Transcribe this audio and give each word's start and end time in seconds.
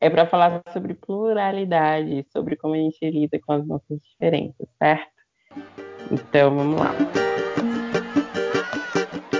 é 0.00 0.08
para 0.08 0.26
falar 0.26 0.62
sobre 0.72 0.94
pluralidade, 0.94 2.24
sobre 2.32 2.56
como 2.56 2.74
a 2.74 2.78
gente 2.78 2.98
lida 3.10 3.38
com 3.44 3.52
as 3.52 3.66
nossas 3.66 3.98
diferenças, 4.00 4.68
certo? 4.78 5.10
Então, 6.10 6.54
vamos 6.56 6.80
lá. 6.80 6.94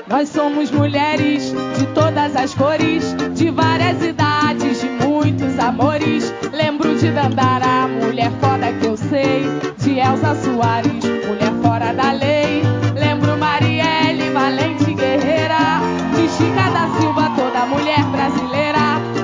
Nós 0.09 0.31
somos 0.31 0.71
mulheres 0.71 1.53
de 1.79 1.87
todas 1.95 2.35
as 2.35 2.55
cores, 2.55 3.15
de 3.35 3.51
várias 3.51 4.03
idades, 4.03 4.81
de 4.81 4.89
muitos 4.89 5.59
amores. 5.59 6.32
Lembro 6.50 6.96
de 6.96 7.11
Dandara, 7.11 7.86
mulher 7.86 8.30
foda 8.40 8.72
que 8.72 8.86
eu 8.86 8.96
sei, 8.96 9.45
de 9.79 9.98
Elza 9.98 10.34
Soares, 10.34 11.04
mulher 11.27 11.52
fora 11.62 11.93
da 11.93 12.12
lei. 12.12 12.62
Lembro 12.95 13.36
Marielle, 13.36 14.30
valente 14.30 14.95
guerreira, 14.95 15.80
de 16.16 16.29
Chica 16.30 16.70
da 16.70 16.88
Silva, 16.98 17.30
toda 17.36 17.66
mulher 17.66 18.02
brasileira, 18.06 18.79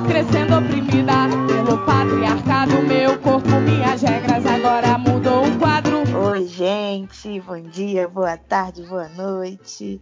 crescendo 0.07 0.59
oprimida 0.59 1.24
bom 7.41 7.61
dia, 7.61 8.09
boa 8.09 8.37
tarde, 8.37 8.83
boa 8.83 9.09
noite 9.09 10.01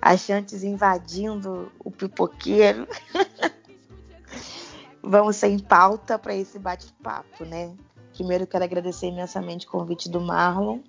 achantes 0.00 0.62
invadindo 0.62 1.70
o 1.78 1.90
pipoqueiro. 1.90 2.86
Vamos 5.02 5.36
sem 5.36 5.58
pauta 5.58 6.18
para 6.18 6.34
esse 6.34 6.58
bate-papo, 6.58 7.44
né? 7.44 7.74
Primeiro 8.14 8.46
quero 8.46 8.64
agradecer 8.64 9.06
imensamente 9.06 9.66
o 9.66 9.70
convite 9.70 10.08
do 10.08 10.20
Marlon, 10.20 10.80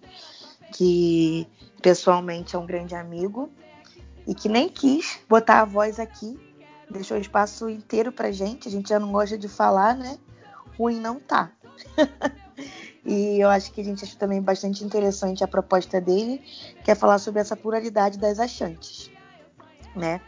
que 0.73 1.47
pessoalmente 1.81 2.55
é 2.55 2.59
um 2.59 2.65
grande 2.65 2.95
amigo 2.95 3.49
e 4.27 4.34
que 4.34 4.49
nem 4.49 4.67
quis 4.67 5.20
botar 5.29 5.61
a 5.61 5.65
voz 5.65 5.99
aqui, 5.99 6.39
deixou 6.89 7.17
o 7.17 7.21
espaço 7.21 7.70
inteiro 7.70 8.11
pra 8.11 8.31
gente. 8.31 8.67
A 8.67 8.71
gente 8.71 8.89
já 8.89 8.99
não 8.99 9.11
gosta 9.11 9.37
de 9.37 9.48
falar, 9.48 9.95
né? 9.95 10.17
Ruim 10.77 10.99
não 10.99 11.20
tá. 11.20 11.51
E 13.10 13.40
eu 13.40 13.49
acho 13.49 13.71
que 13.71 13.82
a 13.82 13.84
gente 13.84 14.05
acha 14.05 14.15
também 14.15 14.40
bastante 14.40 14.84
interessante 14.84 15.43
a 15.43 15.48
proposta 15.48 15.99
dele, 15.99 16.43
que 16.84 16.91
é 16.91 16.96
falar 16.96 17.18
sobre 17.18 17.41
essa 17.41 17.55
pluralidade 17.55 18.20
das 18.20 18.40
achantes. 18.40 19.10
Né? 19.96 20.21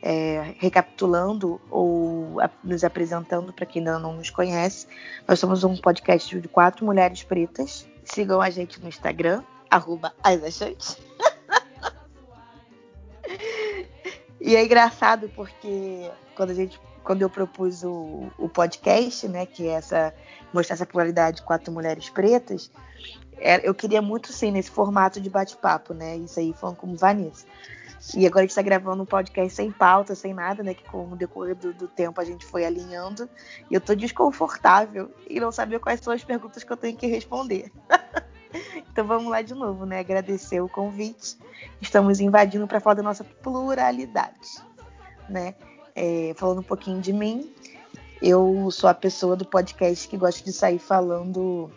É, 0.00 0.54
recapitulando 0.58 1.60
ou 1.68 2.40
a, 2.40 2.48
nos 2.62 2.84
apresentando 2.84 3.52
para 3.52 3.66
quem 3.66 3.80
ainda 3.80 3.98
não 3.98 4.14
nos 4.14 4.30
conhece, 4.30 4.86
nós 5.26 5.40
somos 5.40 5.64
um 5.64 5.76
podcast 5.76 6.40
de 6.40 6.46
quatro 6.46 6.86
mulheres 6.86 7.24
pretas. 7.24 7.88
Sigam 8.04 8.40
a 8.40 8.50
gente 8.50 8.80
no 8.80 8.88
Instagram, 8.88 9.42
arroba 9.68 10.14
e 14.40 14.56
é 14.56 14.64
engraçado 14.64 15.30
porque 15.34 16.10
quando 16.34 16.50
a 16.50 16.54
gente 16.54 16.80
quando 17.02 17.22
eu 17.22 17.30
propus 17.30 17.82
o, 17.82 18.30
o 18.36 18.50
podcast, 18.50 19.26
né, 19.28 19.46
que 19.46 19.66
é 19.66 19.72
essa 19.72 20.14
mostrar 20.52 20.74
essa 20.74 20.84
pluralidade 20.84 21.38
de 21.38 21.42
quatro 21.42 21.72
mulheres 21.72 22.10
pretas, 22.10 22.70
é, 23.38 23.66
eu 23.66 23.74
queria 23.74 24.02
muito 24.02 24.32
sim 24.32 24.50
nesse 24.50 24.70
formato 24.70 25.20
de 25.20 25.30
bate-papo, 25.30 25.94
né? 25.94 26.16
Isso 26.16 26.38
aí 26.38 26.52
falando 26.52 26.76
como 26.76 26.96
Vanessa. 26.96 27.46
E 28.16 28.26
agora 28.26 28.40
a 28.40 28.42
gente 28.42 28.50
está 28.50 28.62
gravando 28.62 29.02
um 29.02 29.06
podcast 29.06 29.54
sem 29.54 29.72
pauta, 29.72 30.14
sem 30.14 30.32
nada, 30.32 30.62
né? 30.62 30.74
Que 30.74 30.84
com 30.84 31.12
o 31.12 31.16
decorrer 31.16 31.54
do, 31.56 31.72
do, 31.72 31.88
tempo 31.88 32.20
a 32.20 32.24
gente 32.24 32.44
foi 32.44 32.64
alinhando. 32.64 33.28
E 33.70 33.74
eu 33.74 33.80
tô 33.80 33.94
desconfortável 33.94 35.10
e 35.28 35.40
não 35.40 35.50
sabia 35.50 35.80
quais 35.80 36.00
são 36.00 36.12
as 36.12 36.22
perguntas 36.22 36.62
que 36.62 36.72
eu 36.72 36.76
tenho 36.76 36.96
que 36.96 37.06
responder. 37.06 37.72
então 38.98 39.06
vamos 39.06 39.30
lá 39.30 39.42
de 39.42 39.54
novo, 39.54 39.86
né? 39.86 40.00
Agradecer 40.00 40.60
o 40.60 40.68
convite. 40.68 41.38
Estamos 41.80 42.18
invadindo 42.18 42.66
para 42.66 42.80
falar 42.80 42.94
da 42.94 43.02
nossa 43.04 43.22
pluralidade, 43.22 44.60
né? 45.28 45.54
É, 45.94 46.32
falando 46.34 46.58
um 46.58 46.64
pouquinho 46.64 47.00
de 47.00 47.12
mim, 47.12 47.54
eu 48.20 48.68
sou 48.72 48.90
a 48.90 48.94
pessoa 48.94 49.36
do 49.36 49.44
podcast 49.44 50.08
que 50.08 50.16
gosta 50.16 50.44
de 50.44 50.52
sair 50.52 50.80
falando, 50.80 51.70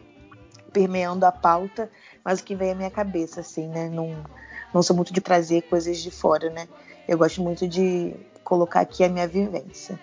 permeando 0.74 1.24
a 1.24 1.32
pauta, 1.32 1.92
mas 2.26 2.40
o 2.40 2.44
que 2.44 2.56
vem 2.56 2.72
à 2.72 2.76
minha 2.76 2.90
cabeça, 2.90 3.42
assim, 3.42 3.68
né? 3.68 3.88
Não, 3.88 4.26
não 4.74 4.82
sou 4.82 4.96
muito 4.96 5.14
de 5.14 5.22
trazer 5.22 5.62
coisas 5.62 6.00
de 6.00 6.10
fora, 6.10 6.50
né? 6.50 6.68
Eu 7.08 7.20
gosto 7.20 7.40
muito 7.40 7.68
de 7.68 8.16
colocar 8.44 8.80
aqui 8.80 9.04
a 9.04 9.10
minha 9.10 9.28
vivência. 9.28 10.00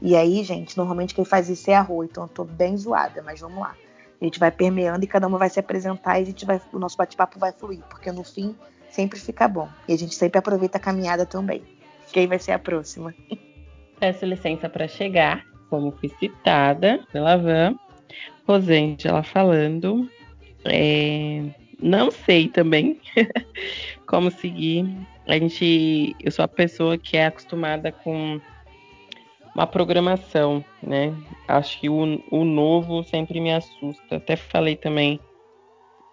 E 0.00 0.14
aí, 0.14 0.44
gente, 0.44 0.76
normalmente 0.76 1.12
quem 1.12 1.24
faz 1.24 1.48
isso 1.48 1.68
é 1.68 1.74
a 1.74 1.80
Rô, 1.80 2.04
então 2.04 2.22
eu 2.22 2.28
tô 2.28 2.44
bem 2.44 2.76
zoada, 2.76 3.20
mas 3.20 3.40
vamos 3.40 3.58
lá. 3.58 3.74
A 4.20 4.24
gente 4.24 4.38
vai 4.38 4.50
permeando 4.50 5.04
e 5.04 5.08
cada 5.08 5.26
uma 5.26 5.38
vai 5.38 5.50
se 5.50 5.60
apresentar 5.60 6.18
e 6.18 6.22
a 6.22 6.26
gente 6.26 6.44
vai, 6.44 6.60
o 6.72 6.78
nosso 6.78 6.96
bate-papo 6.96 7.38
vai 7.38 7.52
fluir, 7.52 7.80
porque 7.90 8.10
no 8.10 8.24
fim 8.24 8.54
sempre 8.90 9.18
fica 9.18 9.46
bom. 9.46 9.68
E 9.86 9.92
a 9.92 9.98
gente 9.98 10.14
sempre 10.14 10.38
aproveita 10.38 10.78
a 10.78 10.80
caminhada 10.80 11.26
também. 11.26 11.62
Quem 12.12 12.26
vai 12.26 12.38
ser 12.38 12.52
a 12.52 12.58
próxima? 12.58 13.14
Peço 14.00 14.24
licença 14.24 14.68
para 14.68 14.88
chegar, 14.88 15.44
como 15.68 15.92
fui 15.92 16.10
citada 16.18 17.00
pela 17.12 17.36
Van. 17.36 17.76
Rosângela 18.46 19.22
falando. 19.22 20.08
É, 20.64 21.42
não 21.80 22.10
sei 22.10 22.48
também 22.48 23.00
como 24.06 24.30
seguir. 24.30 24.86
A 25.26 25.34
gente, 25.38 26.14
eu 26.20 26.30
sou 26.30 26.44
a 26.44 26.48
pessoa 26.48 26.96
que 26.96 27.16
é 27.16 27.26
acostumada 27.26 27.90
com 27.90 28.40
uma 29.56 29.66
programação, 29.66 30.62
né? 30.82 31.14
Acho 31.48 31.80
que 31.80 31.88
o, 31.88 32.22
o 32.30 32.44
novo 32.44 33.02
sempre 33.02 33.40
me 33.40 33.54
assusta. 33.54 34.16
Até 34.16 34.36
falei 34.36 34.76
também 34.76 35.18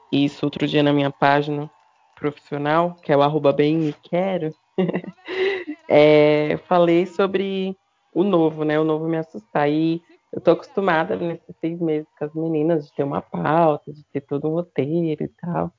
isso 0.09 0.45
outro 0.45 0.65
dia 0.65 0.81
na 0.81 0.93
minha 0.93 1.11
página 1.11 1.69
profissional, 2.15 2.95
que 3.03 3.11
é 3.11 3.17
o 3.17 3.21
arroba 3.21 3.51
bem 3.51 3.77
me 3.77 3.93
quero. 4.01 4.55
é, 5.89 6.55
falei 6.69 7.05
sobre 7.05 7.75
o 8.13 8.23
novo, 8.23 8.63
né? 8.63 8.79
O 8.79 8.85
novo 8.85 9.09
me 9.09 9.17
assustar. 9.17 9.69
E 9.69 10.01
eu 10.31 10.39
tô 10.39 10.51
acostumada 10.51 11.17
nesses 11.17 11.53
seis 11.59 11.81
meses 11.81 12.07
com 12.17 12.23
as 12.23 12.33
meninas 12.33 12.85
de 12.85 12.93
ter 12.93 13.03
uma 13.03 13.21
pauta, 13.21 13.91
de 13.91 14.05
ter 14.05 14.21
todo 14.21 14.47
um 14.47 14.53
roteiro 14.53 15.21
e 15.21 15.27
tal. 15.27 15.69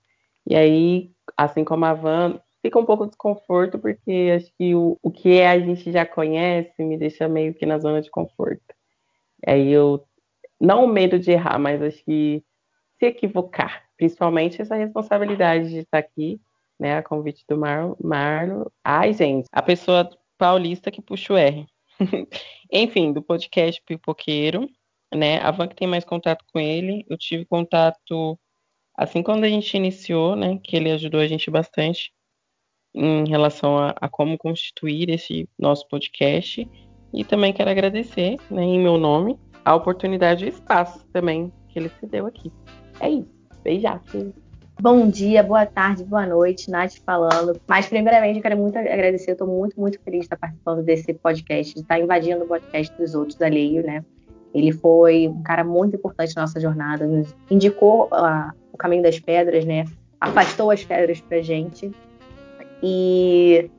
E 0.46 0.54
aí, 0.54 1.10
assim 1.34 1.64
como 1.64 1.86
a 1.86 1.94
Van, 1.94 2.38
fica 2.64 2.78
um 2.78 2.86
pouco 2.86 3.06
desconforto, 3.06 3.78
porque 3.78 4.32
acho 4.36 4.50
que 4.56 4.74
o, 4.74 4.98
o 5.02 5.10
que 5.10 5.38
é 5.38 5.48
a 5.48 5.58
gente 5.58 5.92
já 5.92 6.06
conhece 6.06 6.82
me 6.82 6.96
deixa 6.96 7.28
meio 7.28 7.52
que 7.54 7.66
na 7.66 7.78
zona 7.78 8.00
de 8.00 8.10
conforto. 8.10 8.62
Aí 9.46 9.70
eu, 9.70 10.04
não 10.60 10.84
o 10.84 10.88
medo 10.88 11.18
de 11.18 11.32
errar, 11.32 11.58
mas 11.58 11.82
acho 11.82 12.02
que 12.04 12.42
se 12.98 13.06
equivocar, 13.06 13.84
principalmente 13.96 14.62
essa 14.62 14.76
responsabilidade 14.76 15.68
de 15.70 15.78
estar 15.80 15.98
aqui 15.98 16.40
né? 16.78 16.96
A 16.96 17.02
convite 17.02 17.44
do 17.48 17.56
Mar 17.56 17.94
Marlo. 18.02 18.72
Ai, 18.82 19.12
gente, 19.12 19.46
a 19.52 19.62
pessoa 19.62 20.08
paulista 20.38 20.90
que 20.90 21.02
puxa 21.02 21.32
o 21.32 21.36
R. 21.36 21.66
Enfim, 22.72 23.12
do 23.12 23.22
podcast 23.22 23.80
Pipoqueiro, 23.86 24.68
né? 25.14 25.38
A 25.40 25.50
Van 25.50 25.68
que 25.68 25.76
tem 25.76 25.88
mais 25.88 26.04
contato 26.04 26.44
com 26.52 26.58
ele. 26.58 27.04
Eu 27.08 27.16
tive 27.16 27.44
contato 27.44 28.38
assim 28.96 29.22
quando 29.22 29.44
a 29.44 29.48
gente 29.48 29.76
iniciou, 29.76 30.36
né? 30.36 30.58
Que 30.62 30.76
ele 30.76 30.90
ajudou 30.90 31.20
a 31.20 31.26
gente 31.26 31.50
bastante 31.50 32.12
em 32.94 33.28
relação 33.28 33.76
a, 33.76 33.94
a 34.00 34.08
como 34.08 34.38
constituir 34.38 35.10
esse 35.10 35.48
nosso 35.58 35.88
podcast. 35.88 36.68
E 37.12 37.24
também 37.24 37.52
quero 37.52 37.70
agradecer, 37.70 38.36
né, 38.50 38.62
em 38.62 38.80
meu 38.80 38.98
nome, 38.98 39.38
a 39.64 39.74
oportunidade 39.74 40.44
e 40.44 40.48
espaço 40.48 41.04
também 41.12 41.52
que 41.68 41.78
ele 41.78 41.88
se 41.88 42.06
deu 42.06 42.26
aqui. 42.26 42.52
É 43.00 43.08
isso. 43.08 43.28
Beijaço. 43.62 44.32
Bom 44.80 45.08
dia, 45.08 45.42
boa 45.42 45.64
tarde, 45.64 46.04
boa 46.04 46.26
noite, 46.26 46.70
Nath 46.70 46.94
falando. 47.06 47.60
Mas, 47.66 47.86
primeiramente, 47.86 48.36
eu 48.36 48.42
quero 48.42 48.58
muito 48.58 48.76
agradecer, 48.76 49.30
eu 49.30 49.34
estou 49.34 49.46
muito, 49.46 49.78
muito 49.80 50.00
feliz 50.00 50.20
de 50.20 50.26
estar 50.26 50.36
participando 50.36 50.82
desse 50.82 51.14
podcast, 51.14 51.74
de 51.74 51.80
estar 51.80 51.98
invadindo 52.00 52.44
o 52.44 52.48
podcast 52.48 52.94
dos 52.98 53.14
outros 53.14 53.40
alheio, 53.40 53.84
né? 53.84 54.04
Ele 54.52 54.72
foi 54.72 55.28
um 55.28 55.42
cara 55.42 55.64
muito 55.64 55.96
importante 55.96 56.34
na 56.34 56.42
nossa 56.42 56.60
jornada, 56.60 57.06
nos 57.06 57.34
indicou 57.50 58.06
uh, 58.06 58.52
o 58.72 58.76
caminho 58.76 59.02
das 59.02 59.18
pedras, 59.18 59.64
né? 59.64 59.84
Afastou 60.20 60.70
as 60.70 60.84
pedras 60.84 61.20
pra 61.20 61.40
gente. 61.40 61.90
E, 62.86 63.70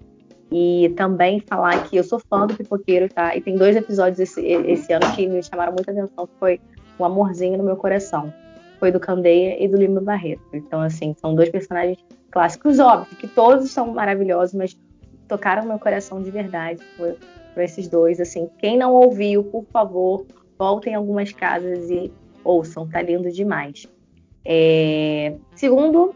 e 0.51 0.89
também 0.97 1.39
falar 1.39 1.87
que 1.87 1.95
eu 1.95 2.03
sou 2.03 2.19
fã 2.19 2.47
do 2.47 2.55
Pipoqueiro, 2.55 3.07
tá? 3.07 3.35
E 3.35 3.41
tem 3.41 3.55
dois 3.55 3.75
episódios 3.75 4.19
esse, 4.19 4.41
esse 4.41 4.91
ano 4.91 5.05
que 5.15 5.27
me 5.27 5.43
chamaram 5.43 5.73
muita 5.73 5.91
atenção, 5.91 6.25
que 6.25 6.33
foi 6.39 6.59
o 6.97 7.05
Amorzinho 7.05 7.57
no 7.57 7.63
Meu 7.63 7.75
Coração 7.75 8.33
foi 8.79 8.91
do 8.91 8.99
Candeia 8.99 9.63
e 9.63 9.67
do 9.67 9.77
Lima 9.77 10.01
Barreto. 10.01 10.43
Então, 10.53 10.81
assim, 10.81 11.15
são 11.19 11.33
dois 11.33 11.49
personagens 11.49 11.97
clássicos, 12.31 12.79
óbvio, 12.79 13.17
que 13.17 13.27
todos 13.27 13.71
são 13.71 13.87
maravilhosos, 13.93 14.53
mas 14.53 14.77
tocaram 15.27 15.65
meu 15.65 15.79
coração 15.79 16.21
de 16.21 16.29
verdade 16.29 16.81
por, 16.97 17.15
por 17.53 17.63
esses 17.63 17.87
dois. 17.87 18.19
Assim, 18.19 18.49
quem 18.59 18.77
não 18.77 18.93
ouviu, 18.93 19.43
por 19.43 19.65
favor, 19.71 20.25
voltem 20.57 20.93
em 20.93 20.95
algumas 20.95 21.31
casas 21.31 21.89
e 21.89 22.11
ouçam, 22.43 22.87
tá 22.87 23.01
lindo 23.01 23.31
demais. 23.31 23.87
É... 24.45 25.35
Segundo, 25.55 26.13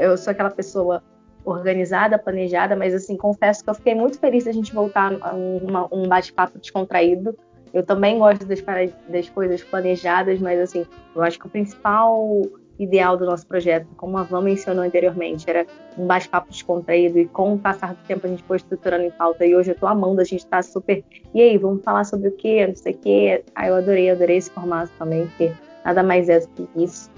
eu 0.00 0.16
sou 0.18 0.30
aquela 0.30 0.50
pessoa 0.50 1.02
organizada, 1.46 2.18
planejada, 2.18 2.76
mas 2.76 2.92
assim, 2.92 3.16
confesso 3.16 3.64
que 3.64 3.70
eu 3.70 3.74
fiquei 3.74 3.94
muito 3.94 4.18
feliz 4.18 4.44
de 4.44 4.50
a 4.50 4.52
gente 4.52 4.74
voltar 4.74 5.16
a 5.20 5.34
um, 5.34 5.60
um 5.92 6.08
bate-papo 6.08 6.58
descontraído 6.58 7.36
eu 7.76 7.84
também 7.84 8.18
gosto 8.18 8.46
das, 8.46 8.62
das 9.06 9.28
coisas 9.28 9.62
planejadas, 9.62 10.40
mas 10.40 10.58
assim, 10.58 10.86
eu 11.14 11.22
acho 11.22 11.38
que 11.38 11.46
o 11.46 11.50
principal 11.50 12.40
ideal 12.78 13.18
do 13.18 13.26
nosso 13.26 13.46
projeto, 13.46 13.86
como 13.98 14.16
a 14.16 14.22
Van 14.22 14.40
mencionou 14.40 14.82
anteriormente, 14.82 15.48
era 15.48 15.66
um 15.98 16.06
bate-papo 16.06 16.50
descontraído 16.50 17.18
e 17.18 17.26
com 17.26 17.52
o 17.52 17.58
passar 17.58 17.92
do 17.92 18.02
tempo 18.06 18.26
a 18.26 18.30
gente 18.30 18.42
foi 18.44 18.56
estruturando 18.56 19.04
em 19.04 19.10
pauta 19.10 19.44
e 19.44 19.54
hoje 19.54 19.72
eu 19.72 19.74
tô 19.74 19.86
amando, 19.86 20.22
a 20.22 20.24
gente 20.24 20.46
tá 20.46 20.62
super. 20.62 21.04
E 21.34 21.40
aí, 21.42 21.58
vamos 21.58 21.82
falar 21.82 22.04
sobre 22.04 22.28
o 22.28 22.32
quê? 22.32 22.66
Não 22.66 22.74
sei 22.74 22.94
o 22.94 22.98
quê. 22.98 23.44
Ah, 23.54 23.68
eu 23.68 23.74
adorei, 23.74 24.08
adorei 24.08 24.38
esse 24.38 24.50
formato 24.50 24.90
também, 24.98 25.26
porque 25.26 25.52
nada 25.84 26.02
mais 26.02 26.30
é 26.30 26.40
do 26.40 26.48
que 26.48 26.82
isso. 26.82 27.10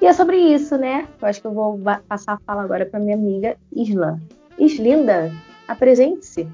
E 0.00 0.06
é 0.06 0.12
sobre 0.12 0.36
isso, 0.36 0.76
né? 0.76 1.08
Eu 1.20 1.28
acho 1.28 1.40
que 1.40 1.46
eu 1.46 1.52
vou 1.52 1.80
passar 2.08 2.34
a 2.34 2.38
fala 2.38 2.62
agora 2.62 2.84
para 2.84 3.00
minha 3.00 3.16
amiga 3.16 3.56
Isla. 3.74 4.20
Islinda, 4.58 5.32
apresente-se. 5.66 6.46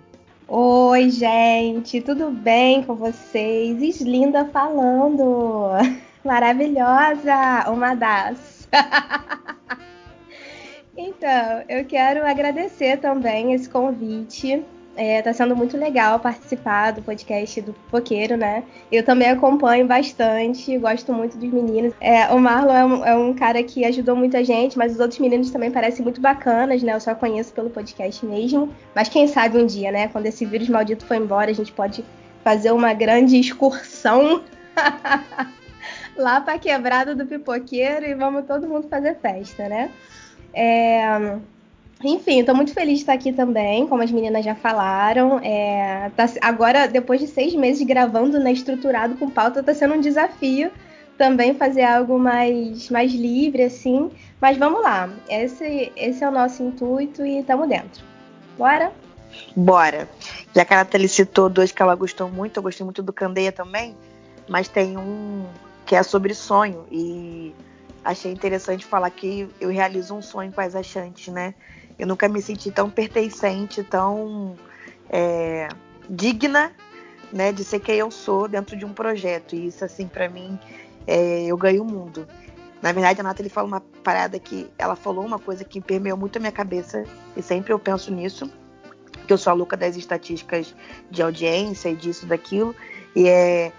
Oi, 0.49 1.11
gente, 1.11 2.00
tudo 2.00 2.31
bem 2.31 2.83
com 2.83 2.94
vocês? 2.94 3.81
Islinda 3.81 4.44
falando. 4.47 5.71
Maravilhosa, 6.25 7.69
uma 7.69 7.94
das. 7.94 8.69
então, 10.97 11.65
eu 11.69 11.85
quero 11.85 12.27
agradecer 12.27 12.99
também 12.99 13.55
esse 13.55 13.69
convite. 13.69 14.65
É, 14.94 15.23
tá 15.23 15.33
sendo 15.33 15.56
muito 15.56 15.77
legal 15.77 16.21
participar 16.21 16.91
do 16.91 17.03
podcast 17.03 17.61
do 17.62 17.73
Poqueiro, 17.91 18.37
né? 18.37 18.62
Eu 18.91 19.03
também 19.03 19.31
acompanho 19.31 19.87
bastante, 19.87 20.77
gosto 20.77 21.15
muito 21.15 21.39
dos 21.39 21.50
meninos. 21.50 21.94
É, 21.99 22.27
o 22.27 22.39
Marlon 22.39 22.75
é 22.75 22.85
um, 22.85 23.05
é 23.06 23.17
um, 23.17 23.33
cara 23.33 23.62
que 23.62 23.85
ajudou 23.87 24.15
muita 24.15 24.44
gente, 24.44 24.77
mas 24.77 24.93
os 24.93 25.00
outros 25.00 25.19
meninos 25.19 25.50
também 25.50 25.71
parecem 25.71 26.03
muito 26.03 26.21
bacanas, 26.21 26.83
né? 26.83 26.94
Eu 26.94 27.00
só 27.00 27.15
conheço 27.15 27.55
pelo 27.55 27.71
podcast 27.71 28.25
mesmo. 28.27 28.71
Mas 28.94 29.09
quem 29.09 29.27
sabe 29.27 29.56
um 29.56 29.65
dia, 29.65 29.91
né? 29.91 30.09
Quando 30.09 30.27
esse 30.27 30.44
vírus 30.44 30.69
maldito 30.69 31.06
for 31.06 31.15
embora, 31.15 31.50
a 31.50 31.55
gente 31.55 31.73
pode 31.73 32.05
fazer 32.44 32.71
uma 32.73 32.93
grande 32.93 33.39
excursão 33.39 34.43
lá 36.17 36.41
pra 36.41 36.59
quebrada 36.59 37.15
do 37.15 37.25
pipoqueiro 37.25 38.05
e 38.05 38.15
vamos 38.15 38.44
todo 38.44 38.69
mundo 38.69 38.89
fazer 38.89 39.17
festa, 39.17 39.69
né? 39.69 39.91
É... 40.53 41.39
Enfim, 42.04 42.40
estou 42.40 42.54
muito 42.54 42.72
feliz 42.72 42.94
de 42.94 43.00
estar 43.02 43.12
aqui 43.12 43.32
também, 43.32 43.87
como 43.87 44.02
as 44.02 44.10
meninas 44.10 44.44
já 44.44 44.54
falaram. 44.54 45.38
É, 45.43 46.10
tá, 46.16 46.28
agora, 46.40 46.87
depois 46.88 47.20
de 47.20 47.26
seis 47.26 47.54
meses 47.54 47.87
gravando, 47.87 48.40
né, 48.40 48.52
estruturado 48.52 49.14
com 49.16 49.31
pauta, 49.31 49.60
está 49.60 49.72
sendo 49.72 49.94
um 49.94 50.00
desafio 50.00 50.70
também 51.16 51.54
fazer 51.54 51.82
algo 51.82 52.19
mais, 52.19 52.90
mais 52.90 53.12
livre, 53.12 53.62
assim. 53.62 54.10
Mas 54.40 54.56
vamos 54.56 54.82
lá, 54.82 55.08
esse, 55.28 55.93
esse 55.96 56.25
é 56.25 56.28
o 56.28 56.32
nosso 56.32 56.62
intuito 56.62 57.25
e 57.25 57.38
estamos 57.38 57.69
dentro. 57.69 58.02
Bora? 58.58 58.93
Bora. 59.55 60.08
Já 60.55 60.64
que 60.64 60.75
a 60.75 60.78
Nathalie 60.78 61.08
citou 61.08 61.48
dois 61.48 61.70
que 61.70 61.81
ela 61.81 61.94
gostou 61.94 62.28
muito, 62.28 62.56
eu 62.56 62.62
gostei 62.62 62.84
muito 62.84 63.02
do 63.02 63.12
Candeia 63.12 63.52
também, 63.52 63.96
mas 64.48 64.69
tem 64.69 64.96
um 64.96 65.46
que 65.87 65.94
é 65.94 66.02
sobre 66.02 66.34
sonho 66.34 66.87
e 66.90 67.55
achei 68.05 68.32
interessante 68.32 68.84
falar 68.84 69.10
que 69.10 69.48
eu 69.60 69.70
realizo 69.70 70.14
um 70.14 70.22
sonho 70.22 70.52
com 70.52 70.60
as 70.60 70.75
achantes, 70.75 71.32
né? 71.32 71.55
Eu 71.99 72.06
nunca 72.06 72.29
me 72.29 72.41
senti 72.41 72.71
tão 72.71 72.91
pertencente, 72.91 73.83
tão 73.83 74.56
é, 75.09 75.69
digna, 76.09 76.73
né, 77.33 77.53
de 77.53 77.65
ser 77.65 77.81
quem 77.81 77.97
eu 77.97 78.11
sou 78.11 78.49
dentro 78.49 78.77
de 78.77 78.85
um 78.85 78.93
projeto. 78.93 79.55
E 79.55 79.67
isso, 79.67 79.85
assim, 79.85 80.06
para 80.06 80.29
mim, 80.29 80.59
é, 81.06 81.44
eu 81.44 81.56
ganho 81.56 81.83
o 81.83 81.87
mundo. 81.87 82.27
Na 82.81 82.93
verdade, 82.93 83.21
a 83.21 83.23
Nathalie 83.23 83.50
fala 83.50 83.69
uma 83.69 83.81
parada 84.03 84.39
que 84.39 84.69
ela 84.77 84.97
falou 84.97 85.25
uma 85.25 85.39
coisa 85.39 85.65
que 85.65 85.81
permeou 85.81 86.19
muito 86.19 86.37
a 86.37 86.41
minha 86.41 86.53
cabeça 86.53 87.05
e 87.37 87.43
sempre 87.43 87.73
eu 87.73 87.79
penso 87.79 88.12
nisso, 88.12 88.50
que 89.27 89.33
eu 89.33 89.39
sou 89.39 89.53
a 89.53 89.55
louca 89.55 89.77
das 89.77 89.97
estatísticas 89.97 90.75
de 91.09 91.23
audiência 91.23 91.91
e 91.91 91.94
disso 91.94 92.27
daquilo. 92.27 92.75
E 93.15 93.29
é 93.29 93.73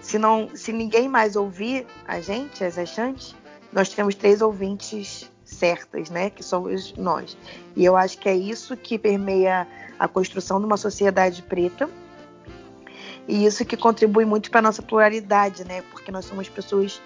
se 0.00 0.18
não, 0.18 0.48
se 0.54 0.72
ninguém 0.72 1.08
mais 1.08 1.36
ouvir 1.36 1.86
a 2.06 2.20
gente, 2.20 2.64
as 2.64 2.78
achantes, 2.78 3.34
nós 3.72 3.90
temos 3.90 4.14
três 4.14 4.40
ouvintes 4.40 5.30
certas, 5.60 6.08
né? 6.08 6.30
Que 6.30 6.42
somos 6.42 6.94
nós. 6.94 7.36
E 7.76 7.84
eu 7.84 7.96
acho 7.96 8.18
que 8.18 8.28
é 8.28 8.34
isso 8.34 8.76
que 8.76 8.98
permeia 8.98 9.68
a 9.98 10.08
construção 10.08 10.58
de 10.58 10.64
uma 10.64 10.78
sociedade 10.78 11.42
preta. 11.42 11.88
E 13.28 13.44
isso 13.44 13.64
que 13.64 13.76
contribui 13.76 14.24
muito 14.24 14.50
para 14.50 14.62
nossa 14.62 14.82
pluralidade, 14.82 15.62
né? 15.64 15.82
Porque 15.90 16.10
nós 16.10 16.24
somos 16.24 16.48
pessoas 16.48 17.00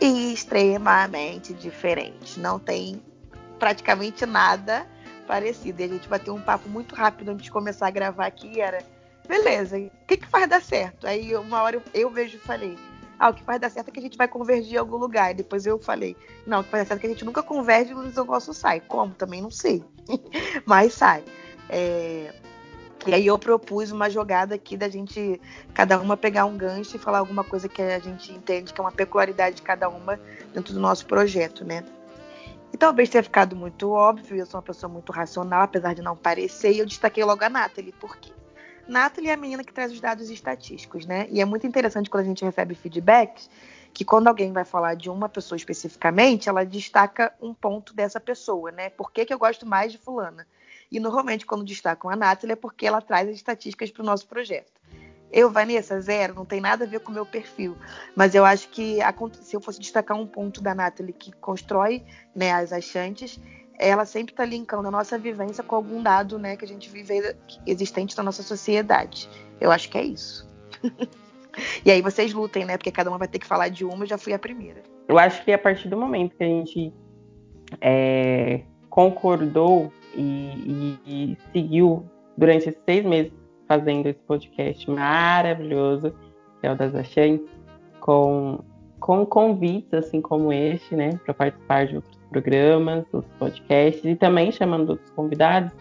extremamente 0.00 1.52
diferentes. 1.52 2.38
Não 2.38 2.58
tem 2.58 3.00
praticamente 3.58 4.24
nada 4.24 4.86
parecido. 5.26 5.82
E 5.82 5.84
a 5.84 5.88
gente 5.88 6.08
bateu 6.08 6.34
um 6.34 6.40
papo 6.40 6.68
muito 6.68 6.94
rápido 6.94 7.30
antes 7.30 7.44
de 7.44 7.50
começar 7.50 7.86
a 7.86 7.90
gravar 7.90 8.26
aqui. 8.26 8.60
Era, 8.60 8.78
beleza, 9.28 9.76
o 9.78 9.90
que, 10.06 10.16
que 10.16 10.26
faz 10.26 10.48
dar 10.48 10.62
certo? 10.62 11.06
Aí 11.06 11.36
uma 11.36 11.62
hora 11.62 11.76
eu, 11.76 11.82
eu 11.92 12.10
vejo 12.10 12.38
e 12.38 12.40
falei, 12.40 12.78
ah, 13.18 13.30
o 13.30 13.34
que 13.34 13.42
faz 13.42 13.60
dar 13.60 13.70
certo 13.70 13.88
é 13.88 13.90
que 13.90 13.98
a 13.98 14.02
gente 14.02 14.16
vai 14.16 14.28
convergir 14.28 14.74
em 14.74 14.78
algum 14.78 14.96
lugar. 14.96 15.32
E 15.32 15.34
depois 15.34 15.66
eu 15.66 15.78
falei, 15.78 16.16
não, 16.46 16.60
o 16.60 16.64
que 16.64 16.70
faz 16.70 16.84
dar 16.84 16.88
certo 16.88 16.98
é 16.98 17.00
que 17.00 17.06
a 17.06 17.10
gente 17.10 17.24
nunca 17.24 17.42
converge 17.42 17.90
e 17.90 17.94
o 17.94 18.02
negócio 18.02 18.54
sai. 18.54 18.80
Como? 18.80 19.12
Também 19.14 19.42
não 19.42 19.50
sei. 19.50 19.84
Mas 20.64 20.94
sai. 20.94 21.24
É... 21.68 22.32
E 23.06 23.14
aí 23.14 23.26
eu 23.26 23.38
propus 23.38 23.90
uma 23.90 24.10
jogada 24.10 24.54
aqui 24.54 24.76
da 24.76 24.88
gente, 24.88 25.40
cada 25.72 25.98
uma 26.00 26.16
pegar 26.16 26.44
um 26.44 26.56
gancho 26.56 26.96
e 26.96 26.98
falar 26.98 27.18
alguma 27.18 27.44
coisa 27.44 27.68
que 27.68 27.80
a 27.80 27.98
gente 27.98 28.32
entende 28.32 28.72
que 28.72 28.80
é 28.80 28.84
uma 28.84 28.92
peculiaridade 28.92 29.56
de 29.56 29.62
cada 29.62 29.88
uma 29.88 30.18
dentro 30.52 30.74
do 30.74 30.80
nosso 30.80 31.06
projeto, 31.06 31.64
né? 31.64 31.84
E 32.72 32.76
talvez 32.76 33.08
tenha 33.08 33.22
ficado 33.22 33.56
muito 33.56 33.90
óbvio, 33.92 34.36
eu 34.36 34.46
sou 34.46 34.58
uma 34.58 34.64
pessoa 34.64 34.92
muito 34.92 35.10
racional, 35.10 35.62
apesar 35.62 35.94
de 35.94 36.02
não 36.02 36.16
parecer, 36.16 36.72
e 36.72 36.80
eu 36.80 36.86
destaquei 36.86 37.24
logo 37.24 37.42
a 37.42 37.48
Nathalie, 37.48 37.92
por 37.92 38.16
quê? 38.16 38.30
Nathalie 38.88 39.28
é 39.28 39.34
a 39.34 39.36
menina 39.36 39.62
que 39.62 39.72
traz 39.72 39.92
os 39.92 40.00
dados 40.00 40.30
estatísticos, 40.30 41.04
né? 41.04 41.26
E 41.30 41.40
é 41.40 41.44
muito 41.44 41.66
interessante 41.66 42.08
quando 42.08 42.24
a 42.24 42.26
gente 42.26 42.44
recebe 42.44 42.74
feedbacks 42.74 43.50
que 43.92 44.04
quando 44.04 44.28
alguém 44.28 44.52
vai 44.52 44.64
falar 44.64 44.94
de 44.94 45.10
uma 45.10 45.28
pessoa 45.28 45.56
especificamente, 45.56 46.48
ela 46.48 46.64
destaca 46.64 47.34
um 47.40 47.52
ponto 47.52 47.94
dessa 47.94 48.18
pessoa, 48.18 48.70
né? 48.70 48.90
Por 48.90 49.10
que, 49.12 49.24
que 49.24 49.34
eu 49.34 49.38
gosto 49.38 49.66
mais 49.66 49.92
de 49.92 49.98
fulana? 49.98 50.46
E 50.90 50.98
normalmente 50.98 51.44
quando 51.44 51.64
destacam 51.64 52.10
a 52.10 52.16
Nathalie 52.16 52.52
é 52.52 52.56
porque 52.56 52.86
ela 52.86 53.02
traz 53.02 53.28
as 53.28 53.36
estatísticas 53.36 53.90
para 53.90 54.02
o 54.02 54.06
nosso 54.06 54.26
projeto. 54.26 54.80
Eu, 55.30 55.50
Vanessa, 55.50 56.00
zero, 56.00 56.34
não 56.34 56.46
tem 56.46 56.60
nada 56.60 56.84
a 56.84 56.88
ver 56.88 57.00
com 57.00 57.10
o 57.10 57.14
meu 57.14 57.26
perfil. 57.26 57.76
Mas 58.16 58.34
eu 58.34 58.44
acho 58.44 58.68
que 58.70 58.98
se 59.42 59.54
eu 59.54 59.60
fosse 59.60 59.78
destacar 59.78 60.16
um 60.16 60.26
ponto 60.26 60.62
da 60.62 60.74
Nathalie 60.74 61.12
que 61.12 61.32
constrói 61.32 62.02
né, 62.34 62.52
as 62.52 62.72
achantes, 62.72 63.38
ela 63.78 64.04
sempre 64.04 64.32
está 64.32 64.44
linkando 64.44 64.88
a 64.88 64.90
nossa 64.90 65.16
vivência 65.16 65.62
com 65.62 65.76
algum 65.76 66.02
dado 66.02 66.38
né, 66.38 66.56
que 66.56 66.64
a 66.64 66.68
gente 66.68 66.90
vive 66.90 67.36
existente 67.66 68.16
na 68.16 68.22
nossa 68.24 68.42
sociedade. 68.42 69.28
Eu 69.60 69.70
acho 69.70 69.88
que 69.88 69.96
é 69.96 70.02
isso. 70.02 70.48
e 71.84 71.90
aí 71.90 72.02
vocês 72.02 72.32
lutem, 72.32 72.64
né? 72.64 72.76
Porque 72.76 72.90
cada 72.90 73.08
uma 73.08 73.18
vai 73.18 73.28
ter 73.28 73.38
que 73.38 73.46
falar 73.46 73.68
de 73.68 73.84
uma, 73.84 74.02
eu 74.02 74.08
já 74.08 74.18
fui 74.18 74.32
a 74.32 74.38
primeira. 74.38 74.82
Eu 75.06 75.18
acho 75.18 75.44
que 75.44 75.52
a 75.52 75.58
partir 75.58 75.88
do 75.88 75.96
momento 75.96 76.36
que 76.36 76.42
a 76.42 76.46
gente 76.46 76.92
é, 77.80 78.62
concordou 78.90 79.92
e, 80.14 80.20
e, 80.20 80.98
e, 81.06 81.38
seguiu 81.52 82.04
durante 82.36 82.68
esses 82.68 82.82
seis 82.84 83.04
meses 83.04 83.32
fazendo 83.68 84.06
esse 84.06 84.18
podcast 84.20 84.90
maravilhoso, 84.90 86.12
que 86.60 86.66
é 86.66 86.72
o 86.72 86.74
das 86.74 86.94
Achantes, 86.94 87.48
com, 88.00 88.60
com 88.98 89.24
convites 89.24 89.92
assim 89.92 90.20
como 90.20 90.52
este, 90.52 90.96
né, 90.96 91.10
para 91.24 91.34
participar 91.34 91.86
de 91.86 91.96
outros 91.96 92.17
programas, 92.30 93.04
os 93.12 93.24
podcasts 93.38 94.04
e 94.04 94.14
também 94.14 94.52
chamando 94.52 94.90
outros 94.90 95.10
convidados. 95.10 95.72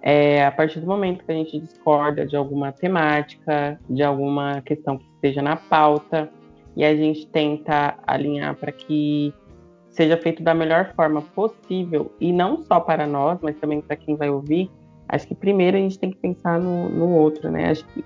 É, 0.00 0.44
a 0.44 0.52
partir 0.52 0.80
do 0.80 0.86
momento 0.86 1.24
que 1.24 1.32
a 1.32 1.34
gente 1.34 1.58
discorda 1.58 2.24
de 2.24 2.36
alguma 2.36 2.70
temática, 2.72 3.78
de 3.90 4.02
alguma 4.02 4.60
questão 4.62 4.96
que 4.96 5.04
esteja 5.14 5.42
na 5.42 5.56
pauta, 5.56 6.30
e 6.76 6.84
a 6.84 6.94
gente 6.94 7.26
tenta 7.26 7.98
alinhar 8.06 8.54
para 8.54 8.70
que 8.70 9.34
seja 9.90 10.16
feito 10.16 10.42
da 10.42 10.54
melhor 10.54 10.92
forma 10.94 11.20
possível, 11.20 12.12
e 12.20 12.32
não 12.32 12.62
só 12.62 12.78
para 12.78 13.06
nós, 13.06 13.40
mas 13.42 13.56
também 13.56 13.80
para 13.80 13.96
quem 13.96 14.14
vai 14.14 14.30
ouvir, 14.30 14.70
acho 15.08 15.26
que 15.26 15.34
primeiro 15.34 15.76
a 15.76 15.80
gente 15.80 15.98
tem 15.98 16.10
que 16.10 16.18
pensar 16.18 16.60
no, 16.60 16.88
no 16.88 17.10
outro, 17.10 17.50
né? 17.50 17.70
Acho 17.70 17.84
que 17.86 18.04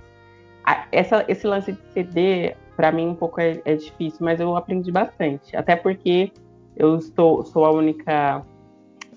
a, 0.64 0.86
essa, 0.90 1.24
esse 1.28 1.46
lance 1.46 1.72
de 1.72 1.92
ceder, 1.92 2.56
para 2.76 2.90
mim, 2.90 3.08
um 3.08 3.14
pouco 3.14 3.40
é, 3.40 3.60
é 3.64 3.74
difícil, 3.74 4.24
mas 4.24 4.40
eu 4.40 4.56
aprendi 4.56 4.90
bastante. 4.90 5.54
Até 5.54 5.76
porque 5.76 6.32
eu 6.76 6.96
estou, 6.96 7.44
sou 7.44 7.64
a 7.64 7.70
única 7.70 8.44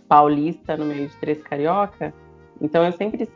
paulista 0.08 0.78
no 0.78 0.86
meio 0.86 1.08
de 1.08 1.16
três 1.18 1.42
carioca, 1.44 2.14
então 2.62 2.84
eu 2.84 2.92
sempre, 2.92 3.30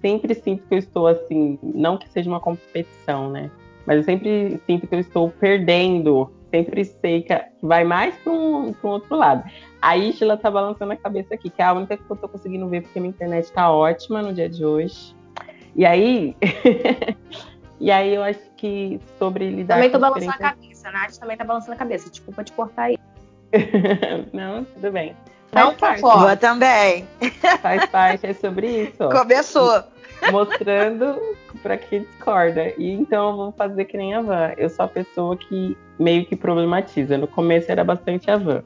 sempre 0.00 0.34
sinto 0.34 0.66
que 0.66 0.74
eu 0.74 0.78
estou 0.78 1.06
assim, 1.06 1.58
não 1.62 1.96
que 1.96 2.08
seja 2.08 2.28
uma 2.28 2.40
competição, 2.40 3.30
né? 3.30 3.50
Mas 3.86 3.98
eu 3.98 4.02
sempre 4.04 4.60
sinto 4.66 4.86
que 4.86 4.94
eu 4.94 5.00
estou 5.00 5.30
perdendo, 5.30 6.32
sempre 6.50 6.84
sei 6.84 7.22
que 7.22 7.38
vai 7.62 7.84
mais 7.84 8.14
para 8.16 8.32
um, 8.32 8.74
um 8.82 8.88
outro 8.88 9.16
lado. 9.16 9.44
A 9.82 9.96
Isla 9.96 10.36
tá 10.36 10.50
balançando 10.50 10.92
a 10.92 10.96
cabeça 10.96 11.34
aqui, 11.34 11.50
que 11.50 11.60
é 11.60 11.64
a 11.64 11.72
única 11.72 11.96
que 11.96 12.10
eu 12.10 12.16
tô 12.16 12.28
conseguindo 12.28 12.66
ver, 12.68 12.82
porque 12.82 12.98
minha 12.98 13.10
internet 13.10 13.52
tá 13.52 13.70
ótima 13.70 14.22
no 14.22 14.32
dia 14.32 14.48
de 14.48 14.64
hoje. 14.64 15.14
E 15.76 15.84
aí. 15.84 16.36
e 17.78 17.90
aí 17.90 18.14
eu 18.14 18.22
acho 18.22 18.40
que 18.56 18.98
sobre 19.18 19.50
lidar 19.50 19.74
também 19.74 19.90
tô 19.90 19.98
balançando 19.98 20.30
a 20.30 20.38
cabeça, 20.38 20.88
a 20.88 20.92
Nath 20.92 21.16
também 21.18 21.36
tá 21.36 21.44
balançando 21.44 21.72
a 21.72 21.76
cabeça. 21.76 22.08
Desculpa 22.08 22.44
te 22.44 22.52
cortar 22.52 22.84
aí. 22.84 22.98
Não, 24.32 24.64
tudo 24.64 24.92
bem. 24.92 25.14
Faz 25.52 25.66
Não 25.66 25.74
parte. 25.74 26.00
Boa 26.00 26.36
também. 26.36 27.06
Faz 27.62 27.86
parte, 27.86 28.26
é 28.26 28.34
sobre 28.34 28.66
isso. 28.82 28.96
ó. 29.00 29.10
Começou. 29.10 29.84
mostrando 30.30 31.20
pra 31.62 31.76
quem 31.76 32.00
discorda. 32.02 32.72
E 32.78 32.90
então 32.90 33.30
eu 33.30 33.36
vou 33.36 33.52
fazer 33.52 33.84
que 33.84 33.96
nem 33.96 34.14
a 34.14 34.20
Van. 34.20 34.52
Eu 34.56 34.68
sou 34.68 34.84
a 34.84 34.88
pessoa 34.88 35.36
que 35.36 35.76
meio 35.98 36.24
que 36.24 36.34
problematiza. 36.34 37.16
No 37.16 37.28
começo 37.28 37.70
era 37.70 37.84
bastante 37.84 38.30
a 38.30 38.36
Van. 38.36 38.62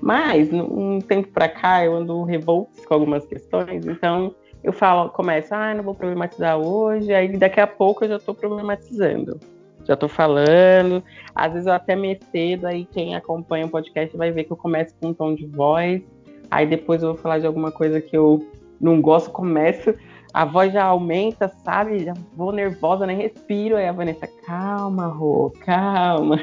Mas, 0.00 0.52
um 0.52 1.00
tempo 1.00 1.28
pra 1.28 1.48
cá, 1.48 1.84
eu 1.84 1.96
ando 1.96 2.22
revoltos 2.22 2.84
com 2.84 2.94
algumas 2.94 3.24
questões, 3.24 3.86
então 3.86 4.34
eu 4.62 4.72
falo, 4.72 5.08
começo, 5.08 5.54
ah, 5.54 5.74
não 5.74 5.82
vou 5.82 5.94
problematizar 5.94 6.58
hoje, 6.58 7.14
aí 7.14 7.36
daqui 7.36 7.60
a 7.60 7.66
pouco 7.66 8.04
eu 8.04 8.08
já 8.10 8.18
tô 8.18 8.34
problematizando. 8.34 9.40
Já 9.86 9.96
tô 9.96 10.08
falando, 10.08 11.02
às 11.34 11.52
vezes 11.52 11.66
eu 11.66 11.72
até 11.72 11.94
me 11.94 12.12
excedo, 12.12 12.66
aí 12.66 12.84
quem 12.84 13.14
acompanha 13.14 13.66
o 13.66 13.70
podcast 13.70 14.16
vai 14.16 14.32
ver 14.32 14.44
que 14.44 14.52
eu 14.52 14.56
começo 14.56 14.94
com 15.00 15.08
um 15.08 15.14
tom 15.14 15.34
de 15.34 15.46
voz, 15.46 16.02
aí 16.50 16.66
depois 16.66 17.02
eu 17.02 17.10
vou 17.10 17.18
falar 17.18 17.38
de 17.38 17.46
alguma 17.46 17.70
coisa 17.70 18.00
que 18.00 18.16
eu 18.16 18.44
não 18.80 19.00
gosto, 19.00 19.30
começo, 19.30 19.94
a 20.34 20.44
voz 20.44 20.72
já 20.72 20.84
aumenta, 20.84 21.48
sabe? 21.64 22.04
Já 22.04 22.14
vou 22.36 22.52
nervosa, 22.52 23.06
nem 23.06 23.16
respiro, 23.16 23.76
aí 23.76 23.86
a 23.86 23.92
Vanessa, 23.92 24.26
calma, 24.44 25.06
Rô, 25.06 25.50
calma. 25.60 26.38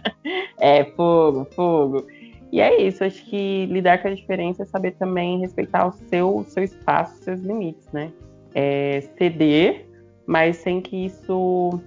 é, 0.60 0.84
fogo, 0.84 1.46
fogo. 1.56 2.06
E 2.52 2.60
é 2.60 2.80
isso, 2.80 3.02
acho 3.02 3.24
que 3.24 3.66
lidar 3.66 4.00
com 4.00 4.08
a 4.08 4.14
diferença 4.14 4.62
é 4.62 4.66
saber 4.66 4.92
também 4.92 5.40
respeitar 5.40 5.88
o 5.88 5.92
seu, 5.92 6.44
seu 6.46 6.62
espaço, 6.62 7.24
seus 7.24 7.40
limites, 7.40 7.90
né? 7.92 8.12
É 8.54 9.00
ceder, 9.18 9.88
mas 10.26 10.58
sem 10.58 10.80
que 10.80 11.06
isso 11.06 11.80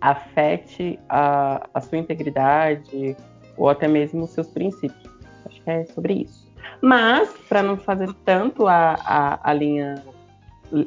afete 0.00 0.98
a, 1.08 1.68
a 1.74 1.80
sua 1.80 1.98
integridade 1.98 3.16
ou 3.56 3.68
até 3.68 3.88
mesmo 3.88 4.24
os 4.24 4.30
seus 4.30 4.48
princípios. 4.48 5.10
Acho 5.46 5.62
que 5.62 5.70
é 5.70 5.84
sobre 5.86 6.22
isso. 6.22 6.48
Mas, 6.80 7.32
para 7.48 7.62
não 7.62 7.76
fazer 7.76 8.12
tanto 8.24 8.66
a, 8.66 8.94
a, 9.04 9.50
a 9.50 9.52
linha, 9.52 10.02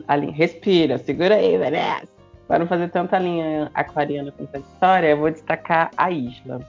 a 0.08 0.16
linha. 0.16 0.32
Respira, 0.32 0.98
segura 0.98 1.36
aí, 1.36 1.58
Vanessa. 1.58 2.08
Para 2.48 2.60
não 2.60 2.68
fazer 2.68 2.90
tanto 2.90 3.16
a 3.16 3.20
linha 3.20 3.72
aquariana 3.74 4.32
contraditória, 4.32 5.08
eu 5.08 5.18
vou 5.18 5.32
destacar 5.32 5.92
a 5.98 6.12
Isla. 6.12 6.60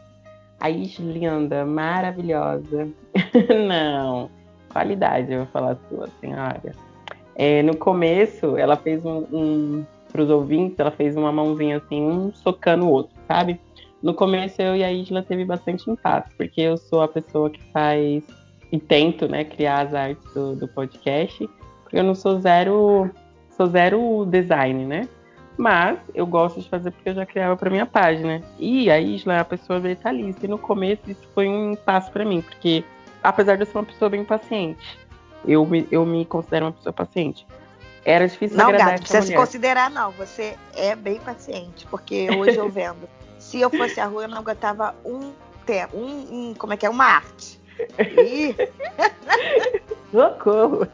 A 0.61 0.70
Isla 0.70 1.12
linda, 1.12 1.64
maravilhosa. 1.64 2.88
não, 3.68 4.30
qualidade, 4.72 5.32
eu 5.32 5.38
vou 5.40 5.49
falar 5.49 5.76
sua 5.88 6.08
senhora. 6.20 6.72
É, 7.34 7.62
no 7.62 7.76
começo, 7.76 8.56
ela 8.56 8.76
fez 8.76 9.04
um, 9.04 9.26
um 9.32 9.87
para 10.12 10.23
os 10.23 10.31
ouvintes, 10.31 10.78
ela 10.78 10.90
fez 10.90 11.16
uma 11.16 11.33
mãozinha 11.33 11.78
assim, 11.78 12.02
um 12.02 12.33
socando 12.33 12.85
o 12.85 12.90
outro, 12.90 13.14
sabe? 13.26 13.59
No 14.02 14.12
começo, 14.12 14.61
eu 14.61 14.76
e 14.76 14.85
a 14.85 14.92
Isla 14.92 15.23
teve 15.23 15.45
bastante 15.45 15.88
impacto, 15.90 16.35
porque 16.37 16.61
eu 16.61 16.76
sou 16.76 17.02
a 17.02 17.09
pessoa 17.09 17.49
que 17.49 17.62
faz 17.73 18.23
e 18.71 18.78
tento, 18.78 19.28
né, 19.28 19.45
criar 19.45 19.83
as 19.83 19.95
artes 19.95 20.35
do, 20.35 20.57
do 20.57 20.69
podcast, 20.69 21.49
porque 21.83 21.99
eu 21.99 22.04
não 22.04 22.14
sou 22.14 22.40
zero, 22.40 23.11
sou 23.57 23.66
zero 23.66 24.26
design, 24.26 24.85
né? 24.85 25.09
Mas 25.57 25.99
eu 26.14 26.26
gosto 26.26 26.61
de 26.61 26.69
fazer 26.69 26.90
porque 26.90 27.11
eu 27.11 27.14
já 27.14 27.26
criava 27.26 27.57
para 27.57 27.71
minha 27.71 27.85
página. 27.85 28.40
E 28.59 28.90
a 28.90 28.99
Isla 28.99 29.35
é 29.35 29.38
a 29.40 29.45
pessoa 29.45 29.78
detalhista. 29.78 30.47
E 30.47 30.49
no 30.49 30.57
começo 30.59 31.02
isso 31.11 31.28
foi 31.35 31.47
um 31.47 31.76
passo 31.76 32.11
para 32.11 32.25
mim, 32.25 32.40
porque 32.40 32.83
apesar 33.23 33.57
de 33.57 33.62
eu 33.62 33.66
ser 33.66 33.76
uma 33.76 33.85
pessoa 33.85 34.09
bem 34.09 34.25
paciente, 34.25 34.99
eu 35.47 35.64
me, 35.66 35.87
eu 35.90 36.07
me 36.07 36.25
considero 36.25 36.66
uma 36.66 36.73
pessoa 36.73 36.92
paciente. 36.92 37.47
Era 38.04 38.26
difícil 38.26 38.56
Não, 38.56 38.66
agradar 38.66 38.90
gato, 38.92 39.00
precisa 39.00 39.23
se 39.23 39.35
considerar, 39.35 39.90
não. 39.90 40.11
Você 40.12 40.56
é 40.75 40.97
bem 40.97 41.21
paciente, 41.21 41.87
porque 41.87 42.28
hoje 42.30 42.56
eu 42.56 42.68
vendo. 42.68 43.09
Se 43.38 43.61
eu 43.61 43.68
fosse 43.71 43.99
a 44.00 44.06
rua, 44.06 44.23
eu 44.25 44.28
não 44.28 44.38
aguentava 44.38 44.94
um 45.04 45.32
tempo, 45.66 45.97
um, 45.97 46.50
um- 46.50 46.54
como 46.54 46.73
é 46.73 46.76
que 46.76 46.87
é? 46.87 46.90
Uma 46.90 47.04
arte. 47.04 47.61
Ih, 47.99 48.54
Socorro! 50.11 50.87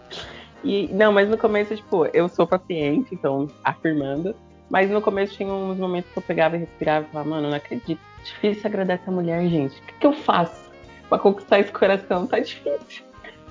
E, 0.65 0.88
não, 0.93 1.12
mas 1.12 1.29
no 1.29 1.37
começo, 1.38 1.77
tipo, 1.77 2.07
eu 2.07 2.29
sou 2.29 2.47
paciente, 2.47 3.15
então, 3.15 3.49
afirmando. 3.62 4.35
Mas 4.71 4.91
no 4.91 5.00
começo 5.00 5.35
tinha 5.35 5.53
uns 5.53 5.79
momentos 5.79 6.11
que 6.12 6.19
eu 6.19 6.23
pegava 6.23 6.57
e 6.57 6.61
respirava 6.61 7.07
e 7.07 7.12
falava, 7.12 7.31
mano, 7.31 7.49
não 7.49 7.57
acredito. 7.57 8.00
Difícil 8.25 8.62
agradar 8.67 8.99
essa 9.00 9.11
mulher, 9.11 9.47
gente. 9.49 9.79
O 9.79 9.83
que, 9.83 9.93
que 9.95 10.07
eu 10.07 10.12
faço 10.12 10.71
pra 11.09 11.19
conquistar 11.19 11.61
esse 11.61 11.73
coração? 11.73 12.27
Tá 12.27 12.38
difícil. 12.38 13.05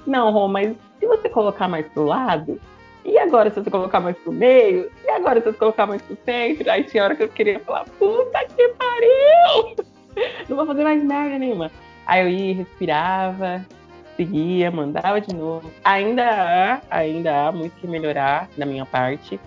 Não, 0.06 0.32
Rô, 0.32 0.48
mas 0.48 0.76
se 1.00 1.08
você 1.08 1.28
colocar 1.30 1.68
mais 1.68 1.88
pro 1.88 2.04
lado, 2.06 2.60
e 3.08 3.18
agora 3.18 3.50
se 3.50 3.62
você 3.62 3.70
colocar 3.72 4.00
mais 4.00 4.18
pro 4.18 4.32
meio, 4.32 4.92
e 5.06 5.10
agora 5.10 5.40
se 5.40 5.46
você 5.52 5.58
colocar 5.58 5.88
mais 5.88 6.02
pro 6.02 6.18
centro, 6.26 6.70
aí 6.70 6.84
tinha 6.84 7.04
hora 7.04 7.16
que 7.16 7.24
eu 7.24 7.30
queria 7.30 7.60
falar, 7.62 7.86
puta 7.98 8.46
que 8.56 8.68
pariu! 8.70 9.76
Não 10.50 10.58
vou 10.58 10.66
fazer 10.66 10.84
mais 10.84 11.04
merda 11.04 11.38
nenhuma. 11.40 11.72
Aí 12.06 12.22
eu 12.22 12.30
ia, 12.30 12.56
respirava, 12.56 13.66
seguia, 14.16 14.72
mandava 14.72 15.22
de 15.22 15.34
novo. 15.34 15.70
Ainda 15.84 16.24
há, 16.26 16.82
ainda 16.90 17.48
há 17.48 17.52
muito 17.52 17.74
que 17.80 17.88
melhorar 17.88 18.50
da 18.58 18.66
minha 18.66 18.86
parte, 18.86 19.40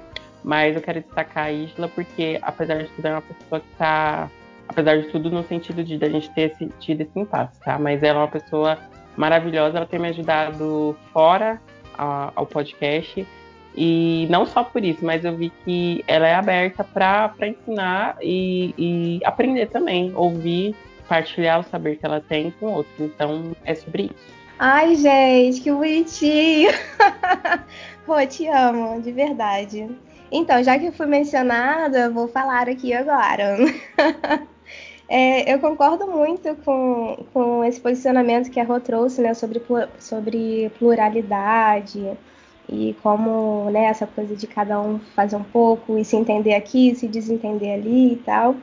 mas 0.45 0.77
eu 0.77 0.83
quero 0.83 1.01
destacar 1.01 1.47
a 1.47 1.53
Isla 1.53 1.89
porque, 1.89 2.39
apesar 2.43 2.77
de 2.77 2.89
tudo, 2.91 3.07
é 3.07 3.11
uma 3.13 3.23
pessoa 3.23 3.61
que 3.61 3.77
tá. 3.77 4.31
Apesar 4.69 4.99
de 4.99 5.09
tudo, 5.09 5.31
no 5.31 5.43
sentido 5.45 5.83
de 5.83 6.03
a 6.05 6.09
gente 6.09 6.31
ter 6.31 6.53
esse, 6.53 6.67
tido 6.79 7.01
esse 7.01 7.19
impasse, 7.19 7.59
tá? 7.61 7.77
Mas 7.79 8.03
ela 8.05 8.21
é 8.21 8.23
uma 8.23 8.29
pessoa 8.29 8.79
maravilhosa, 9.17 9.79
ela 9.79 9.87
tem 9.87 9.99
me 9.99 10.09
ajudado 10.09 10.97
fora 11.13 11.61
a- 11.99 12.31
ao 12.37 12.47
podcast. 12.47 13.27
E 13.77 14.27
não 14.31 14.47
só 14.47 14.65
por 14.65 14.85
isso, 14.85 15.05
mas 15.05 15.25
eu 15.25 15.37
vi 15.37 15.53
que 15.65 16.05
ela 16.07 16.27
é 16.27 16.35
aberta 16.35 16.83
para 16.83 17.33
ensinar 17.43 18.17
e, 18.21 18.75
e 18.77 19.21
aprender 19.25 19.67
também, 19.67 20.13
ouvir, 20.15 20.75
partilhar 21.09 21.61
o 21.61 21.63
saber 21.65 21.97
que 21.97 22.07
ela 22.07 22.21
tem 22.21 22.53
com 22.59 22.67
outros. 22.67 22.99
Então 22.99 23.53
é 23.65 23.75
sobre 23.75 24.05
isso. 24.05 24.41
Ai, 24.59 24.95
gente, 24.97 25.61
que 25.61 25.73
bonitinho. 25.73 26.71
Rô, 28.07 28.27
te 28.27 28.47
amo, 28.49 29.01
de 29.01 29.13
verdade. 29.13 29.89
Então, 30.31 30.63
já 30.63 30.79
que 30.79 30.87
eu 30.87 30.93
fui 30.93 31.07
mencionada, 31.07 32.11
vou 32.11 32.29
falar 32.29 32.69
aqui 32.69 32.93
agora. 32.93 33.57
É, 35.13 35.53
eu 35.53 35.59
concordo 35.59 36.07
muito 36.07 36.55
com, 36.65 37.27
com 37.33 37.65
esse 37.65 37.81
posicionamento 37.81 38.49
que 38.49 38.61
a 38.61 38.65
Rô 38.65 38.79
trouxe, 38.79 39.21
né, 39.21 39.35
sobre, 39.35 39.61
sobre 39.99 40.71
pluralidade 40.79 42.17
e 42.69 42.95
como, 43.03 43.71
né, 43.71 43.85
essa 43.85 44.07
coisa 44.07 44.37
de 44.37 44.47
cada 44.47 44.81
um 44.81 44.99
fazer 45.15 45.37
um 45.37 45.45
pouco 45.45 45.99
e 45.99 46.05
se 46.05 46.17
entender 46.17 46.55
aqui, 46.55 46.95
se 46.95 47.09
desentender 47.09 47.75
ali 47.75 48.13
e 48.15 48.17
tal. 48.17 48.57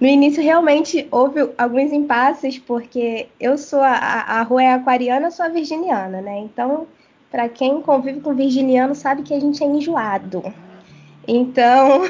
No 0.00 0.06
início, 0.06 0.42
realmente, 0.42 1.06
houve 1.10 1.40
alguns 1.58 1.92
impasses, 1.92 2.58
porque 2.58 3.28
eu 3.38 3.58
sou 3.58 3.80
a, 3.80 3.92
a, 3.92 4.40
a 4.40 4.42
Rô 4.42 4.58
é 4.58 4.72
aquariana, 4.72 5.26
eu 5.26 5.30
sou 5.30 5.44
a 5.44 5.48
virginiana, 5.48 6.22
né? 6.22 6.38
Então, 6.38 6.86
para 7.30 7.48
quem 7.48 7.82
convive 7.82 8.20
com 8.20 8.34
virginiano, 8.34 8.94
sabe 8.94 9.22
que 9.22 9.34
a 9.34 9.40
gente 9.40 9.62
é 9.62 9.66
enjoado. 9.66 10.42
Então, 11.28 12.02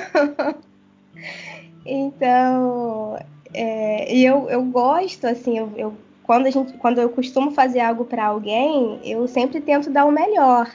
então, 1.85 3.19
é, 3.53 4.15
e 4.15 4.25
eu, 4.25 4.49
eu 4.51 4.63
gosto, 4.65 5.27
assim, 5.27 5.59
eu, 5.59 5.73
eu- 5.77 5.99
quando, 6.23 6.47
a 6.47 6.51
gente, 6.51 6.75
quando 6.75 7.01
eu 7.01 7.11
costumo 7.11 7.51
fazer 7.51 7.81
algo 7.81 8.05
para 8.05 8.27
alguém, 8.27 9.01
eu 9.03 9.27
sempre 9.27 9.61
tento 9.61 9.91
dar 9.91 10.05
o 10.05 10.13
melhor. 10.13 10.71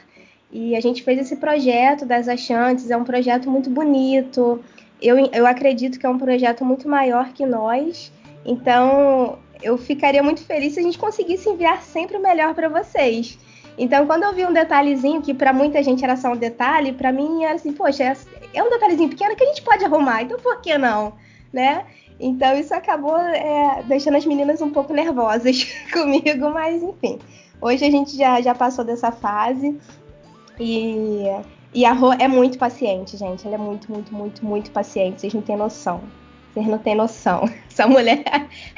E 0.52 0.76
a 0.76 0.80
gente 0.80 1.04
fez 1.04 1.20
esse 1.20 1.36
projeto 1.36 2.06
das 2.06 2.28
Achantes, 2.28 2.90
é 2.90 2.98
um 2.98 3.04
projeto 3.04 3.50
muito 3.50 3.70
bonito. 3.70 4.64
Eu, 5.02 5.18
eu 5.34 5.46
acredito 5.46 6.00
que 6.00 6.06
é 6.06 6.10
um 6.10 6.18
projeto 6.18 6.64
muito 6.64 6.88
maior 6.88 7.34
que 7.34 7.46
nós. 7.46 8.12
Então, 8.46 9.40
eu 9.62 9.78
ficaria 9.78 10.22
muito 10.22 10.42
feliz 10.44 10.74
se 10.74 10.80
a 10.80 10.84
gente 10.84 10.98
conseguisse 10.98 11.50
enviar 11.50 11.82
sempre 11.82 12.18
o 12.18 12.22
melhor 12.22 12.54
para 12.54 12.70
vocês. 12.70 13.38
Então, 13.78 14.06
quando 14.06 14.24
eu 14.24 14.34
vi 14.34 14.46
um 14.46 14.54
detalhezinho 14.54 15.22
que 15.22 15.34
para 15.34 15.52
muita 15.52 15.84
gente 15.84 16.04
era 16.04 16.16
só 16.16 16.32
um 16.32 16.38
detalhe, 16.38 16.94
para 16.94 17.12
mim 17.12 17.44
era 17.44 17.56
assim, 17.56 17.74
poxa, 17.74 18.04
é, 18.04 18.16
é 18.54 18.64
um 18.64 18.70
detalhezinho 18.70 19.10
pequeno 19.10 19.36
que 19.36 19.44
a 19.44 19.48
gente 19.48 19.62
pode 19.62 19.84
arrumar, 19.84 20.24
então 20.24 20.40
por 20.40 20.62
que 20.62 20.78
não, 20.78 21.14
né? 21.52 21.86
Então 22.18 22.58
isso 22.58 22.74
acabou 22.74 23.18
é, 23.18 23.84
deixando 23.86 24.16
as 24.16 24.26
meninas 24.26 24.62
um 24.62 24.70
pouco 24.70 24.94
nervosas 24.94 25.66
comigo, 25.92 26.50
mas 26.52 26.82
enfim. 26.82 27.20
Hoje 27.60 27.84
a 27.84 27.92
gente 27.92 28.16
já, 28.16 28.40
já 28.42 28.56
passou 28.56 28.86
dessa 28.86 29.12
fase 29.12 29.78
e, 30.60 31.24
e 31.74 31.86
a 31.86 31.94
Rô 31.94 32.14
é 32.14 32.28
muito 32.28 32.58
paciente, 32.58 33.18
gente. 33.18 33.46
Ela 33.46 33.56
é 33.56 33.60
muito, 33.60 33.92
muito, 33.92 34.14
muito, 34.14 34.46
muito 34.46 34.72
paciente. 34.72 35.22
Vocês 35.22 35.34
não 35.34 35.42
têm 35.42 35.58
noção. 35.58 36.02
Vocês 36.54 36.68
não 36.68 36.78
têm 36.78 36.96
noção. 36.96 37.50
Essa 37.70 37.88
mulher 37.88 38.24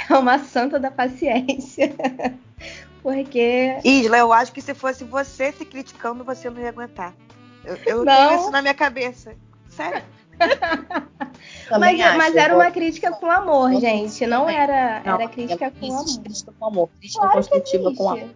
é 0.10 0.13
uma 0.13 0.39
santa 0.39 0.79
da 0.79 0.89
paciência. 0.91 1.93
Porque 3.03 3.77
Isla, 3.84 4.17
eu 4.17 4.34
acho 4.34 4.51
que 4.51 4.62
se 4.62 4.74
fosse 4.74 5.03
você 5.03 5.51
se 5.51 5.63
criticando, 5.63 6.24
você 6.24 6.50
não 6.50 6.60
ia 6.62 6.69
aguentar. 6.69 7.13
Eu, 7.63 7.77
eu 7.86 8.05
Não. 8.05 8.13
tenho 8.15 8.39
isso 8.41 8.51
na 8.51 8.62
minha 8.62 8.74
cabeça. 8.74 9.34
Sério. 9.69 10.03
Também 11.69 11.98
Mas, 11.98 12.07
acho, 12.07 12.17
mas 12.17 12.36
era 12.36 12.55
uma 12.55 12.72
crítica 12.72 13.12
com 13.12 13.29
amor, 13.29 13.74
gente. 13.79 14.25
Não 14.25 14.50
era, 14.50 15.01
Não, 15.03 15.15
era 15.15 15.27
crítica 15.27 15.65
é- 15.65 15.72
com 15.72 15.86
amor. 15.88 16.05
crítica 16.24 16.53
com 16.57 16.65
amor, 16.65 16.89
crítica 17.00 17.22
Claro 17.22 17.41
que 17.41 17.50
construtiva 17.50 17.93
com 17.96 18.10
amor. 18.10 18.29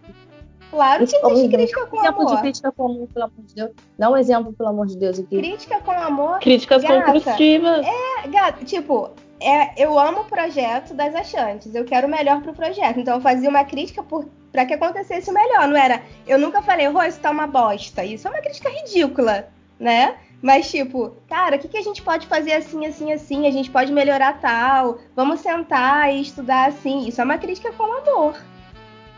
Claro 0.72 1.04
que 1.06 1.12
Crítica- 1.12 1.30
existe 1.32 1.48
crítica 1.54 1.86
com 1.86 1.98
exemplo 1.98 2.24
de 2.24 2.32
amor. 2.32 2.40
crítica 2.40 2.72
com 2.72 2.84
amor, 2.86 3.08
pelo 3.12 3.24
amor 3.26 3.44
de 3.44 3.54
Deus. 3.54 3.70
Dá 3.98 4.10
um 4.10 4.16
exemplo, 4.16 4.52
pelo 4.54 4.68
amor 4.70 4.86
de 4.86 4.96
Deus, 4.96 5.18
aqui. 5.18 5.36
Crítica 5.36 5.80
com 5.80 5.90
amor. 5.92 6.38
Críticas 6.38 6.82
Gata, 6.82 7.12
construtivas. 7.12 7.86
É, 7.86 8.28
gato, 8.28 8.64
tipo, 8.64 9.10
é, 9.38 9.70
eu 9.76 9.98
amo 9.98 10.20
o 10.20 10.24
projeto 10.24 10.94
das 10.94 11.14
Achantes. 11.14 11.74
Eu 11.74 11.84
quero 11.84 12.06
o 12.06 12.10
melhor 12.10 12.40
pro 12.40 12.54
projeto. 12.54 12.98
Então 12.98 13.16
eu 13.16 13.20
fazia 13.20 13.50
uma 13.50 13.64
crítica 13.64 14.02
por 14.02 14.26
para 14.50 14.64
que 14.66 14.72
acontecesse 14.74 15.30
melhor, 15.30 15.68
não 15.68 15.76
era? 15.76 16.02
Eu 16.26 16.38
nunca 16.38 16.60
falei, 16.62 16.86
Rô, 16.86 17.02
isso 17.02 17.20
tá 17.20 17.30
uma 17.30 17.46
bosta. 17.46 18.02
Isso 18.04 18.26
é 18.26 18.30
uma 18.30 18.40
crítica 18.40 18.68
ridícula, 18.70 19.48
né? 19.78 20.14
Mas, 20.42 20.70
tipo, 20.70 21.16
cara, 21.28 21.56
o 21.56 21.58
que, 21.58 21.68
que 21.68 21.78
a 21.78 21.82
gente 21.82 22.02
pode 22.02 22.26
fazer 22.26 22.52
assim, 22.52 22.84
assim, 22.84 23.12
assim? 23.12 23.46
A 23.46 23.50
gente 23.50 23.70
pode 23.70 23.92
melhorar 23.92 24.40
tal. 24.40 24.98
Vamos 25.14 25.40
sentar 25.40 26.12
e 26.12 26.20
estudar 26.20 26.68
assim. 26.68 27.06
Isso 27.06 27.20
é 27.20 27.24
uma 27.24 27.38
crítica 27.38 27.72
com 27.72 27.84
amor. 27.84 28.36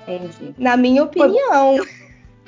Entendi. 0.07 0.55
Na 0.59 0.77
minha 0.77 1.05
opinião. 1.05 1.77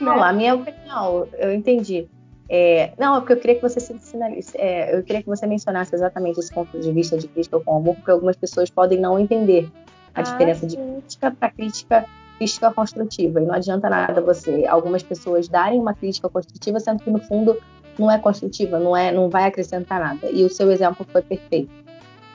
Não, 0.01 0.17
né? 0.17 0.23
a 0.23 0.33
minha 0.33 0.55
opinião, 0.55 1.27
eu 1.39 1.53
entendi. 1.55 2.07
É, 2.49 2.93
não, 2.99 3.17
é 3.17 3.21
porque 3.21 3.33
eu 3.33 3.37
queria 3.39 3.57
que 3.57 3.63
você 3.63 3.81
sinalize, 3.81 4.53
é, 4.55 4.97
eu 4.97 5.03
queria 5.03 5.21
que 5.23 5.29
você 5.29 5.47
mencionasse 5.47 5.95
exatamente 5.95 6.39
esse 6.39 6.53
ponto 6.53 6.79
de 6.79 6.93
vista 6.93 7.19
de 7.19 7.27
crítica 7.27 7.59
com 7.59 7.77
amor, 7.77 7.97
porque 7.97 8.11
algumas 8.11 8.37
pessoas 8.37 8.71
podem 8.71 9.01
não 9.01 9.19
entender 9.19 9.69
a 10.15 10.21
Ah, 10.21 10.23
diferença 10.23 10.67
de 10.67 10.77
crítica 10.77 11.31
para 11.31 11.51
crítica, 11.51 12.05
crítica 12.39 12.73
construtiva. 12.73 13.41
E 13.41 13.47
não 13.47 13.55
adianta 13.55 13.91
nada 13.91 14.21
você, 14.21 14.65
algumas 14.67 15.03
pessoas 15.03 15.49
darem 15.49 15.81
uma 15.81 15.95
crítica 15.95 16.29
construtiva, 16.29 16.79
sendo 16.79 17.03
que 17.03 17.11
no 17.11 17.19
fundo 17.19 17.57
não 17.99 18.11
é 18.11 18.19
construtiva, 18.19 18.79
não 18.79 18.97
é, 18.97 19.11
não 19.11 19.29
vai 19.29 19.45
acrescentar 19.45 19.99
nada. 19.99 20.31
E 20.31 20.45
o 20.45 20.49
seu 20.49 20.71
exemplo 20.71 21.05
foi 21.11 21.23
perfeito. 21.23 21.86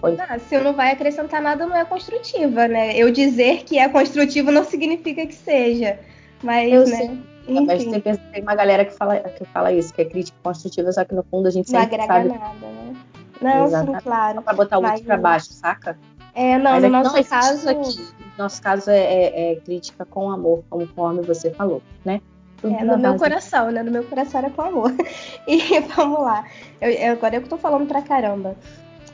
Foi 0.02 0.18
Ah, 0.20 0.40
se 0.40 0.58
não 0.60 0.74
vai 0.74 0.92
acrescentar 0.92 1.42
nada, 1.42 1.66
não 1.66 1.76
é 1.76 1.86
construtiva, 1.86 2.68
né? 2.68 2.98
Eu 2.98 3.12
dizer 3.12 3.64
que 3.64 3.78
é 3.78 3.88
construtivo 3.88 4.52
não 4.52 4.64
significa 4.66 5.26
que 5.26 5.34
seja. 5.36 6.00
Mas, 6.44 6.74
Eu 6.74 6.82
né? 6.88 6.98
sei. 6.98 7.22
Mas 7.66 7.84
tem, 7.86 8.42
uma 8.42 8.56
galera 8.56 8.84
que 8.86 8.94
fala, 8.94 9.20
que 9.20 9.46
fala 9.46 9.72
isso, 9.72 9.94
que 9.94 10.02
é 10.02 10.06
crítica 10.06 10.38
construtiva, 10.44 10.92
só 10.92 11.04
que 11.06 11.14
no 11.14 11.24
fundo 11.24 11.48
a 11.48 11.52
gente 11.52 11.72
não 11.72 11.80
sempre 11.82 11.96
agrega 12.02 12.14
sabe 12.14 12.30
nada, 12.30 12.68
né? 12.68 12.96
Não, 13.42 13.66
Exatamente. 13.66 13.98
sim, 13.98 14.04
claro. 14.04 14.36
só 14.36 14.42
pra 14.42 14.54
botar 14.54 14.78
o 14.78 14.82
Mas- 14.82 14.92
outro 14.92 15.06
pra 15.08 15.18
baixo, 15.18 15.54
saca? 15.54 15.98
É, 16.34 16.58
não, 16.58 16.72
Mas 16.72 16.84
no 16.84 16.90
nosso 16.90 17.16
não 17.16 17.24
caso. 17.24 17.70
aqui. 17.70 17.98
No 18.38 18.44
nosso 18.44 18.62
caso 18.62 18.90
é, 18.90 18.98
é- 19.00 19.52
é 19.52 19.56
crítica 19.58 20.06
com 20.06 20.32
amor, 20.32 20.64
conforme 20.70 21.22
você 21.24 21.50
falou, 21.52 21.82
né? 22.06 22.22
Tudo 22.62 22.76
É, 22.76 22.84
no 22.84 22.98
meu 22.98 23.12
base- 23.12 23.18
coração, 23.24 23.72
né? 23.72 23.84
No 23.84 23.92
meu 23.92 24.04
coração 24.04 24.40
era 24.40 24.50
com 24.50 24.62
amor. 24.62 24.94
E 25.48 25.80
vamos 25.96 26.22
lá. 26.22 26.46
Eu, 26.80 26.90
eu- 26.92 27.12
agora 27.14 27.36
eu 27.36 27.42
que 27.42 27.50
tô 27.50 27.58
falando 27.58 27.88
pra 27.88 28.02
caramba. 28.04 28.56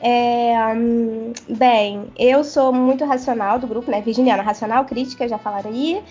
É, 0.00 0.54
hum, 0.76 1.32
bem, 1.48 2.12
eu 2.16 2.44
sou 2.44 2.72
muito 2.72 3.04
racional 3.04 3.58
do 3.58 3.66
grupo, 3.66 3.90
né? 3.90 4.00
Virginiana 4.00 4.42
racional, 4.42 4.84
crítica, 4.84 5.28
já 5.28 5.38
falaram 5.38 5.70
aí. 5.70 6.02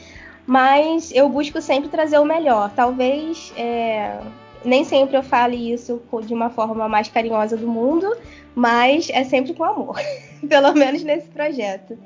Mas 0.45 1.11
eu 1.11 1.27
busco 1.29 1.61
sempre 1.61 1.89
trazer 1.89 2.19
o 2.19 2.25
melhor. 2.25 2.71
Talvez 2.75 3.53
é, 3.57 4.19
nem 4.63 4.83
sempre 4.83 5.17
eu 5.17 5.23
fale 5.23 5.73
isso 5.73 6.01
de 6.25 6.33
uma 6.33 6.49
forma 6.49 6.87
mais 6.87 7.07
carinhosa 7.07 7.57
do 7.57 7.67
mundo, 7.67 8.15
mas 8.55 9.09
é 9.09 9.23
sempre 9.23 9.53
com 9.53 9.63
amor. 9.63 9.99
Pelo 10.47 10.73
menos 10.73 11.03
nesse 11.03 11.27
projeto. 11.27 11.97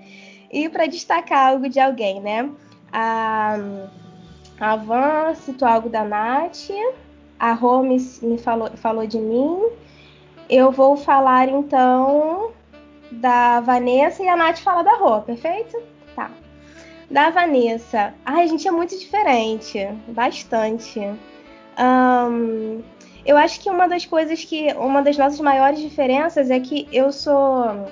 E 0.51 0.67
para 0.69 0.85
destacar 0.85 1.51
algo 1.51 1.69
de 1.69 1.79
alguém, 1.79 2.19
né? 2.19 2.49
A, 2.91 3.57
a 4.59 4.75
Van 4.75 5.33
citou 5.33 5.67
algo 5.67 5.89
da 5.89 6.03
Nath, 6.03 6.69
a 7.39 7.53
Rô 7.53 7.81
me, 7.81 7.97
me 8.21 8.37
falou, 8.37 8.69
falou 8.75 9.07
de 9.07 9.17
mim. 9.17 9.59
Eu 10.51 10.69
vou 10.69 10.97
falar 10.97 11.47
então 11.47 12.51
da 13.09 13.61
Vanessa 13.61 14.21
e 14.21 14.27
a 14.27 14.35
Nath 14.35 14.59
fala 14.59 14.83
da 14.83 14.97
Rô, 14.97 15.21
perfeito? 15.21 15.81
Tá. 16.13 16.29
Da 17.09 17.29
Vanessa. 17.29 18.13
Ai, 18.25 18.43
a 18.43 18.47
gente 18.47 18.67
é 18.67 18.71
muito 18.71 18.99
diferente. 18.99 19.79
Bastante. 20.09 20.99
Ahn, 21.77 22.81
eu 23.25 23.37
acho 23.37 23.61
que 23.61 23.69
uma 23.69 23.87
das 23.87 24.05
coisas 24.05 24.43
que. 24.43 24.73
Uma 24.73 25.01
das 25.01 25.17
nossas 25.17 25.39
maiores 25.39 25.79
diferenças 25.79 26.49
é 26.49 26.59
que 26.59 26.85
eu 26.91 27.13
sou. 27.13 27.89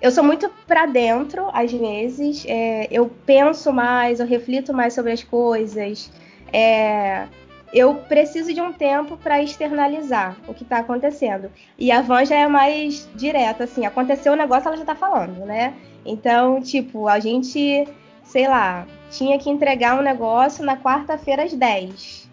Eu 0.00 0.10
sou 0.10 0.24
muito 0.24 0.50
pra 0.66 0.86
dentro, 0.86 1.48
às 1.52 1.70
vezes. 1.70 2.44
É, 2.48 2.88
eu 2.90 3.08
penso 3.24 3.72
mais, 3.72 4.18
eu 4.18 4.26
reflito 4.26 4.74
mais 4.74 4.94
sobre 4.94 5.12
as 5.12 5.22
coisas. 5.22 6.10
É, 6.52 7.28
eu 7.72 7.94
preciso 7.94 8.52
de 8.52 8.60
um 8.60 8.72
tempo 8.72 9.16
para 9.16 9.42
externalizar 9.42 10.36
o 10.46 10.52
que 10.52 10.64
tá 10.64 10.78
acontecendo. 10.78 11.50
E 11.78 11.90
a 11.90 12.02
Van 12.02 12.24
já 12.24 12.36
é 12.36 12.46
mais 12.46 13.08
direta, 13.14 13.64
assim, 13.64 13.86
aconteceu 13.86 14.34
o 14.34 14.36
negócio, 14.36 14.68
ela 14.68 14.76
já 14.76 14.84
tá 14.84 14.94
falando, 14.94 15.46
né? 15.46 15.74
Então, 16.04 16.60
tipo, 16.60 17.08
a 17.08 17.18
gente, 17.18 17.88
sei 18.24 18.46
lá, 18.46 18.86
tinha 19.10 19.38
que 19.38 19.48
entregar 19.48 19.98
um 19.98 20.02
negócio 20.02 20.64
na 20.64 20.76
quarta-feira 20.76 21.44
às 21.44 21.54
10. 21.54 22.28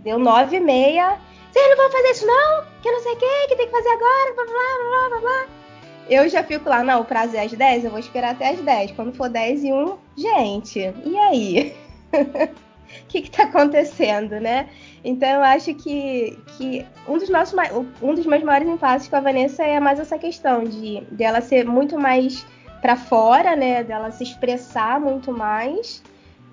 Deu 0.00 0.18
9 0.18 0.56
e 0.56 0.60
meia. 0.60 1.18
Vocês 1.52 1.68
não 1.68 1.76
vão 1.76 1.90
fazer 1.90 2.10
isso 2.10 2.26
não? 2.26 2.64
Que 2.82 2.90
não 2.90 3.00
sei 3.00 3.12
o 3.12 3.16
que, 3.16 3.48
que 3.48 3.56
tem 3.56 3.66
que 3.66 3.72
fazer 3.72 3.88
agora, 3.88 4.34
blá, 4.34 4.44
blá, 4.44 4.88
blá, 4.88 5.08
blá, 5.08 5.20
blá. 5.20 5.46
Eu 6.08 6.28
já 6.28 6.42
fico 6.42 6.68
lá, 6.68 6.82
não, 6.82 7.02
o 7.02 7.04
prazo 7.04 7.36
é 7.36 7.44
às 7.44 7.52
10, 7.52 7.84
eu 7.84 7.90
vou 7.90 8.00
esperar 8.00 8.32
até 8.32 8.50
às 8.50 8.60
10. 8.60 8.92
Quando 8.92 9.12
for 9.12 9.28
10 9.28 9.62
e 9.62 9.72
1, 9.72 9.98
gente, 10.16 10.94
e 11.04 11.16
aí? 11.16 11.76
Que 13.08 13.18
está 13.18 13.44
acontecendo, 13.44 14.40
né? 14.40 14.68
Então 15.04 15.28
eu 15.28 15.42
acho 15.42 15.74
que, 15.74 16.38
que 16.56 16.86
um, 17.08 17.18
dos 17.18 17.28
nossos, 17.28 17.58
um 18.02 18.14
dos 18.14 18.26
meus 18.26 18.42
maiores 18.42 18.68
impasses 18.68 19.08
com 19.08 19.16
a 19.16 19.20
Vanessa 19.20 19.62
é 19.62 19.80
mais 19.80 19.98
essa 19.98 20.18
questão 20.18 20.64
de 20.64 21.02
dela 21.10 21.40
ser 21.40 21.64
muito 21.64 21.98
mais 21.98 22.46
para 22.80 22.96
fora, 22.96 23.56
né? 23.56 23.82
Dela 23.82 24.10
se 24.10 24.24
expressar 24.24 25.00
muito 25.00 25.32
mais. 25.32 26.02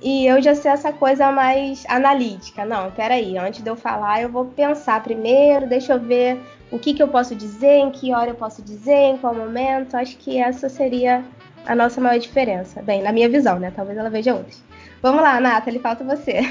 E 0.01 0.27
eu 0.27 0.39
já 0.41 0.53
ser 0.53 0.69
essa 0.69 0.93
coisa 0.93 1.31
mais 1.31 1.83
analítica. 1.87 2.63
Não, 2.63 2.91
peraí, 2.91 3.35
antes 3.37 3.63
de 3.63 3.69
eu 3.69 3.75
falar, 3.75 4.21
eu 4.21 4.29
vou 4.29 4.45
pensar 4.45 5.01
primeiro, 5.01 5.67
deixa 5.67 5.93
eu 5.93 5.99
ver 5.99 6.39
o 6.69 6.77
que, 6.77 6.93
que 6.93 7.01
eu 7.01 7.07
posso 7.07 7.33
dizer, 7.33 7.77
em 7.79 7.89
que 7.89 8.13
hora 8.13 8.29
eu 8.29 8.35
posso 8.35 8.61
dizer, 8.61 8.93
em 8.93 9.17
qual 9.17 9.33
momento. 9.33 9.95
Acho 9.95 10.15
que 10.17 10.37
essa 10.37 10.69
seria 10.69 11.23
a 11.65 11.75
nossa 11.75 11.99
maior 11.99 12.19
diferença. 12.19 12.81
Bem, 12.81 13.01
na 13.01 13.11
minha 13.11 13.27
visão, 13.27 13.59
né? 13.59 13.71
Talvez 13.75 13.97
ela 13.97 14.09
veja 14.09 14.35
outras. 14.35 14.63
Vamos 15.01 15.21
lá, 15.21 15.39
Nathalie, 15.39 15.79
falta 15.79 16.03
você. 16.03 16.41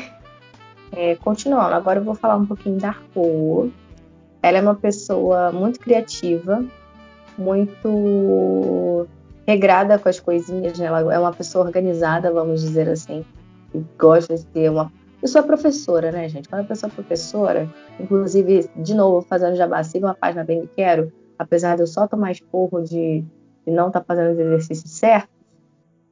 É, 0.92 1.16
continuando, 1.16 1.74
agora 1.74 1.98
eu 1.98 2.04
vou 2.04 2.14
falar 2.14 2.36
um 2.36 2.46
pouquinho 2.46 2.78
da 2.78 2.94
Rô. 3.14 3.68
Ela 4.42 4.58
é 4.58 4.62
uma 4.62 4.74
pessoa 4.74 5.50
muito 5.50 5.80
criativa, 5.80 6.64
muito 7.36 9.06
regrada 9.46 9.98
com 9.98 10.08
as 10.08 10.20
coisinhas, 10.20 10.78
né? 10.78 10.86
Ela 10.86 11.14
é 11.14 11.18
uma 11.18 11.32
pessoa 11.32 11.64
organizada, 11.64 12.32
vamos 12.32 12.60
dizer 12.60 12.88
assim, 12.88 13.24
que 13.72 13.84
gosta 13.98 14.34
de 14.36 14.46
ter 14.46 14.70
uma. 14.70 14.92
Eu 15.20 15.28
sou 15.28 15.42
professora, 15.42 16.12
né, 16.12 16.28
gente? 16.28 16.48
Quando 16.48 16.62
a 16.62 16.64
pessoa 16.64 16.90
é 16.90 16.94
professora, 16.94 17.68
inclusive, 17.98 18.70
de 18.76 18.94
novo, 18.94 19.26
fazendo 19.26 19.56
jabá, 19.56 19.82
siga 19.82 20.06
uma 20.06 20.14
página 20.14 20.44
bem 20.44 20.60
me 20.60 20.68
quero, 20.68 21.12
apesar 21.38 21.74
de 21.74 21.82
eu 21.82 21.86
só 21.86 22.06
tomar 22.06 22.32
esporro 22.32 22.82
de, 22.82 23.24
de 23.66 23.72
não 23.72 23.88
estar 23.88 24.04
fazendo 24.04 24.32
os 24.32 24.38
exercícios 24.38 24.92
certos, 24.92 25.35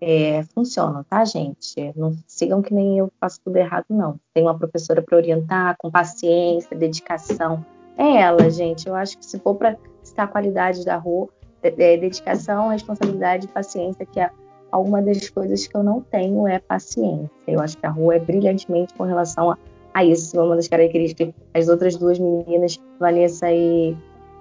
é, 0.07 0.43
funciona, 0.55 1.03
tá, 1.09 1.25
gente? 1.25 1.93
Não 1.97 2.15
sigam 2.27 2.61
que 2.61 2.75
nem 2.75 2.99
eu 2.99 3.11
faço 3.19 3.41
tudo 3.43 3.57
errado, 3.57 3.87
não. 3.89 4.21
Tem 4.35 4.43
uma 4.43 4.57
professora 4.57 5.01
para 5.01 5.17
orientar, 5.17 5.77
com 5.79 5.91
paciência, 5.91 6.77
dedicação. 6.77 7.65
É 7.97 8.21
ela, 8.21 8.51
gente. 8.51 8.87
Eu 8.87 8.95
acho 8.95 9.17
que 9.17 9.25
se 9.25 9.39
for 9.39 9.55
para 9.55 9.79
citar 10.03 10.27
a 10.27 10.29
qualidade 10.29 10.85
da 10.85 10.97
Rô, 10.97 11.31
é, 11.63 11.69
é 11.69 11.97
dedicação, 11.97 12.69
responsabilidade 12.69 13.47
e 13.47 13.49
paciência, 13.49 14.05
que 14.05 14.21
é 14.21 14.31
alguma 14.71 15.01
das 15.01 15.31
coisas 15.31 15.67
que 15.67 15.75
eu 15.75 15.83
não 15.83 16.03
tenho 16.03 16.47
é 16.47 16.59
paciência. 16.59 17.31
Eu 17.49 17.61
acho 17.61 17.79
que 17.79 17.87
a 17.87 17.91
Rô 17.91 18.13
é 18.13 18.19
brilhantemente 18.19 18.93
com 18.93 19.05
relação 19.05 19.53
a, 19.53 19.59
a 19.95 20.05
isso. 20.05 20.39
Uma 20.39 20.55
das 20.55 20.69
características 20.69 21.33
as 21.55 21.69
outras 21.69 21.97
duas 21.97 22.19
meninas, 22.19 22.79
Vanessa 23.01 23.51
e, 23.51 23.97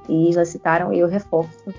e 0.10 0.30
Isla, 0.30 0.44
citaram, 0.44 0.92
e 0.92 1.00
eu 1.00 1.08
reforço 1.08 1.74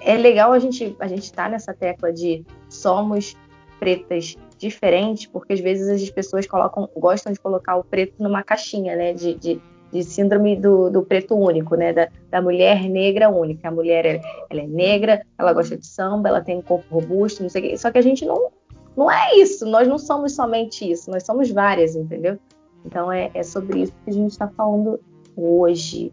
é 0.00 0.16
legal 0.16 0.52
a 0.52 0.58
gente 0.58 0.96
a 0.98 1.06
gente 1.06 1.24
estar 1.24 1.44
tá 1.44 1.48
nessa 1.48 1.74
tecla 1.74 2.12
de 2.12 2.44
somos 2.68 3.36
pretas 3.78 4.36
diferentes, 4.58 5.26
porque 5.26 5.52
às 5.52 5.60
vezes 5.60 5.88
as 5.88 6.10
pessoas 6.10 6.46
colocam, 6.46 6.88
gostam 6.96 7.32
de 7.32 7.38
colocar 7.38 7.76
o 7.76 7.84
preto 7.84 8.22
numa 8.22 8.42
caixinha, 8.42 8.96
né? 8.96 9.12
De, 9.12 9.34
de, 9.34 9.60
de 9.92 10.02
síndrome 10.02 10.56
do, 10.56 10.90
do, 10.90 11.02
preto 11.02 11.34
único, 11.36 11.76
né? 11.76 11.92
Da, 11.92 12.08
da, 12.30 12.42
mulher 12.42 12.88
negra 12.88 13.30
única. 13.30 13.68
A 13.68 13.70
mulher 13.70 14.04
ela, 14.04 14.20
ela 14.50 14.62
é 14.62 14.66
negra, 14.66 15.24
ela 15.38 15.52
gosta 15.52 15.76
de 15.76 15.86
samba, 15.86 16.28
ela 16.28 16.40
tem 16.40 16.58
um 16.58 16.62
corpo 16.62 16.92
robusto, 16.92 17.42
não 17.42 17.48
sei 17.48 17.62
o 17.62 17.70
quê. 17.70 17.78
Só 17.78 17.90
que 17.90 17.98
a 17.98 18.02
gente 18.02 18.26
não, 18.26 18.50
não 18.96 19.10
é 19.10 19.36
isso. 19.36 19.64
Nós 19.64 19.86
não 19.86 19.98
somos 19.98 20.34
somente 20.34 20.90
isso. 20.90 21.10
Nós 21.10 21.24
somos 21.24 21.50
várias, 21.50 21.94
entendeu? 21.94 22.38
Então 22.84 23.10
é, 23.12 23.30
é 23.34 23.42
sobre 23.42 23.82
isso 23.82 23.92
que 24.04 24.10
a 24.10 24.14
gente 24.14 24.32
está 24.32 24.48
falando 24.48 25.00
hoje. 25.36 26.12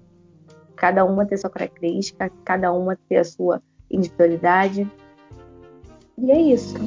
Cada 0.75 1.03
uma 1.03 1.25
ter 1.25 1.37
sua 1.37 1.49
característica, 1.49 2.31
cada 2.43 2.71
uma 2.71 2.97
ter 3.09 3.17
a 3.17 3.23
sua 3.23 3.61
individualidade. 3.89 4.89
E 6.17 6.31
é 6.31 6.41
isso, 6.53 6.77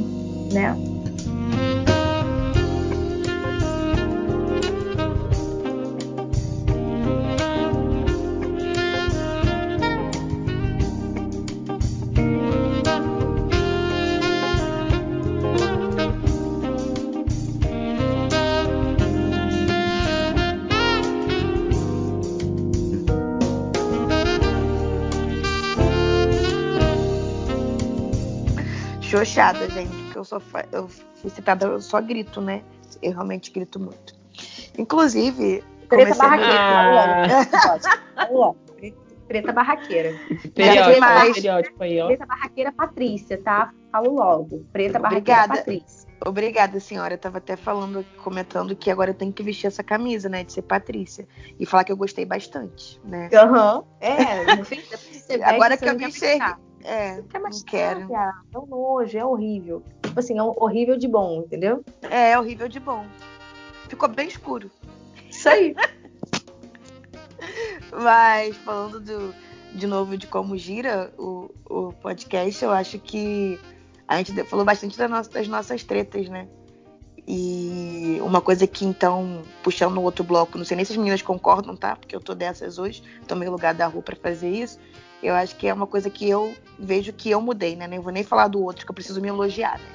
né? 0.53 0.75
Xoxada, 29.25 29.69
gente, 29.71 29.95
porque 30.05 30.19
eu 30.19 30.25
sou 30.25 30.43
eu 30.73 30.89
fui 30.89 31.31
citada, 31.31 31.67
eu 31.67 31.81
só 31.81 32.01
grito, 32.01 32.41
né? 32.41 32.63
Eu 33.03 33.13
realmente 33.13 33.51
grito 33.51 33.79
muito. 33.79 34.15
Inclusive, 34.79 35.63
Preta 35.89 36.15
barraqueira. 36.15 37.45
Ah. 38.17 38.55
Preta 39.27 39.53
barraqueira. 39.53 40.11
Estereótipo, 40.45 41.83
aí, 41.83 42.01
ó. 42.01 42.07
Preta 42.07 42.27
barraqueira 42.27 42.73
Patrícia, 42.73 43.43
tá? 43.43 43.73
Falo 43.91 44.15
logo. 44.15 44.65
Preta 44.73 44.99
barraqueira 44.99 45.45
Obrigada. 45.45 45.57
Patrícia. 45.57 46.09
Obrigada, 46.27 46.81
senhora. 46.81 47.15
Eu 47.15 47.19
tava 47.19 47.39
até 47.39 47.57
falando, 47.57 48.05
comentando 48.23 48.75
que 48.75 48.91
agora 48.91 49.11
eu 49.11 49.15
tenho 49.15 49.33
que 49.33 49.43
vestir 49.43 49.67
essa 49.67 49.83
camisa, 49.83 50.29
né? 50.29 50.45
De 50.45 50.53
ser 50.53 50.63
Patrícia. 50.63 51.27
E 51.59 51.65
falar 51.65 51.85
que 51.85 51.93
eu 51.93 51.97
gostei 51.97 52.25
bastante, 52.25 53.01
né? 53.05 53.31
Aham. 53.33 53.79
Uhum. 53.79 53.85
É, 54.01 54.57
no 54.57 54.65
fim, 54.65 54.81
agora 55.45 55.77
que 55.77 55.89
eu 55.89 55.97
me 55.97 56.07
enxerguei. 56.07 56.68
É, 56.85 57.17
não, 57.17 57.23
quer 57.25 57.39
mais 57.39 57.59
não 57.59 57.65
quero. 57.65 58.15
É 58.15 58.59
um 58.59 58.67
nojo, 58.67 59.19
é 59.19 59.25
horrível. 59.25 59.83
Tipo 60.03 60.21
assim, 60.21 60.39
é 60.39 60.43
horrível 60.43 60.97
de 60.97 61.09
bom, 61.09 61.43
entendeu? 61.43 61.85
É, 62.03 62.33
é 62.33 62.39
horrível 62.39 62.69
de 62.69 62.81
bom. 62.81 63.05
Ficou 63.89 64.09
bem 64.09 64.29
escuro. 64.29 64.71
Isso 65.31 65.49
aí. 65.49 65.75
Mas 67.93 68.57
falando 68.59 69.01
do, 69.01 69.35
de 69.75 69.87
novo 69.87 70.17
de 70.17 70.27
como 70.27 70.57
gira 70.57 71.13
o, 71.19 71.51
o 71.69 71.93
podcast, 71.95 72.65
eu 72.65 72.71
acho 72.71 72.99
que 72.99 73.59
a 74.07 74.19
gente 74.19 74.33
falou 74.45 74.65
bastante 74.65 74.97
das 74.97 75.11
nossas, 75.11 75.33
das 75.33 75.49
nossas 75.49 75.85
tretas, 75.85 76.29
né? 76.29 76.49
E 77.31 78.19
uma 78.23 78.41
coisa 78.41 78.67
que, 78.67 78.87
então, 78.87 79.43
puxando 79.63 79.95
no 79.95 80.03
outro 80.03 80.25
bloco, 80.25 80.57
não 80.57 80.65
sei 80.65 80.77
nem 80.77 80.85
se 80.85 80.93
as 80.93 80.97
meninas 80.97 81.21
concordam, 81.21 81.77
tá? 81.77 81.95
Porque 81.95 82.17
eu 82.17 82.21
tô 82.21 82.35
dessas 82.35 82.79
hoje, 82.79 83.03
tomei 83.27 83.47
o 83.47 83.53
lugar 83.53 83.75
da 83.75 83.87
rua 83.87 84.03
para 84.03 84.17
fazer 84.17 84.49
isso. 84.49 84.79
Eu 85.23 85.35
acho 85.35 85.57
que 85.57 85.67
é 85.67 85.75
uma 85.75 85.87
coisa 85.87 86.09
que 86.09 86.29
eu 86.29 86.55
vejo 86.79 87.13
que 87.13 87.31
eu 87.31 87.41
mudei, 87.41 87.75
né? 87.75 87.89
Nem 87.89 87.99
vou 87.99 88.13
nem 88.13 88.23
falar 88.23 88.49
do 88.49 88.63
outro, 88.63 88.85
que 88.85 88.91
eu 88.91 88.95
preciso 88.95 89.21
me 89.21 89.29
elogiar, 89.29 89.79
né? 89.79 89.89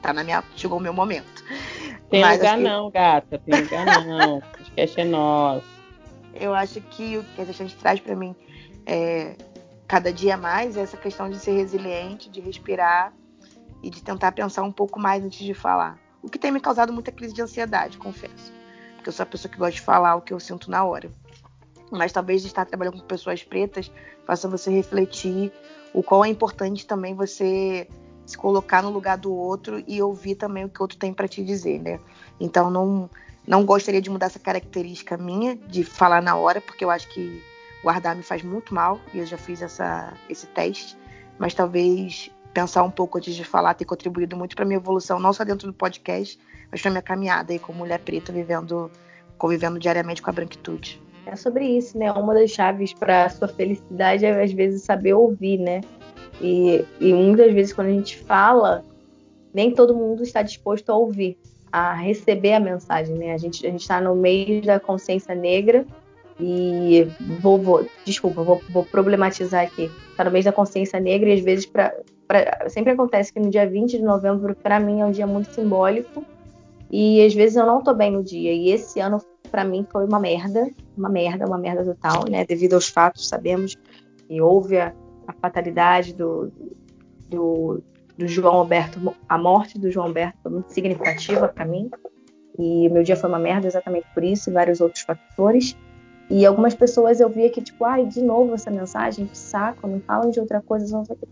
Tá 0.00 0.12
na 0.12 0.22
minha. 0.22 0.42
Chegou 0.56 0.78
o 0.78 0.80
meu 0.80 0.92
momento. 0.92 1.44
Tem 2.10 2.20
Mas 2.20 2.38
lugar 2.38 2.56
que... 2.56 2.62
não, 2.62 2.90
gata. 2.90 3.38
Tem 3.38 3.60
lugar 3.62 4.06
não. 4.06 4.38
O 4.38 4.42
podcast 4.42 5.00
é 5.00 5.04
nosso. 5.04 5.66
Eu 6.34 6.54
acho 6.54 6.80
que 6.80 7.18
o 7.18 7.24
que 7.24 7.40
a 7.40 7.44
gente 7.44 7.76
traz 7.76 8.00
para 8.00 8.16
mim 8.16 8.34
é, 8.86 9.36
cada 9.86 10.12
dia 10.12 10.36
mais 10.36 10.76
é 10.76 10.80
essa 10.80 10.96
questão 10.96 11.28
de 11.28 11.38
ser 11.38 11.52
resiliente, 11.52 12.30
de 12.30 12.40
respirar 12.40 13.12
e 13.82 13.90
de 13.90 14.02
tentar 14.02 14.32
pensar 14.32 14.62
um 14.62 14.72
pouco 14.72 14.98
mais 14.98 15.24
antes 15.24 15.44
de 15.44 15.54
falar. 15.54 15.98
O 16.22 16.28
que 16.28 16.38
tem 16.38 16.50
me 16.50 16.60
causado 16.60 16.92
muita 16.92 17.10
crise 17.10 17.34
de 17.34 17.42
ansiedade, 17.42 17.98
confesso. 17.98 18.52
Porque 18.94 19.08
eu 19.08 19.12
sou 19.12 19.24
a 19.24 19.26
pessoa 19.26 19.50
que 19.50 19.58
gosta 19.58 19.74
de 19.74 19.80
falar 19.80 20.14
o 20.14 20.20
que 20.20 20.32
eu 20.32 20.40
sinto 20.40 20.70
na 20.70 20.84
hora. 20.84 21.10
Mas 21.92 22.10
talvez 22.10 22.44
estar 22.44 22.64
trabalhando 22.64 23.00
com 23.00 23.06
pessoas 23.06 23.44
pretas 23.44 23.90
faça 24.26 24.48
você 24.48 24.70
refletir 24.70 25.52
o 25.92 26.02
qual 26.02 26.24
é 26.24 26.28
importante 26.28 26.86
também 26.86 27.14
você 27.14 27.86
se 28.24 28.36
colocar 28.36 28.82
no 28.82 28.90
lugar 28.90 29.18
do 29.18 29.32
outro 29.32 29.82
e 29.86 30.00
ouvir 30.00 30.36
também 30.36 30.64
o 30.64 30.68
que 30.68 30.80
o 30.80 30.82
outro 30.82 30.96
tem 30.96 31.12
para 31.12 31.28
te 31.28 31.44
dizer, 31.44 31.80
né? 31.80 32.00
Então 32.40 32.70
não 32.70 33.10
não 33.46 33.64
gostaria 33.64 34.00
de 34.00 34.08
mudar 34.08 34.26
essa 34.26 34.38
característica 34.38 35.16
minha 35.16 35.56
de 35.56 35.82
falar 35.82 36.22
na 36.22 36.36
hora, 36.36 36.60
porque 36.60 36.84
eu 36.84 36.90
acho 36.90 37.08
que 37.08 37.42
guardar 37.82 38.14
me 38.14 38.22
faz 38.22 38.42
muito 38.42 38.72
mal 38.72 39.00
e 39.12 39.18
eu 39.18 39.26
já 39.26 39.36
fiz 39.36 39.60
essa, 39.60 40.14
esse 40.28 40.46
teste, 40.46 40.96
mas 41.38 41.52
talvez 41.52 42.30
pensar 42.54 42.84
um 42.84 42.90
pouco 42.90 43.18
antes 43.18 43.34
de 43.34 43.44
falar 43.44 43.74
ter 43.74 43.84
contribuído 43.84 44.36
muito 44.36 44.54
para 44.54 44.64
minha 44.64 44.78
evolução, 44.78 45.18
não 45.18 45.32
só 45.32 45.42
dentro 45.42 45.66
do 45.66 45.74
podcast, 45.74 46.38
mas 46.70 46.80
para 46.80 46.90
minha 46.90 47.02
caminhada 47.02 47.52
aí 47.52 47.58
como 47.58 47.80
mulher 47.80 47.98
preta 47.98 48.32
vivendo, 48.32 48.90
convivendo 49.36 49.78
diariamente 49.78 50.22
com 50.22 50.30
a 50.30 50.32
branquitude. 50.32 51.02
É 51.26 51.36
sobre 51.36 51.64
isso, 51.64 51.96
né? 51.96 52.10
Uma 52.12 52.34
das 52.34 52.50
chaves 52.50 52.92
para 52.92 53.28
sua 53.28 53.48
felicidade 53.48 54.24
é 54.24 54.42
às 54.42 54.52
vezes 54.52 54.82
saber 54.82 55.14
ouvir, 55.14 55.58
né? 55.58 55.80
E, 56.40 56.84
e 57.00 57.12
muitas 57.12 57.52
vezes 57.52 57.72
quando 57.72 57.88
a 57.88 57.92
gente 57.92 58.18
fala, 58.18 58.84
nem 59.54 59.72
todo 59.72 59.94
mundo 59.94 60.22
está 60.22 60.42
disposto 60.42 60.90
a 60.90 60.96
ouvir, 60.96 61.38
a 61.70 61.94
receber 61.94 62.54
a 62.54 62.60
mensagem, 62.60 63.16
né? 63.16 63.32
A 63.32 63.38
gente 63.38 63.66
a 63.66 63.70
está 63.70 64.00
no 64.00 64.14
meio 64.14 64.62
da 64.62 64.80
consciência 64.80 65.34
negra 65.34 65.86
e 66.40 67.06
vou, 67.40 67.58
vou 67.58 67.86
desculpa, 68.04 68.42
vou, 68.42 68.60
vou 68.70 68.84
problematizar 68.84 69.64
aqui. 69.64 69.90
Está 70.10 70.24
no 70.24 70.30
mês 70.30 70.44
da 70.44 70.52
consciência 70.52 70.98
negra 70.98 71.30
e 71.30 71.34
às 71.34 71.40
vezes 71.40 71.66
para 71.66 71.94
pra, 72.26 72.68
sempre 72.68 72.92
acontece 72.92 73.32
que 73.32 73.38
no 73.38 73.50
dia 73.50 73.68
20 73.68 73.98
de 73.98 74.02
novembro, 74.02 74.54
para 74.56 74.80
mim, 74.80 75.00
é 75.00 75.04
um 75.04 75.10
dia 75.10 75.26
muito 75.26 75.52
simbólico. 75.54 76.24
E 76.90 77.24
às 77.24 77.34
vezes 77.34 77.56
eu 77.56 77.66
não 77.66 77.82
tô 77.82 77.94
bem 77.94 78.10
no 78.10 78.22
dia. 78.22 78.52
E 78.52 78.70
esse 78.70 79.00
ano, 79.00 79.20
para 79.52 79.64
mim, 79.64 79.86
foi 79.92 80.06
uma 80.06 80.18
merda. 80.18 80.68
Uma 80.96 81.10
merda, 81.10 81.46
uma 81.46 81.58
merda 81.58 81.84
total, 81.84 82.24
né? 82.28 82.44
Devido 82.46 82.72
aos 82.72 82.88
fatos, 82.88 83.28
sabemos 83.28 83.76
que 84.26 84.40
houve 84.40 84.78
a, 84.78 84.94
a 85.28 85.32
fatalidade 85.34 86.14
do, 86.14 86.50
do, 87.28 87.82
do 88.16 88.26
João 88.26 88.54
Alberto. 88.54 89.14
A 89.28 89.36
morte 89.36 89.78
do 89.78 89.90
João 89.90 90.06
Alberto 90.06 90.38
foi 90.42 90.52
muito 90.52 90.72
significativa 90.72 91.46
para 91.48 91.66
mim. 91.66 91.90
E 92.58 92.88
meu 92.88 93.02
dia 93.02 93.16
foi 93.16 93.28
uma 93.28 93.38
merda 93.38 93.66
exatamente 93.66 94.06
por 94.14 94.24
isso 94.24 94.48
e 94.48 94.52
vários 94.52 94.80
outros 94.80 95.02
fatores. 95.02 95.76
E 96.30 96.46
algumas 96.46 96.74
pessoas 96.74 97.20
eu 97.20 97.28
via 97.28 97.50
que, 97.50 97.60
tipo, 97.60 97.84
ai, 97.84 98.06
de 98.06 98.22
novo 98.22 98.54
essa 98.54 98.70
mensagem, 98.70 99.26
que 99.26 99.36
saco, 99.36 99.86
não 99.86 100.00
falam 100.00 100.30
de 100.30 100.40
outra 100.40 100.62
coisa, 100.62 100.98
o 100.98 101.04
que. 101.04 101.28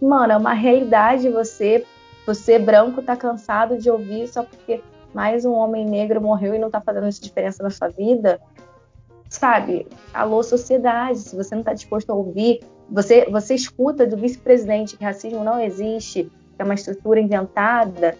Mano, 0.00 0.32
é 0.32 0.36
uma 0.38 0.54
realidade 0.54 1.28
você, 1.28 1.84
você 2.26 2.58
branco 2.58 3.02
tá 3.02 3.14
cansado 3.14 3.76
de 3.76 3.90
ouvir 3.90 4.26
só 4.28 4.42
porque 4.42 4.80
mais 5.14 5.44
um 5.44 5.52
homem 5.52 5.86
negro 5.86 6.20
morreu 6.20 6.54
e 6.54 6.58
não 6.58 6.70
tá 6.70 6.80
fazendo 6.80 7.06
essa 7.06 7.20
diferença 7.20 7.62
na 7.62 7.70
sua 7.70 7.88
vida. 7.88 8.40
Sabe? 9.28 9.86
Alô, 10.12 10.42
sociedade, 10.42 11.18
se 11.18 11.36
você 11.36 11.54
não 11.54 11.62
tá 11.62 11.72
disposto 11.72 12.10
a 12.10 12.14
ouvir, 12.14 12.60
você, 12.90 13.24
você 13.30 13.54
escuta 13.54 14.06
do 14.06 14.16
vice-presidente 14.16 14.96
que 14.96 15.04
racismo 15.04 15.42
não 15.42 15.60
existe, 15.60 16.24
que 16.24 16.62
é 16.62 16.64
uma 16.64 16.74
estrutura 16.74 17.20
inventada, 17.20 18.16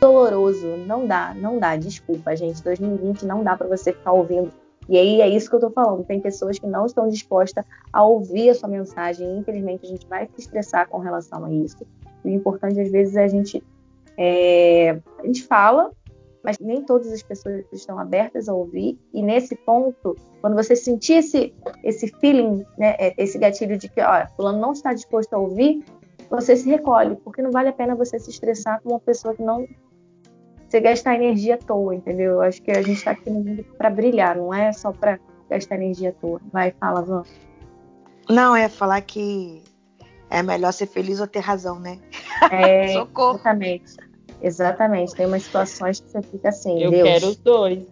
doloroso. 0.00 0.76
Não 0.86 1.06
dá, 1.06 1.34
não 1.34 1.58
dá, 1.58 1.76
desculpa, 1.76 2.36
gente. 2.36 2.62
2020 2.62 3.24
não 3.24 3.42
dá 3.42 3.56
para 3.56 3.66
você 3.66 3.92
ficar 3.92 4.12
ouvindo 4.12 4.52
e 4.88 4.98
aí 4.98 5.20
é 5.20 5.28
isso 5.28 5.48
que 5.48 5.54
eu 5.54 5.58
estou 5.58 5.70
falando. 5.70 6.04
Tem 6.04 6.20
pessoas 6.20 6.58
que 6.58 6.66
não 6.66 6.86
estão 6.86 7.08
dispostas 7.08 7.64
a 7.92 8.04
ouvir 8.04 8.50
a 8.50 8.54
sua 8.54 8.68
mensagem. 8.68 9.38
Infelizmente, 9.38 9.86
a 9.86 9.88
gente 9.88 10.06
vai 10.06 10.26
se 10.26 10.42
estressar 10.42 10.88
com 10.88 10.98
relação 10.98 11.44
a 11.44 11.52
isso. 11.52 11.86
E 12.24 12.28
o 12.28 12.34
importante, 12.34 12.80
às 12.80 12.90
vezes, 12.90 13.16
é 13.16 13.24
a 13.24 13.28
gente. 13.28 13.62
É, 14.16 15.00
a 15.18 15.26
gente 15.26 15.42
fala, 15.42 15.90
mas 16.44 16.58
nem 16.58 16.82
todas 16.82 17.10
as 17.10 17.22
pessoas 17.22 17.64
estão 17.72 17.98
abertas 17.98 18.48
a 18.48 18.54
ouvir. 18.54 18.98
E 19.14 19.22
nesse 19.22 19.56
ponto, 19.56 20.14
quando 20.42 20.54
você 20.54 20.76
sentir 20.76 21.14
esse, 21.14 21.54
esse 21.82 22.08
feeling, 22.20 22.64
né, 22.76 22.94
é, 22.98 23.14
esse 23.16 23.38
gatilho 23.38 23.78
de 23.78 23.88
que, 23.88 24.00
ó, 24.02 24.26
fulano 24.36 24.60
não 24.60 24.72
está 24.72 24.92
disposto 24.92 25.32
a 25.32 25.38
ouvir, 25.38 25.82
você 26.28 26.54
se 26.54 26.68
recolhe, 26.68 27.16
porque 27.16 27.40
não 27.40 27.50
vale 27.50 27.70
a 27.70 27.72
pena 27.72 27.94
você 27.94 28.18
se 28.18 28.30
estressar 28.30 28.80
com 28.82 28.90
uma 28.90 29.00
pessoa 29.00 29.34
que 29.34 29.42
não 29.42 29.66
você 30.68 30.80
gastar 30.80 31.14
energia 31.14 31.54
à 31.54 31.58
toa, 31.58 31.94
entendeu? 31.94 32.32
Eu 32.32 32.42
acho 32.42 32.60
que 32.60 32.70
a 32.70 32.82
gente 32.82 32.98
está 32.98 33.12
aqui 33.12 33.30
no 33.30 33.40
mundo 33.40 33.64
para 33.78 33.88
brilhar, 33.88 34.36
não 34.36 34.52
é 34.52 34.72
só 34.72 34.92
para 34.92 35.18
gastar 35.48 35.76
energia 35.76 36.10
à 36.10 36.12
toa. 36.12 36.40
Vai, 36.52 36.72
fala, 36.72 37.00
Van. 37.00 37.22
Não, 38.28 38.54
é 38.54 38.68
falar 38.68 39.00
que 39.02 39.62
é 40.28 40.42
melhor 40.42 40.72
ser 40.72 40.86
feliz 40.86 41.20
ou 41.20 41.26
ter 41.26 41.40
razão, 41.40 41.78
né? 41.78 41.98
É, 42.50 42.88
Socorro. 42.92 43.36
Exatamente. 43.36 43.96
Exatamente. 44.44 45.14
Tem 45.14 45.24
umas 45.24 45.42
situações 45.42 46.00
que 46.00 46.10
você 46.10 46.22
fica 46.22 46.50
assim, 46.50 46.82
eu 46.82 46.90
Deus. 46.90 47.08
quero 47.08 47.26
os 47.28 47.36
dois. 47.36 47.82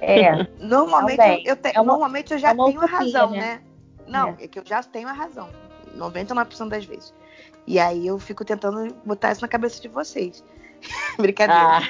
É. 0.00 0.46
Normalmente, 0.58 1.42
eu, 1.44 1.54
te, 1.54 1.70
é 1.74 1.80
uma, 1.80 1.92
normalmente 1.92 2.32
eu 2.32 2.38
já 2.38 2.52
é 2.52 2.54
tenho 2.54 2.80
a 2.80 2.86
razão, 2.86 3.30
né? 3.30 3.38
né? 3.38 3.60
Não, 4.08 4.30
é. 4.30 4.44
é. 4.44 4.48
que 4.48 4.58
eu 4.58 4.64
já 4.64 4.82
tenho 4.82 5.06
a 5.06 5.12
razão. 5.12 5.50
99% 5.98 6.68
das 6.70 6.86
vezes. 6.86 7.12
E 7.66 7.78
aí 7.78 8.06
eu 8.06 8.18
fico 8.18 8.42
tentando 8.42 8.94
botar 9.04 9.32
isso 9.32 9.42
na 9.42 9.48
cabeça 9.48 9.82
de 9.82 9.88
vocês. 9.88 10.42
Brincadeira. 11.18 11.60
Ah, 11.60 11.82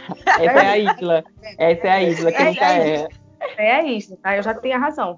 essa 0.42 0.58
é 0.58 0.68
a 0.68 0.78
Isla. 0.78 1.24
Essa 1.58 1.86
é 1.86 1.90
a 1.90 2.02
Isla 2.02 2.32
que 2.32 2.44
nunca 2.44 2.72
é. 2.72 3.08
É 3.56 3.72
a 3.72 3.84
Isla, 3.84 4.16
tá? 4.20 4.36
Eu 4.36 4.42
já 4.42 4.54
tenho 4.54 4.74
a 4.74 4.78
razão. 4.78 5.16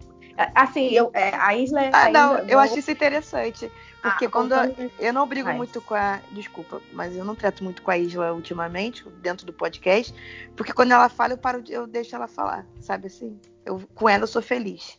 Assim, 0.55 0.91
eu, 0.91 1.11
é, 1.15 1.35
a 1.35 1.57
Isla 1.57 1.85
é. 1.85 1.91
Ah, 1.93 2.11
não, 2.11 2.39
eu 2.41 2.59
acho 2.59 2.79
isso 2.79 2.91
interessante. 2.91 3.71
Porque 4.03 4.27
ah, 4.27 4.31
quando. 4.31 4.53
Eu, 4.53 4.91
eu 4.99 5.13
não 5.13 5.27
brigo 5.27 5.53
muito 5.53 5.81
com 5.81 5.95
a. 5.95 6.21
Desculpa, 6.31 6.81
mas 6.93 7.17
eu 7.17 7.25
não 7.25 7.35
trato 7.35 7.65
muito 7.65 7.83
com 7.83 7.91
a 7.91 7.99
Isla 7.99 8.33
ultimamente, 8.33 9.09
dentro 9.23 9.45
do 9.45 9.53
podcast. 9.53 10.15
Porque 10.57 10.73
quando 10.73 10.93
ela 10.93 11.09
fala, 11.09 11.33
eu 11.33 11.39
paro, 11.39 11.63
eu 11.69 11.87
deixo 11.87 12.15
ela 12.15 12.29
falar. 12.29 12.65
Sabe 12.81 13.09
assim? 13.09 13.39
Eu, 13.65 13.83
com 13.95 14.09
ela 14.09 14.25
eu 14.25 14.29
sou 14.29 14.43
feliz. 14.43 14.99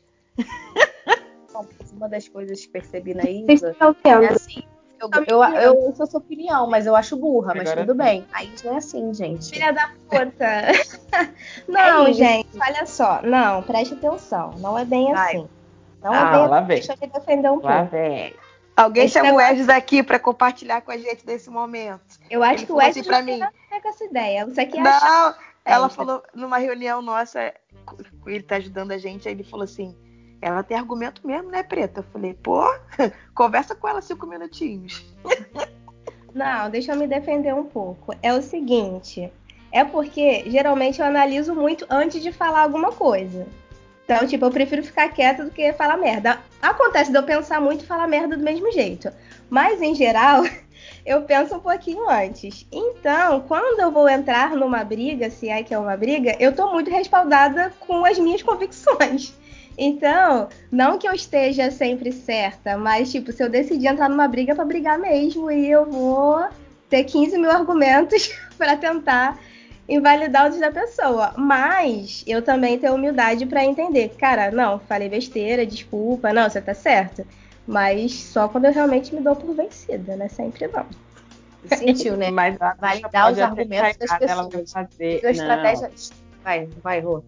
Uma 1.94 2.08
das 2.08 2.28
coisas 2.28 2.66
que 2.66 2.72
percebi 2.72 3.14
na 3.14 3.24
Isla 3.24 3.76
é 4.04 4.28
assim 4.28 4.64
eu, 5.00 5.10
eu, 5.28 5.44
eu 5.44 5.78
ouço 5.78 6.04
a 6.04 6.06
sua 6.06 6.20
opinião, 6.20 6.70
mas 6.70 6.86
eu 6.86 6.96
acho 6.96 7.16
burra, 7.16 7.54
mas 7.56 7.70
Agora 7.70 7.86
tudo 7.86 7.98
bem. 7.98 8.26
Aí 8.34 8.52
não 8.64 8.74
é 8.74 8.78
assim, 8.78 9.14
gente. 9.14 9.50
Filha 9.50 9.72
da 9.72 9.90
puta. 10.10 10.46
não, 11.68 12.08
é 12.08 12.14
gente, 12.14 12.50
olha 12.60 12.86
só. 12.86 13.22
Não, 13.22 13.64
preste 13.64 13.94
atenção. 13.94 14.54
Não 14.58 14.78
é 14.78 14.84
bem 14.84 15.12
Vai. 15.14 15.36
assim. 15.36 15.50
Não 16.04 16.14
é 16.14 16.18
ah, 16.18 16.22
é 16.22 16.32
bem 16.32 16.48
lá 16.48 16.58
assim. 16.58 16.68
Vem. 16.68 16.78
Deixa 16.78 16.98
eu 17.02 17.10
defender 17.10 17.50
um 17.50 17.62
lá 17.62 17.78
pouco. 17.78 17.92
Vem. 17.92 18.34
Alguém 18.80 19.04
Esse 19.04 19.16
chama 19.16 19.32
negócio... 19.32 19.50
o 19.50 19.60
Edson 19.60 19.72
aqui 19.74 20.02
para 20.02 20.18
compartilhar 20.18 20.80
com 20.80 20.92
a 20.92 20.98
gente 20.98 21.26
desse 21.26 21.50
momento. 21.50 22.18
Eu 22.30 22.42
acho 22.42 22.60
Ele 22.60 22.66
que 22.66 22.72
o 22.72 22.82
Edson 22.82 23.12
assim 23.12 23.24
mim. 23.24 23.40
não 23.40 23.82
com 23.82 23.90
essa 23.90 24.06
ideia. 24.06 24.46
Você 24.46 24.66
Não, 24.66 25.36
ela 25.66 25.90
falou 25.90 26.24
numa 26.34 26.58
reunião 26.58 27.02
nossa, 27.02 27.54
ele 28.26 28.42
tá 28.42 28.56
ajudando 28.56 28.92
a 28.92 28.98
gente, 28.98 29.28
aí 29.28 29.34
ele 29.34 29.44
falou 29.44 29.66
assim: 29.66 29.94
ela 30.42 30.64
tem 30.64 30.78
argumento 30.78 31.28
mesmo, 31.28 31.52
né, 31.52 31.62
Preta? 31.62 32.00
Eu 32.00 32.06
falei, 32.06 32.34
pô, 32.34 32.64
conversa 33.36 33.76
com 33.76 33.86
ela 33.86 34.02
cinco 34.02 34.26
minutinhos. 34.26 35.06
Não, 36.34 36.70
deixa 36.70 36.94
eu 36.94 36.98
me 36.98 37.06
defender 37.06 37.54
um 37.54 37.66
pouco. 37.66 38.16
É 38.22 38.34
o 38.34 38.42
seguinte, 38.42 39.30
é 39.74 39.84
porque 39.84 40.50
geralmente 40.50 41.02
eu 41.02 41.06
analiso 41.06 41.54
muito 41.54 41.86
antes 41.90 42.24
de 42.24 42.32
falar 42.32 42.62
alguma 42.62 42.94
coisa. 42.94 43.46
Então, 44.10 44.26
tipo, 44.26 44.44
eu 44.44 44.50
prefiro 44.50 44.82
ficar 44.82 45.08
quieta 45.10 45.46
do 45.46 45.52
que 45.52 45.72
falar 45.74 45.96
merda. 45.96 46.40
Acontece 46.60 47.12
de 47.12 47.18
eu 47.20 47.22
pensar 47.22 47.62
muito 47.62 47.84
e 47.84 47.88
falar 47.88 48.08
merda 48.08 48.36
do 48.36 48.44
mesmo 48.44 48.72
jeito. 48.72 49.12
Mas, 49.52 49.84
em 49.84 49.94
geral, 49.94 50.44
eu 51.06 51.22
penso 51.22 51.56
um 51.56 51.60
pouquinho 51.60 52.10
antes. 52.10 52.66
Então, 52.72 53.42
quando 53.42 53.80
eu 53.80 53.92
vou 53.92 54.10
entrar 54.10 54.56
numa 54.56 54.84
briga, 54.84 55.30
se 55.30 55.48
é 55.48 55.62
que 55.62 55.76
é 55.76 55.78
uma 55.78 55.96
briga, 55.96 56.36
eu 56.40 56.56
tô 56.56 56.72
muito 56.74 56.90
respaldada 56.90 57.72
com 57.82 58.04
as 58.04 58.18
minhas 58.18 58.42
convicções. 58.42 59.32
Então, 59.82 60.50
não 60.70 60.98
que 60.98 61.08
eu 61.08 61.14
esteja 61.14 61.72
sempre 61.72 62.12
certa, 62.12 62.76
mas, 62.76 63.10
tipo, 63.10 63.32
se 63.32 63.42
eu 63.42 63.48
decidir 63.48 63.88
entrar 63.88 64.10
numa 64.10 64.28
briga, 64.28 64.52
é 64.52 64.56
pra 64.56 64.66
brigar 64.66 65.00
mesmo. 65.00 65.50
E 65.50 65.72
eu 65.72 65.86
vou 65.86 66.50
ter 66.90 67.06
15 67.06 67.38
mil 67.38 67.50
argumentos 67.50 68.30
para 68.58 68.76
tentar 68.76 69.40
invalidar 69.90 70.50
os 70.50 70.60
da 70.60 70.72
pessoa. 70.72 71.34
Mas 71.36 72.24
eu 72.28 72.42
também 72.42 72.78
tenho 72.78 72.94
humildade 72.94 73.46
para 73.46 73.66
entender. 73.66 74.10
Cara, 74.18 74.52
não, 74.52 74.80
falei 74.80 75.10
besteira, 75.10 75.66
desculpa, 75.66 76.32
não, 76.32 76.50
você 76.50 76.62
tá 76.62 76.74
certo. 76.74 77.26
Mas 77.68 78.14
só 78.14 78.48
quando 78.48 78.66
eu 78.66 78.74
realmente 78.74 79.14
me 79.14 79.22
dou 79.22 79.36
por 79.36 79.54
vencida, 79.56 80.16
né? 80.16 80.28
Sempre 80.28 80.68
não. 80.68 80.86
Sentiu, 81.66 82.16
né? 82.16 82.30
Mas 82.32 82.58
validar 82.80 83.32
os 83.32 83.40
argumentos 83.40 83.98
das 83.98 84.18
pessoas. 84.18 84.72
Fazer... 84.72 85.20
Sua 85.20 85.32
estratégia. 85.32 85.92
Vai, 86.44 86.68
vai, 86.82 87.00
Rô. 87.00 87.24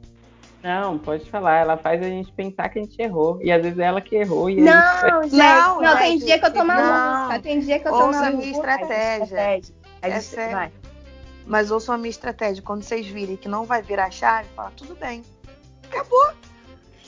Não, 0.64 0.98
pode 0.98 1.30
falar. 1.30 1.58
Ela 1.58 1.78
faz 1.78 2.02
a 2.02 2.08
gente 2.08 2.32
pensar 2.32 2.70
que 2.70 2.80
a 2.80 2.82
gente 2.82 3.00
errou. 3.02 3.40
E 3.42 3.52
às 3.52 3.62
vezes 3.62 3.80
é 3.80 3.84
ela 3.84 4.00
que 4.00 4.16
errou. 4.16 4.50
E 4.50 4.62
não, 4.62 5.22
gente... 5.22 5.32
gente. 5.32 5.38
Não, 5.38 5.82
não, 5.82 5.98
tem 5.98 6.18
dia 6.20 6.40
que 6.40 6.46
eu 6.46 6.54
tô 6.54 6.64
maluca. 6.64 7.40
Tem 7.40 7.60
dia 7.60 7.80
que 7.80 7.88
eu 7.88 7.92
tô 7.92 8.06
Ouça 8.06 8.20
maluca. 8.20 8.28
a 8.28 8.38
minha 8.38 8.52
estratégia. 8.52 9.62
É 10.02 10.20
sério. 10.20 10.56
Vai. 10.56 10.72
Mas 11.52 11.70
ouçam 11.70 11.94
a 11.94 11.98
minha 11.98 12.10
estratégia. 12.10 12.64
Quando 12.64 12.82
vocês 12.82 13.06
virem 13.06 13.36
que 13.36 13.50
não 13.50 13.66
vai 13.66 13.82
virar 13.82 14.10
chave, 14.10 14.48
fala, 14.56 14.72
tudo 14.72 14.96
bem. 14.96 15.22
Acabou. 15.84 16.32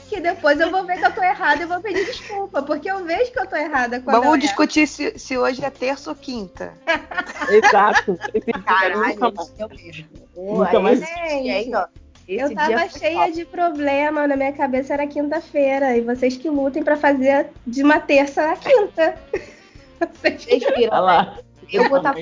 Que 0.09 0.19
depois 0.19 0.59
eu 0.59 0.69
vou 0.69 0.85
ver 0.85 0.97
que 0.97 1.05
eu 1.05 1.13
tô 1.13 1.23
errada 1.23 1.63
e 1.63 1.65
vou 1.65 1.79
pedir 1.79 2.05
desculpa. 2.05 2.61
Porque 2.61 2.91
eu 2.91 3.05
vejo 3.05 3.31
que 3.31 3.39
eu 3.39 3.47
tô 3.47 3.55
errada 3.55 4.01
quando 4.01 4.17
Vamos 4.17 4.33
eu 4.33 4.37
discutir 4.41 4.85
se, 4.85 5.17
se 5.17 5.37
hoje 5.37 5.63
é 5.63 5.69
terça 5.69 6.09
ou 6.09 6.15
quinta. 6.17 6.73
Exato. 7.49 8.19
Esse 8.33 8.51
dia 8.51 8.63
Caralho, 8.63 9.15
nunca 9.15 9.31
mais. 9.31 9.81
mesmo. 9.81 10.07
Nunca 10.35 10.79
mais. 10.81 11.01
esse 11.01 11.41
dia 11.41 11.55
aí, 11.55 11.71
ó. 11.73 11.87
Esse 12.27 12.43
Eu 12.43 12.53
tava 12.53 12.89
cheia 12.89 13.19
top. 13.19 13.31
de 13.31 13.45
problema, 13.45 14.27
na 14.27 14.35
minha 14.35 14.51
cabeça 14.51 14.93
era 14.93 15.07
quinta-feira. 15.07 15.95
E 15.95 16.01
vocês 16.01 16.35
que 16.35 16.49
lutem 16.49 16.83
pra 16.83 16.97
fazer 16.97 17.49
de 17.65 17.81
uma 17.81 18.01
terça 18.01 18.51
a 18.51 18.57
quinta. 18.57 19.17
Vocês 20.21 20.43
Vocês 20.43 20.63
viram, 20.75 20.91
Olha 20.91 20.99
lá. 20.99 21.37
Eu 21.73 21.89
vou 21.89 21.97
estar 21.97 22.15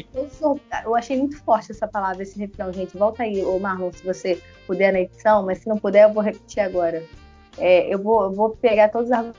Eu 0.85 0.95
achei 0.95 1.17
muito 1.17 1.37
forte 1.43 1.71
essa 1.71 1.87
palavra, 1.87 2.23
esse 2.23 2.39
refrão, 2.39 2.71
gente. 2.71 2.97
Volta 2.97 3.23
aí, 3.23 3.43
ô 3.43 3.59
Marlon, 3.59 3.91
se 3.91 4.03
você 4.03 4.41
puder 4.65 4.91
na 4.93 5.01
edição, 5.01 5.43
mas 5.45 5.59
se 5.59 5.67
não 5.67 5.77
puder, 5.77 6.03
eu 6.03 6.13
vou 6.13 6.23
repetir 6.23 6.61
agora. 6.63 7.03
É, 7.57 7.93
eu, 7.93 7.99
vou, 8.01 8.23
eu 8.23 8.31
vou 8.31 8.49
pegar 8.51 8.89
todos 8.89 9.09
os 9.09 9.33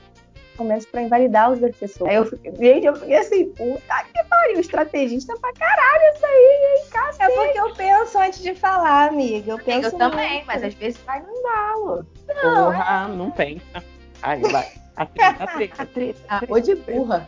argumentos 0.55 0.85
para 0.85 1.01
invalidar 1.01 1.51
os 1.51 1.59
das 1.59 1.75
pessoas. 1.75 2.09
Aí 2.11 2.15
eu, 2.15 2.25
gente, 2.55 2.85
eu 2.85 2.95
fiquei 2.95 3.17
assim, 3.17 3.45
puta 3.49 4.03
que 4.13 4.23
pariu, 4.29 4.59
estrategista 4.59 5.35
pra 5.39 5.51
caralho 5.53 6.15
isso 6.15 6.25
aí, 6.25 6.31
hein, 6.77 6.83
É 6.85 6.89
cacete. 6.91 7.33
porque 7.33 7.59
eu 7.59 7.73
penso 7.73 8.17
antes 8.19 8.41
de 8.43 8.53
falar, 8.55 9.09
amiga. 9.09 9.51
Eu 9.53 9.57
penso 9.59 9.87
Eu 9.87 9.97
também, 9.97 10.33
muito. 10.33 10.45
mas 10.47 10.63
às 10.63 10.73
vezes 10.75 10.99
vai 11.01 11.21
no 11.21 11.29
embalo. 11.35 12.05
Porra, 12.41 13.07
não 13.07 13.31
pensa. 13.31 13.83
Aí 14.21 14.41
vai. 14.41 14.71
A 14.95 15.05
treta, 15.07 15.43
a 15.43 15.47
treta, 15.47 15.81
a 15.81 15.85
treta. 15.87 16.19
a 16.29 16.37
Ah, 16.37 16.59
de 16.59 16.75
burra. 16.75 17.27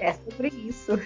É 0.00 0.12
sobre 0.14 0.48
isso. 0.48 0.98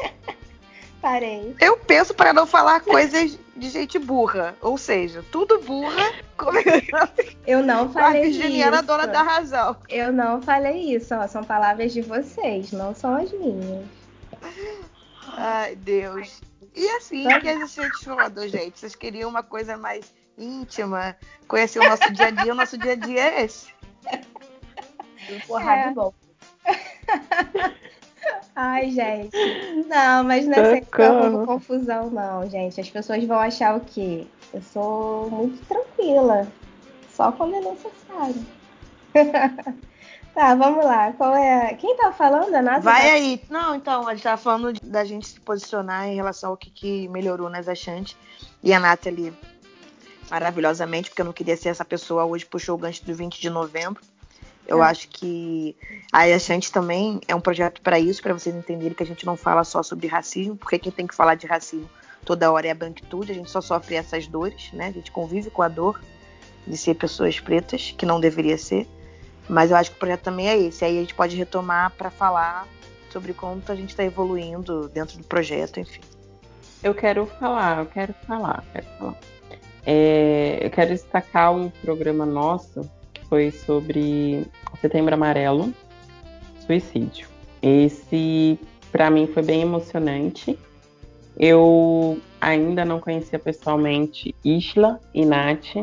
Parei. 1.00 1.56
Eu 1.58 1.78
penso 1.78 2.12
para 2.12 2.32
não 2.32 2.46
falar 2.46 2.80
coisas 2.80 3.38
de 3.56 3.70
gente 3.70 3.98
burra. 3.98 4.54
Ou 4.60 4.76
seja, 4.76 5.24
tudo 5.32 5.58
burra, 5.60 6.12
começando 6.36 7.10
Eu 7.46 7.62
não 7.62 7.90
com 7.90 7.98
a 7.98 8.02
falei 8.02 8.24
Virginiana, 8.24 8.76
isso. 8.78 8.86
dona 8.86 9.06
da 9.06 9.22
razão. 9.22 9.76
Eu 9.88 10.12
não 10.12 10.42
falei 10.42 10.94
isso, 10.94 11.14
ó. 11.14 11.26
São 11.26 11.42
palavras 11.42 11.94
de 11.94 12.02
vocês, 12.02 12.70
não 12.72 12.94
são 12.94 13.16
as 13.16 13.32
minhas. 13.32 13.86
Ai, 15.38 15.74
Deus. 15.76 16.42
E 16.74 16.86
assim 16.90 17.26
que 17.40 17.48
a 17.48 17.66
gente 17.66 18.04
falou, 18.04 18.46
gente. 18.48 18.78
Vocês 18.78 18.94
queriam 18.94 19.30
uma 19.30 19.42
coisa 19.42 19.78
mais 19.78 20.12
íntima, 20.36 21.16
conhecer 21.48 21.78
o 21.80 21.88
nosso 21.88 22.12
dia 22.12 22.26
a 22.26 22.30
dia. 22.30 22.52
O 22.52 22.56
nosso 22.56 22.76
dia 22.76 22.92
a 22.92 22.96
dia 22.96 23.22
é 23.22 23.44
esse. 23.44 23.72
Porrada 25.46 25.80
É. 25.80 25.88
de 25.88 25.94
bom. 25.94 26.14
Ai, 28.54 28.90
gente. 28.90 29.30
Não, 29.88 30.24
mas 30.24 30.46
não 30.46 30.54
é 30.54 30.80
confusão, 31.46 32.10
não, 32.10 32.48
gente. 32.48 32.80
As 32.80 32.88
pessoas 32.90 33.24
vão 33.24 33.38
achar 33.38 33.76
o 33.76 33.80
quê? 33.80 34.26
Eu 34.52 34.62
sou 34.62 35.30
muito 35.30 35.64
tranquila. 35.66 36.46
Só 37.12 37.32
quando 37.32 37.54
é 37.56 37.60
necessário. 37.60 38.46
tá, 40.34 40.54
vamos 40.54 40.84
lá. 40.84 41.12
Qual 41.12 41.34
é. 41.34 41.74
Quem 41.74 41.96
tá 41.96 42.12
falando? 42.12 42.54
A 42.54 42.62
Nata? 42.62 42.80
Vai 42.80 43.10
aí. 43.10 43.42
Não, 43.50 43.74
então, 43.74 44.06
a 44.06 44.14
gente 44.14 44.22
tava 44.22 44.36
falando 44.40 44.72
de- 44.72 44.80
da 44.80 45.04
gente 45.04 45.28
se 45.28 45.40
posicionar 45.40 46.08
em 46.08 46.14
relação 46.14 46.50
ao 46.50 46.56
que, 46.56 46.70
que 46.70 47.08
melhorou 47.08 47.48
nas 47.50 47.68
achantes. 47.68 48.16
E 48.62 48.72
a 48.72 48.80
Nathalie, 48.80 49.32
maravilhosamente, 50.30 51.10
porque 51.10 51.22
eu 51.22 51.26
não 51.26 51.32
queria 51.32 51.56
ser 51.56 51.70
essa 51.70 51.84
pessoa, 51.84 52.24
hoje 52.24 52.46
puxou 52.46 52.74
o 52.76 52.78
gancho 52.78 53.04
do 53.04 53.14
20 53.14 53.40
de 53.40 53.50
novembro. 53.50 54.02
Eu 54.66 54.82
É. 54.82 54.86
acho 54.86 55.08
que 55.08 55.76
a 56.12 56.20
Achante 56.20 56.70
também 56.70 57.20
é 57.26 57.34
um 57.34 57.40
projeto 57.40 57.80
para 57.80 57.98
isso, 57.98 58.22
para 58.22 58.32
vocês 58.32 58.54
entenderem 58.54 58.94
que 58.94 59.02
a 59.02 59.06
gente 59.06 59.26
não 59.26 59.36
fala 59.36 59.64
só 59.64 59.82
sobre 59.82 60.06
racismo, 60.06 60.56
porque 60.56 60.78
quem 60.78 60.92
tem 60.92 61.06
que 61.06 61.14
falar 61.14 61.34
de 61.34 61.46
racismo 61.46 61.88
toda 62.24 62.50
hora 62.52 62.68
é 62.68 62.70
a 62.70 62.74
branquitude, 62.74 63.32
a 63.32 63.34
gente 63.34 63.50
só 63.50 63.60
sofre 63.60 63.96
essas 63.96 64.26
dores, 64.26 64.70
né? 64.72 64.88
A 64.88 64.92
gente 64.92 65.10
convive 65.10 65.50
com 65.50 65.62
a 65.62 65.68
dor 65.68 66.00
de 66.66 66.76
ser 66.76 66.94
pessoas 66.94 67.40
pretas, 67.40 67.94
que 67.96 68.04
não 68.06 68.20
deveria 68.20 68.58
ser. 68.58 68.86
Mas 69.48 69.70
eu 69.70 69.76
acho 69.76 69.90
que 69.90 69.96
o 69.96 69.98
projeto 69.98 70.22
também 70.22 70.48
é 70.48 70.56
esse. 70.56 70.84
Aí 70.84 70.98
a 70.98 71.00
gente 71.00 71.14
pode 71.14 71.34
retomar 71.34 71.90
para 71.96 72.10
falar 72.10 72.68
sobre 73.10 73.32
como 73.32 73.60
a 73.66 73.74
gente 73.74 73.90
está 73.90 74.04
evoluindo 74.04 74.88
dentro 74.88 75.18
do 75.18 75.24
projeto, 75.24 75.80
enfim. 75.80 76.00
Eu 76.82 76.94
quero 76.94 77.26
falar, 77.26 77.78
eu 77.78 77.86
quero 77.86 78.14
falar, 78.26 78.64
quero 78.72 78.86
falar. 78.98 79.16
É, 79.84 80.58
eu 80.62 80.70
quero 80.70 80.90
destacar 80.90 81.52
um 81.52 81.70
programa 81.70 82.24
nosso 82.24 82.88
foi 83.30 83.52
sobre 83.52 84.44
Setembro 84.80 85.14
Amarelo, 85.14 85.72
suicídio. 86.66 87.28
Esse, 87.62 88.58
para 88.90 89.08
mim, 89.08 89.28
foi 89.28 89.44
bem 89.44 89.62
emocionante. 89.62 90.58
Eu 91.38 92.18
ainda 92.40 92.84
não 92.84 92.98
conhecia 92.98 93.38
pessoalmente 93.38 94.34
Isla 94.44 95.00
e 95.14 95.24
Nath. 95.24 95.76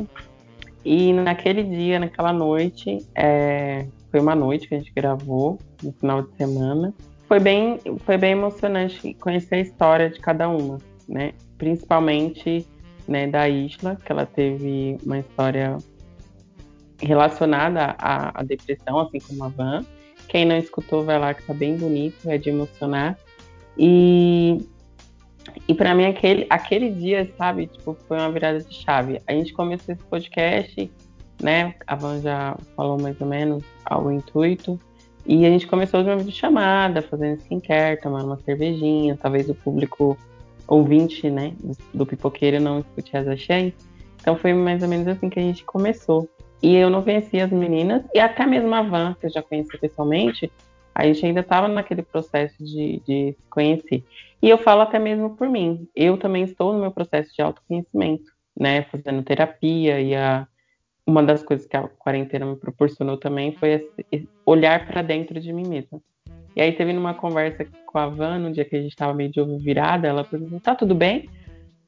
E 0.84 1.14
naquele 1.14 1.64
dia, 1.64 2.00
naquela 2.00 2.34
noite, 2.34 3.00
é, 3.16 3.86
foi 4.12 4.20
uma 4.20 4.36
noite 4.36 4.68
que 4.68 4.76
a 4.76 4.78
gente 4.78 4.92
gravou, 4.94 5.58
no 5.82 5.94
final 5.94 6.24
de 6.24 6.36
semana. 6.36 6.94
Foi 7.28 7.40
bem, 7.40 7.80
foi 8.06 8.18
bem 8.18 8.32
emocionante 8.34 9.14
conhecer 9.16 9.56
a 9.56 9.60
história 9.60 10.10
de 10.10 10.20
cada 10.20 10.50
uma, 10.50 10.80
né? 11.08 11.34
Principalmente 11.58 12.66
né, 13.08 13.28
da 13.28 13.48
Isla, 13.50 13.98
que 14.04 14.12
ela 14.12 14.26
teve 14.26 14.98
uma 15.06 15.20
história 15.20 15.78
relacionada 17.00 17.96
à, 17.98 18.40
à 18.40 18.44
depressão, 18.44 19.00
assim 19.00 19.20
como 19.20 19.44
a 19.44 19.50
Van. 19.50 19.86
Quem 20.28 20.46
não 20.46 20.58
escutou, 20.58 21.04
vai 21.04 21.20
lá 21.20 21.34
que 21.34 21.44
tá 21.44 21.54
bem 21.54 21.78
bonito, 21.78 22.30
é 22.30 22.38
de 22.38 22.50
emocionar. 22.50 23.18
E, 23.78 24.66
e 25.68 25.74
para 25.74 25.96
mim, 25.96 26.06
aquele, 26.06 26.46
aquele 26.50 26.90
dia, 26.90 27.32
sabe, 27.38 27.68
tipo, 27.68 27.96
foi 28.08 28.18
uma 28.18 28.32
virada 28.32 28.60
de 28.60 28.74
chave. 28.74 29.22
A 29.26 29.32
gente 29.32 29.54
começou 29.54 29.94
esse 29.94 30.04
podcast, 30.04 30.92
né? 31.42 31.76
A 31.86 31.96
Van 31.96 32.20
já 32.22 32.58
falou 32.76 33.00
mais 33.00 33.20
ou 33.22 33.28
menos 33.28 33.64
ao 33.86 34.12
intuito. 34.12 34.80
E 35.26 35.46
a 35.46 35.50
gente 35.50 35.68
começou 35.68 36.04
de 36.04 36.10
uma 36.10 36.18
videochamada, 36.18 37.02
fazendo 37.02 37.40
skincare, 37.40 38.02
tomando 38.02 38.28
uma 38.28 38.40
cervejinha. 38.40 39.18
Talvez 39.22 39.50
o 39.50 39.56
público 39.56 40.18
ouvinte, 40.68 41.30
né, 41.30 41.54
do, 41.60 41.78
do 41.94 42.06
pipoqueiro 42.06 42.60
não 42.60 42.80
escute 42.80 43.16
as 43.16 43.28
axés. 43.28 43.74
Então 44.20 44.36
foi 44.36 44.54
mais 44.54 44.84
ou 44.84 44.90
menos 44.90 45.08
assim 45.08 45.30
que 45.30 45.40
a 45.40 45.44
gente 45.44 45.64
começou. 45.64 46.30
E 46.62 46.76
eu 46.76 46.89
não 46.89 47.04
conhecia 47.04 47.46
as 47.46 47.52
meninas, 47.52 48.04
e 48.13 48.20
até 48.20 48.46
mesmo 48.46 48.74
a 48.74 48.82
Van, 48.82 49.15
que 49.20 49.28
eu 49.28 49.30
já 49.30 49.41
conheci 49.43 49.78
pessoalmente, 49.78 50.52
a 50.93 51.06
gente 51.06 51.26
ainda 51.26 51.41
estava 51.41 51.67
naquele 51.67 52.02
processo 52.02 52.58
de, 52.63 53.00
de 53.06 53.34
se 53.34 53.50
conhecer. 53.50 54.04
E 54.41 54.50
eu 54.50 54.58
falo 54.58 54.82
até 54.82 54.98
mesmo 54.98 55.36
por 55.36 55.48
mim. 55.48 55.88
Eu 55.96 56.17
também 56.17 56.43
estou 56.43 56.74
no 56.74 56.80
meu 56.80 56.91
processo 56.91 57.34
de 57.36 57.41
autoconhecimento, 57.41 58.32
né, 58.60 58.84
fazendo 58.84 59.22
terapia, 59.22 60.02
e 60.02 60.15
a, 60.15 60.48
uma 61.06 61.22
das 61.22 61.43
coisas 61.43 61.67
que 61.67 61.78
a 61.78 61.88
quarentena 61.88 62.46
me 62.46 62.56
proporcionou 62.56 63.17
também 63.17 63.54
foi 63.54 63.88
olhar 64.46 64.88
para 64.88 65.02
dentro 65.02 65.39
de 65.39 65.54
mim 65.54 65.67
mesma. 65.67 66.02
E 66.56 66.62
aí 66.62 66.72
teve 66.72 66.91
numa 66.91 67.13
conversa 67.13 67.67
com 67.86 68.00
a 68.00 68.08
Van, 68.08 68.39
no 68.39 68.52
dia 68.52 68.65
que 68.65 68.76
a 68.76 68.82
gente 68.82 68.89
estava 68.89 69.13
meio 69.13 69.32
de 69.32 69.39
ovo 69.39 69.60
virada, 69.60 70.08
ela 70.08 70.24
perguntou, 70.24 70.60
tá 70.60 70.74
tudo 70.74 70.96
bem? 70.96 71.30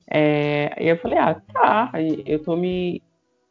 É, 0.08 0.76
e 0.80 0.88
eu 0.88 0.98
falei, 0.98 1.18
ah, 1.18 1.42
tá, 1.52 1.92
eu 2.26 2.44
tô 2.44 2.56
me... 2.56 3.02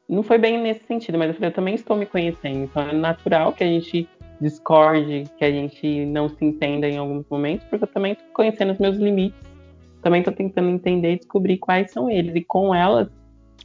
Não 0.08 0.22
foi 0.22 0.38
bem 0.38 0.60
nesse 0.60 0.84
sentido, 0.86 1.18
mas 1.18 1.28
eu 1.28 1.34
falei, 1.34 1.50
eu 1.50 1.54
também 1.54 1.74
estou 1.74 1.96
me 1.96 2.06
conhecendo, 2.06 2.64
então 2.64 2.82
é 2.82 2.92
natural 2.92 3.52
que 3.52 3.62
a 3.62 3.66
gente 3.66 4.08
discorde, 4.40 5.24
que 5.36 5.44
a 5.44 5.50
gente 5.50 6.06
não 6.06 6.28
se 6.28 6.44
entenda 6.44 6.88
em 6.88 6.96
alguns 6.96 7.26
momentos, 7.28 7.66
porque 7.68 7.84
eu 7.84 7.88
também 7.88 8.14
tô 8.14 8.22
conhecendo 8.32 8.72
os 8.72 8.78
meus 8.78 8.96
limites, 8.96 9.38
também 10.00 10.22
tô 10.22 10.32
tentando 10.32 10.70
entender 10.70 11.12
e 11.12 11.18
descobrir 11.18 11.58
quais 11.58 11.90
são 11.90 12.08
eles. 12.08 12.34
E 12.34 12.42
com 12.42 12.74
elas, 12.74 13.08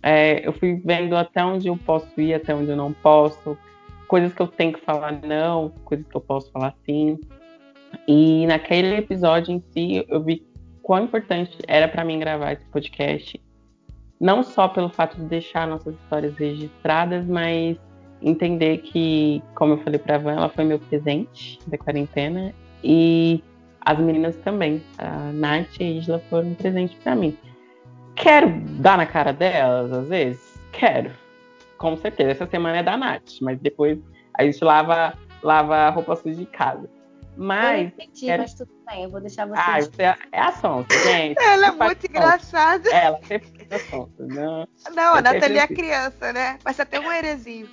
é, 0.02 0.46
eu 0.46 0.52
fui 0.52 0.82
vendo 0.84 1.16
até 1.16 1.46
onde 1.46 1.68
eu 1.68 1.78
posso 1.78 2.20
ir, 2.20 2.34
até 2.34 2.54
onde 2.54 2.70
eu 2.70 2.76
não 2.76 2.92
posso, 2.92 3.58
coisas 4.08 4.34
que 4.34 4.42
eu 4.42 4.48
tenho 4.48 4.74
que 4.74 4.82
falar 4.82 5.22
não, 5.22 5.70
coisas 5.86 6.06
que 6.06 6.16
eu 6.16 6.22
posso 6.22 6.52
falar 6.52 6.76
sim. 6.86 7.20
E 8.08 8.46
naquele 8.48 8.96
episódio 8.96 9.54
em 9.54 9.64
si, 9.72 10.04
eu 10.10 10.22
vi 10.22 10.46
quão 10.82 11.06
importante 11.06 11.58
era 11.68 11.88
para 11.88 12.04
mim 12.04 12.20
gravar 12.20 12.54
esse 12.54 12.66
podcast. 12.66 13.40
Não 14.24 14.42
só 14.42 14.70
pelo 14.70 14.88
fato 14.88 15.18
de 15.18 15.26
deixar 15.26 15.68
nossas 15.68 15.96
histórias 15.96 16.34
registradas, 16.38 17.26
mas 17.26 17.76
entender 18.22 18.78
que, 18.78 19.44
como 19.54 19.74
eu 19.74 19.78
falei 19.80 20.00
para 20.00 20.16
a 20.16 20.18
Van, 20.18 20.32
ela 20.32 20.48
foi 20.48 20.64
meu 20.64 20.80
presente 20.80 21.60
da 21.68 21.78
quarentena 21.78 22.54
e 22.82 23.44
as 23.82 24.00
meninas 24.00 24.38
também. 24.38 24.82
A 24.98 25.30
Nath 25.34 25.78
e 25.78 25.84
a 25.84 25.88
Isla 25.88 26.20
foram 26.30 26.52
um 26.52 26.54
presente 26.54 26.96
para 27.04 27.18
mim. 27.18 27.38
Quero 28.16 28.50
dar 28.80 28.98
na 28.98 29.06
cara 29.06 29.34
delas, 29.34 29.92
às 29.92 30.08
vezes? 30.08 30.58
Quero. 30.72 31.12
Com 31.78 31.98
certeza. 31.98 32.32
Essa 32.32 32.48
semana 32.48 32.78
é 32.78 32.84
da 32.84 32.96
Nath, 32.96 33.42
mas 33.42 33.60
depois 33.60 34.00
a 34.36 34.46
gente 34.46 34.64
lava, 34.64 35.16
lava 35.44 35.76
a 35.76 35.90
roupa 35.90 36.16
suja 36.16 36.38
de 36.38 36.46
casa. 36.46 36.90
Mas. 37.36 37.82
Eu 37.82 37.88
entendi, 37.88 38.26
quero... 38.26 38.42
mas 38.44 38.54
tudo 38.54 38.72
bem, 38.86 39.04
eu 39.04 39.10
vou 39.10 39.22
deixar 39.22 39.48
você. 39.48 39.60
Ah, 39.60 39.80
você 39.80 40.04
é, 40.04 40.16
é 40.32 40.40
a 40.40 40.52
Sonsa, 40.52 40.88
gente. 41.04 41.42
Ela 41.42 41.68
é 41.68 41.72
muito 41.72 42.06
engraçada. 42.06 42.90
Ela 42.90 43.20
sempre 43.24 43.48
fica 43.48 43.80
Sonsa. 43.80 44.12
Não, 44.20 44.68
não 44.94 45.16
a 45.16 45.22
Nathalie 45.22 45.58
é 45.58 45.68
criança, 45.68 46.32
né? 46.32 46.60
Mas 46.64 46.80
até 46.80 47.00
um 47.00 47.12
herezinho. 47.12 47.68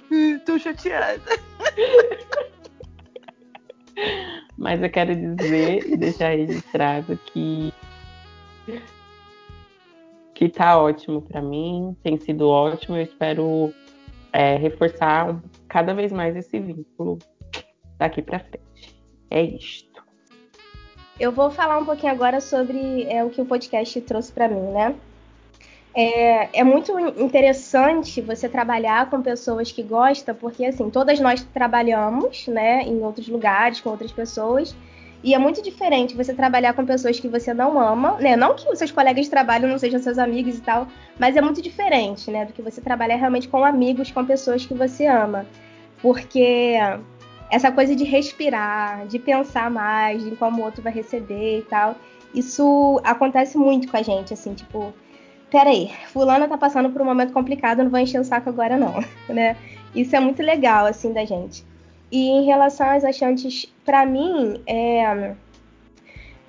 tô 0.47 0.59
chateada. 0.59 1.21
Mas 4.57 4.83
eu 4.83 4.91
quero 4.91 5.15
dizer 5.15 5.87
e 5.87 5.97
deixar 5.97 6.31
registrado 6.31 7.19
que 7.27 7.73
que 10.35 10.49
tá 10.49 10.81
ótimo 10.81 11.21
para 11.21 11.43
mim, 11.43 11.95
tem 12.03 12.19
sido 12.19 12.49
ótimo. 12.49 12.97
Eu 12.97 13.03
espero 13.03 13.75
é, 14.33 14.57
reforçar 14.57 15.39
cada 15.69 15.93
vez 15.93 16.11
mais 16.11 16.35
esse 16.35 16.59
vínculo 16.59 17.19
daqui 17.99 18.23
para 18.23 18.41
frente. 18.41 18.70
É 19.31 19.43
isto. 19.43 20.03
Eu 21.19 21.31
vou 21.31 21.51
falar 21.51 21.79
um 21.79 21.85
pouquinho 21.85 22.13
agora 22.13 22.41
sobre 22.41 23.05
é, 23.05 23.23
o 23.23 23.31
que 23.31 23.41
o 23.41 23.47
podcast 23.47 24.01
trouxe 24.01 24.33
para 24.33 24.49
mim, 24.49 24.73
né? 24.73 24.95
É, 25.95 26.61
é, 26.61 26.65
muito 26.65 26.99
interessante 27.21 28.21
você 28.21 28.49
trabalhar 28.49 29.11
com 29.11 29.21
pessoas 29.21 29.73
que 29.73 29.83
gostam, 29.83 30.35
porque 30.35 30.65
assim, 30.65 30.89
todas 30.89 31.19
nós 31.19 31.43
trabalhamos, 31.53 32.47
né, 32.47 32.83
em 32.83 33.03
outros 33.03 33.27
lugares 33.27 33.81
com 33.81 33.91
outras 33.91 34.13
pessoas, 34.13 34.75
e 35.23 35.35
é 35.35 35.39
muito 35.39 35.61
diferente 35.61 36.17
você 36.17 36.33
trabalhar 36.33 36.73
com 36.73 36.87
pessoas 36.87 37.21
que 37.21 37.29
você 37.29 37.53
não 37.53 37.79
ama, 37.79 38.13
né? 38.19 38.37
Não 38.37 38.55
que 38.55 38.67
os 38.71 38.79
seus 38.79 38.91
colegas 38.91 39.27
de 39.27 39.31
trabalho 39.31 39.69
não 39.69 39.79
sejam 39.79 40.01
seus 40.01 40.17
amigos 40.17 40.57
e 40.57 40.63
tal, 40.63 40.87
mas 41.19 41.37
é 41.37 41.43
muito 41.43 41.61
diferente, 41.61 42.31
né? 42.31 42.47
Do 42.47 42.55
que 42.55 42.63
você 42.63 42.81
trabalhar 42.81 43.17
realmente 43.17 43.47
com 43.47 43.63
amigos, 43.65 44.11
com 44.11 44.25
pessoas 44.25 44.65
que 44.65 44.73
você 44.73 45.07
ama. 45.07 45.45
Porque 46.01 46.75
essa 47.51 47.73
coisa 47.73 47.95
de 47.97 48.05
respirar, 48.05 49.07
de 49.07 49.19
pensar 49.19 49.71
mais 49.71 50.25
em 50.25 50.35
como 50.37 50.63
o 50.63 50.65
outro 50.65 50.83
vai 50.83 50.93
receber 50.93 51.59
e 51.59 51.63
tal, 51.63 51.97
isso 52.35 53.01
acontece 53.05 53.59
muito 53.59 53.89
com 53.89 53.97
a 53.97 54.03
gente, 54.03 54.33
assim, 54.33 54.55
tipo, 54.55 54.95
peraí, 55.51 55.91
fulana 56.13 56.47
tá 56.47 56.57
passando 56.57 56.91
por 56.91 57.03
um 57.03 57.05
momento 57.05 57.33
complicado, 57.33 57.83
não 57.83 57.91
vou 57.91 57.99
encher 57.99 58.21
o 58.21 58.25
saco 58.25 58.49
agora 58.49 58.77
não, 58.77 59.05
né? 59.29 59.57
Isso 59.95 60.15
é 60.15 60.21
muito 60.21 60.43
legal, 60.43 60.87
assim, 60.87 61.13
da 61.13 61.25
gente. 61.25 61.65
E 62.13 62.29
em 62.29 62.45
relação 62.45 62.89
às 62.89 63.05
achantes, 63.05 63.67
para 63.85 64.07
mim, 64.07 64.61
é, 64.67 65.35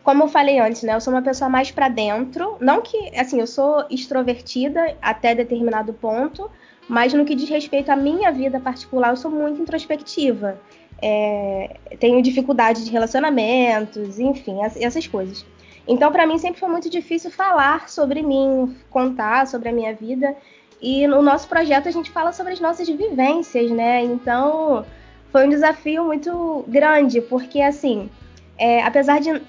como 0.03 0.23
eu 0.23 0.27
falei 0.27 0.59
antes, 0.59 0.83
né? 0.83 0.95
Eu 0.95 1.01
sou 1.01 1.13
uma 1.13 1.21
pessoa 1.21 1.49
mais 1.49 1.71
para 1.71 1.87
dentro. 1.87 2.57
Não 2.59 2.81
que, 2.81 3.15
assim, 3.17 3.39
eu 3.39 3.47
sou 3.47 3.85
extrovertida 3.89 4.95
até 5.01 5.35
determinado 5.35 5.93
ponto, 5.93 6.49
mas 6.87 7.13
no 7.13 7.25
que 7.25 7.35
diz 7.35 7.49
respeito 7.49 7.89
à 7.91 7.95
minha 7.95 8.31
vida 8.31 8.59
particular, 8.59 9.09
eu 9.09 9.17
sou 9.17 9.29
muito 9.29 9.61
introspectiva. 9.61 10.59
É, 11.01 11.77
tenho 11.99 12.21
dificuldade 12.21 12.85
de 12.85 12.91
relacionamentos, 12.91 14.19
enfim, 14.19 14.59
essas 14.61 15.07
coisas. 15.07 15.45
Então, 15.87 16.11
para 16.11 16.27
mim, 16.27 16.37
sempre 16.37 16.59
foi 16.59 16.69
muito 16.69 16.89
difícil 16.89 17.31
falar 17.31 17.89
sobre 17.89 18.21
mim, 18.21 18.77
contar 18.89 19.47
sobre 19.47 19.69
a 19.69 19.71
minha 19.71 19.93
vida. 19.93 20.35
E 20.81 21.07
no 21.07 21.21
nosso 21.21 21.47
projeto 21.47 21.87
a 21.87 21.91
gente 21.91 22.09
fala 22.11 22.31
sobre 22.31 22.53
as 22.53 22.59
nossas 22.59 22.87
vivências, 22.87 23.69
né? 23.71 24.03
Então, 24.03 24.85
foi 25.31 25.45
um 25.45 25.49
desafio 25.49 26.03
muito 26.05 26.65
grande, 26.67 27.21
porque 27.21 27.61
assim, 27.61 28.09
é, 28.57 28.83
apesar 28.83 29.19
de, 29.19 29.41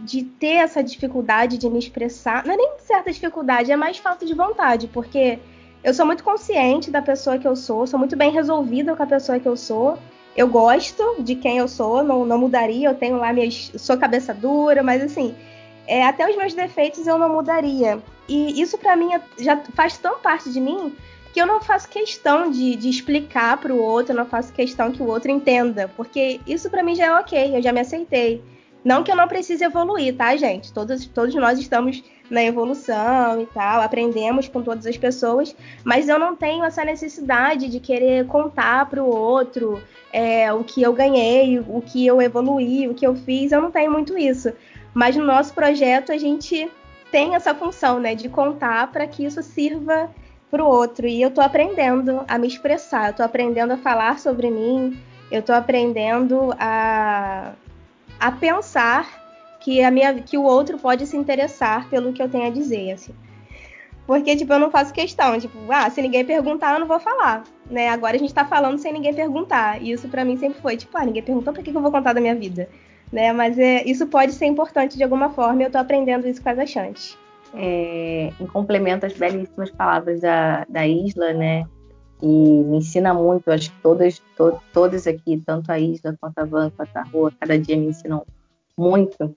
de 0.00 0.24
ter 0.24 0.56
essa 0.56 0.82
dificuldade 0.82 1.58
de 1.58 1.68
me 1.68 1.78
expressar, 1.78 2.44
não 2.44 2.54
é 2.54 2.56
nem 2.56 2.72
certa 2.78 3.10
dificuldade, 3.10 3.70
é 3.70 3.76
mais 3.76 3.98
falta 3.98 4.26
de 4.26 4.34
vontade, 4.34 4.88
porque 4.88 5.38
eu 5.82 5.94
sou 5.94 6.04
muito 6.04 6.24
consciente 6.24 6.90
da 6.90 7.00
pessoa 7.00 7.38
que 7.38 7.46
eu 7.46 7.54
sou, 7.54 7.86
sou 7.86 7.98
muito 7.98 8.16
bem 8.16 8.30
resolvida 8.30 8.96
com 8.96 9.02
a 9.02 9.06
pessoa 9.06 9.38
que 9.38 9.46
eu 9.46 9.56
sou. 9.56 9.98
Eu 10.38 10.46
gosto 10.46 11.16
de 11.18 11.34
quem 11.34 11.58
eu 11.58 11.66
sou, 11.66 12.04
não, 12.04 12.24
não 12.24 12.38
mudaria, 12.38 12.88
eu 12.88 12.94
tenho 12.94 13.16
lá 13.16 13.32
minhas. 13.32 13.72
sou 13.76 13.98
cabeça 13.98 14.32
dura, 14.32 14.84
mas 14.84 15.02
assim, 15.02 15.34
é, 15.84 16.06
até 16.06 16.30
os 16.30 16.36
meus 16.36 16.54
defeitos 16.54 17.08
eu 17.08 17.18
não 17.18 17.28
mudaria. 17.28 18.00
E 18.28 18.60
isso 18.60 18.78
para 18.78 18.94
mim 18.94 19.12
é, 19.12 19.20
já 19.36 19.56
faz 19.74 19.98
tão 19.98 20.20
parte 20.20 20.48
de 20.52 20.60
mim 20.60 20.94
que 21.32 21.40
eu 21.40 21.46
não 21.46 21.60
faço 21.60 21.88
questão 21.88 22.52
de, 22.52 22.76
de 22.76 22.88
explicar 22.88 23.56
para 23.56 23.74
o 23.74 23.82
outro, 23.82 24.14
não 24.14 24.26
faço 24.26 24.52
questão 24.52 24.92
que 24.92 25.02
o 25.02 25.08
outro 25.08 25.28
entenda, 25.28 25.90
porque 25.96 26.40
isso 26.46 26.70
para 26.70 26.84
mim 26.84 26.94
já 26.94 27.06
é 27.06 27.12
ok, 27.14 27.56
eu 27.56 27.60
já 27.60 27.72
me 27.72 27.80
aceitei. 27.80 28.40
Não 28.84 29.02
que 29.02 29.10
eu 29.10 29.16
não 29.16 29.26
precise 29.26 29.64
evoluir, 29.64 30.14
tá, 30.14 30.36
gente? 30.36 30.72
Todos, 30.72 31.04
todos 31.06 31.34
nós 31.34 31.58
estamos 31.58 32.00
na 32.30 32.42
evolução 32.42 33.40
e 33.40 33.46
tal, 33.46 33.80
aprendemos 33.80 34.48
com 34.48 34.62
todas 34.62 34.86
as 34.86 34.96
pessoas, 34.96 35.54
mas 35.84 36.08
eu 36.08 36.18
não 36.18 36.36
tenho 36.36 36.64
essa 36.64 36.84
necessidade 36.84 37.68
de 37.68 37.80
querer 37.80 38.26
contar 38.26 38.86
para 38.86 39.02
o 39.02 39.08
outro 39.08 39.82
é, 40.12 40.52
o 40.52 40.62
que 40.64 40.82
eu 40.82 40.92
ganhei, 40.92 41.58
o 41.58 41.82
que 41.84 42.06
eu 42.06 42.20
evoluí, 42.20 42.88
o 42.88 42.94
que 42.94 43.06
eu 43.06 43.14
fiz, 43.14 43.52
eu 43.52 43.60
não 43.60 43.70
tenho 43.70 43.90
muito 43.90 44.16
isso. 44.16 44.52
Mas 44.94 45.16
no 45.16 45.24
nosso 45.24 45.54
projeto 45.54 46.12
a 46.12 46.18
gente 46.18 46.70
tem 47.10 47.34
essa 47.34 47.54
função, 47.54 47.98
né, 47.98 48.14
de 48.14 48.28
contar 48.28 48.90
para 48.92 49.06
que 49.06 49.24
isso 49.24 49.42
sirva 49.42 50.10
para 50.50 50.62
o 50.62 50.66
outro. 50.66 51.06
E 51.06 51.20
eu 51.20 51.28
estou 51.28 51.44
aprendendo 51.44 52.22
a 52.26 52.38
me 52.38 52.46
expressar, 52.46 53.06
eu 53.06 53.10
estou 53.10 53.24
aprendendo 53.24 53.72
a 53.72 53.78
falar 53.78 54.18
sobre 54.18 54.50
mim, 54.50 54.98
eu 55.30 55.40
estou 55.40 55.54
aprendendo 55.54 56.54
a, 56.58 57.52
a 58.18 58.32
pensar 58.32 59.17
que, 59.68 59.82
a 59.82 59.90
minha, 59.90 60.14
que 60.14 60.38
o 60.38 60.42
outro 60.42 60.78
pode 60.78 61.06
se 61.06 61.16
interessar 61.16 61.88
pelo 61.90 62.12
que 62.12 62.22
eu 62.22 62.28
tenho 62.28 62.46
a 62.46 62.50
dizer, 62.50 62.92
assim. 62.92 63.12
Porque, 64.06 64.34
tipo, 64.34 64.50
eu 64.52 64.58
não 64.58 64.70
faço 64.70 64.94
questão, 64.94 65.38
tipo, 65.38 65.58
ah, 65.70 65.90
se 65.90 66.00
ninguém 66.00 66.24
perguntar, 66.24 66.74
eu 66.74 66.80
não 66.80 66.86
vou 66.86 66.98
falar, 66.98 67.44
né? 67.70 67.90
Agora 67.90 68.16
a 68.16 68.18
gente 68.18 68.32
tá 68.32 68.46
falando 68.46 68.78
sem 68.78 68.92
ninguém 68.92 69.12
perguntar. 69.12 69.82
E 69.82 69.92
isso 69.92 70.08
para 70.08 70.24
mim 70.24 70.38
sempre 70.38 70.60
foi, 70.62 70.76
tipo, 70.78 70.96
ah, 70.96 71.04
ninguém 71.04 71.22
perguntou, 71.22 71.52
por 71.52 71.62
que, 71.62 71.70
que 71.70 71.76
eu 71.76 71.82
vou 71.82 71.92
contar 71.92 72.14
da 72.14 72.20
minha 72.20 72.34
vida? 72.34 72.68
Né? 73.12 73.32
Mas 73.32 73.58
é, 73.58 73.82
isso 73.84 74.06
pode 74.06 74.32
ser 74.32 74.46
importante 74.46 74.96
de 74.96 75.02
alguma 75.02 75.30
forma 75.30 75.62
e 75.62 75.64
eu 75.66 75.70
tô 75.70 75.78
aprendendo 75.78 76.26
isso 76.26 76.42
com 76.42 76.48
as 76.48 76.58
achantes 76.58 77.18
é, 77.54 78.32
em 78.40 78.46
complemento 78.46 79.06
às 79.06 79.12
belíssimas 79.12 79.70
palavras 79.70 80.20
da, 80.20 80.64
da 80.68 80.86
Isla, 80.86 81.32
né? 81.32 81.66
E 82.20 82.26
me 82.26 82.78
ensina 82.78 83.14
muito, 83.14 83.50
acho 83.50 83.70
que 83.70 83.80
todas, 83.80 84.18
to, 84.36 84.60
todas 84.72 85.06
aqui, 85.06 85.40
tanto 85.46 85.70
a 85.70 85.78
Isla 85.78 86.16
quanto 86.20 86.38
a 86.38 86.44
Van, 86.44 86.70
quanto 86.70 86.96
a 86.96 87.02
Rua, 87.02 87.32
cada 87.38 87.58
dia 87.58 87.76
me 87.76 87.86
ensinam 87.86 88.26
muito. 88.76 89.36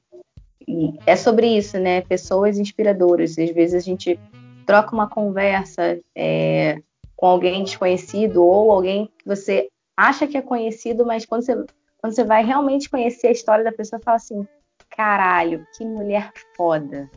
E 0.67 0.93
é 1.05 1.15
sobre 1.15 1.47
isso, 1.47 1.77
né? 1.79 2.01
Pessoas 2.01 2.57
inspiradoras. 2.57 3.37
Às 3.37 3.51
vezes 3.51 3.75
a 3.75 3.79
gente 3.79 4.19
troca 4.65 4.93
uma 4.93 5.09
conversa 5.09 5.99
é, 6.15 6.81
com 7.15 7.25
alguém 7.25 7.63
desconhecido 7.63 8.43
ou 8.43 8.71
alguém 8.71 9.09
que 9.17 9.25
você 9.25 9.69
acha 9.97 10.27
que 10.27 10.37
é 10.37 10.41
conhecido, 10.41 11.05
mas 11.05 11.25
quando 11.25 11.43
você, 11.43 11.65
quando 11.99 12.13
você 12.13 12.23
vai 12.23 12.45
realmente 12.45 12.89
conhecer 12.89 13.27
a 13.27 13.31
história 13.31 13.63
da 13.63 13.71
pessoa, 13.71 14.01
fala 14.03 14.17
assim: 14.17 14.47
caralho, 14.89 15.65
que 15.75 15.85
mulher 15.85 16.31
foda, 16.55 17.09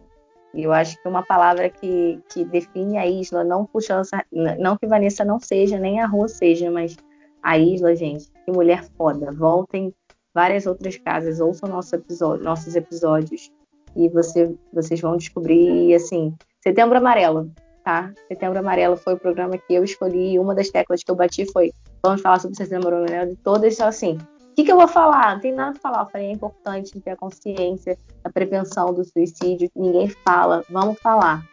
e 0.54 0.62
eu 0.62 0.72
acho 0.72 1.00
que 1.02 1.08
uma 1.08 1.22
palavra 1.22 1.68
que, 1.68 2.20
que 2.28 2.44
define 2.44 2.96
a 2.96 3.06
Isla, 3.06 3.42
não 3.42 3.66
puxando, 3.66 4.06
não 4.32 4.76
que 4.76 4.86
Vanessa 4.86 5.24
não 5.24 5.40
seja, 5.40 5.78
nem 5.78 6.00
a 6.00 6.06
Rua 6.06 6.28
seja, 6.28 6.70
mas 6.70 6.96
a 7.42 7.58
Isla, 7.58 7.96
gente, 7.96 8.30
que 8.44 8.52
mulher 8.52 8.84
foda. 8.96 9.32
Voltem 9.32 9.92
várias 10.34 10.66
outras 10.66 10.96
casas, 10.98 11.40
ouçam 11.40 11.68
nosso 11.68 11.94
episódio, 11.94 12.44
nossos 12.44 12.74
episódios 12.74 13.50
e 13.96 14.08
você, 14.08 14.54
vocês 14.72 15.00
vão 15.00 15.16
descobrir, 15.16 15.94
assim, 15.94 16.34
Setembro 16.60 16.98
Amarelo, 16.98 17.50
tá? 17.84 18.12
Setembro 18.26 18.58
Amarelo 18.58 18.96
foi 18.96 19.14
o 19.14 19.18
programa 19.18 19.56
que 19.56 19.72
eu 19.72 19.84
escolhi 19.84 20.32
e 20.32 20.38
uma 20.38 20.54
das 20.54 20.70
teclas 20.70 21.04
que 21.04 21.10
eu 21.10 21.14
bati 21.14 21.50
foi 21.52 21.72
vamos 22.04 22.20
falar 22.20 22.40
sobre 22.40 22.56
Setembro 22.56 22.96
Amarelo 22.96 23.32
e 23.32 23.36
todas 23.36 23.76
são 23.76 23.86
assim, 23.86 24.18
o 24.18 24.54
que, 24.54 24.62
que, 24.62 24.70
eu 24.70 24.76
vou 24.76 24.86
falar? 24.86 25.34
Não 25.34 25.40
tem 25.40 25.52
nada 25.52 25.72
para 25.72 25.80
falar. 25.80 26.04
Eu 26.04 26.10
falei, 26.10 26.28
é 26.28 26.30
importante 26.30 27.00
ter 27.00 27.10
a 27.10 27.16
consciência 27.16 27.98
da 28.22 28.30
prevenção 28.30 28.94
do 28.94 29.04
suicídio. 29.04 29.68
Ninguém 29.74 30.08
fala, 30.08 30.64
vamos 30.70 30.96
falar. 31.00 31.44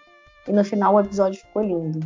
E 0.47 0.51
no 0.51 0.63
final 0.63 0.93
o 0.93 0.99
episódio 0.99 1.41
ficou 1.41 1.63
lindo. 1.63 1.99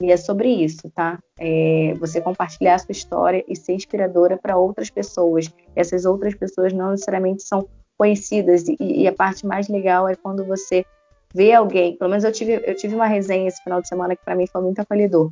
E 0.00 0.10
é 0.10 0.16
sobre 0.16 0.48
isso, 0.48 0.90
tá? 0.90 1.18
É 1.38 1.94
você 2.00 2.20
compartilhar 2.20 2.74
a 2.74 2.78
sua 2.78 2.92
história 2.92 3.44
e 3.46 3.54
ser 3.54 3.74
inspiradora 3.74 4.36
para 4.36 4.56
outras 4.56 4.90
pessoas. 4.90 5.52
Essas 5.76 6.04
outras 6.04 6.34
pessoas 6.34 6.72
não 6.72 6.90
necessariamente 6.90 7.42
são 7.42 7.68
conhecidas. 7.96 8.66
E, 8.68 8.76
e, 8.80 9.06
a 9.06 9.12
parte 9.12 9.46
mais 9.46 9.68
legal 9.68 10.08
é 10.08 10.16
quando 10.16 10.44
você 10.44 10.84
vê 11.32 11.52
alguém. 11.52 11.96
Pelo 11.96 12.10
menos 12.10 12.24
eu 12.24 12.32
tive, 12.32 12.62
eu 12.66 12.74
tive 12.74 12.94
uma 12.94 13.06
resenha 13.06 13.48
esse 13.48 13.62
final 13.62 13.80
de 13.80 13.88
semana 13.88 14.16
que 14.16 14.24
para 14.24 14.34
mim 14.34 14.46
foi 14.46 14.60
muito 14.62 14.80
acolhedor. 14.80 15.30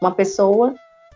Uma 0.00 0.12
pessoa 0.12 0.74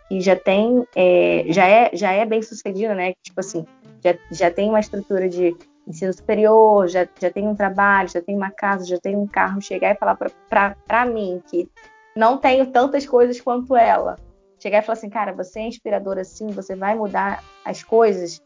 que 0.09 0.21
já 0.21 0.37
tem, 0.37 0.87
é, 0.95 1.45
já, 1.49 1.67
é, 1.67 1.91
já 1.93 2.13
é 2.13 2.25
bem 2.25 2.43
sucedida, 2.43 2.95
né? 2.95 3.15
Tipo 3.23 3.41
assim, 3.41 3.65
já, 4.05 4.15
já 4.31 4.51
tem 4.51 4.69
uma 4.69 4.81
estrutura 4.81 5.29
de 5.29 5.57
ensino 5.87 6.13
superior, 6.13 6.87
já, 6.89 7.09
já 7.21 7.31
tem 7.31 7.49
um 7.49 7.55
trabalho, 7.55 8.09
já 8.09 8.21
tem 8.21 8.37
uma 8.37 8.51
casa, 8.51 8.85
já 8.85 8.99
tem 8.99 9.17
um 9.17 9.27
carro, 9.27 9.61
chegar 9.61 9.91
e 9.91 9.99
falar 9.99 10.17
para 10.49 11.07
mim 11.07 11.43
que 11.51 11.69
não 12.15 12.39
tenho 12.39 12.67
tantas 12.67 13.07
coisas 13.07 13.41
quanto 13.41 13.77
ela. 13.77 14.17
Chegar 14.59 14.79
e 14.79 14.83
falar 14.83 14.99
assim, 14.99 15.11
cara, 15.11 15.33
você 15.33 15.61
é 15.61 15.67
inspiradora 15.67 16.21
assim, 16.21 16.49
você 16.49 16.77
vai 16.77 16.95
mudar 16.95 17.43
as 17.65 17.83
coisas. 17.83 18.41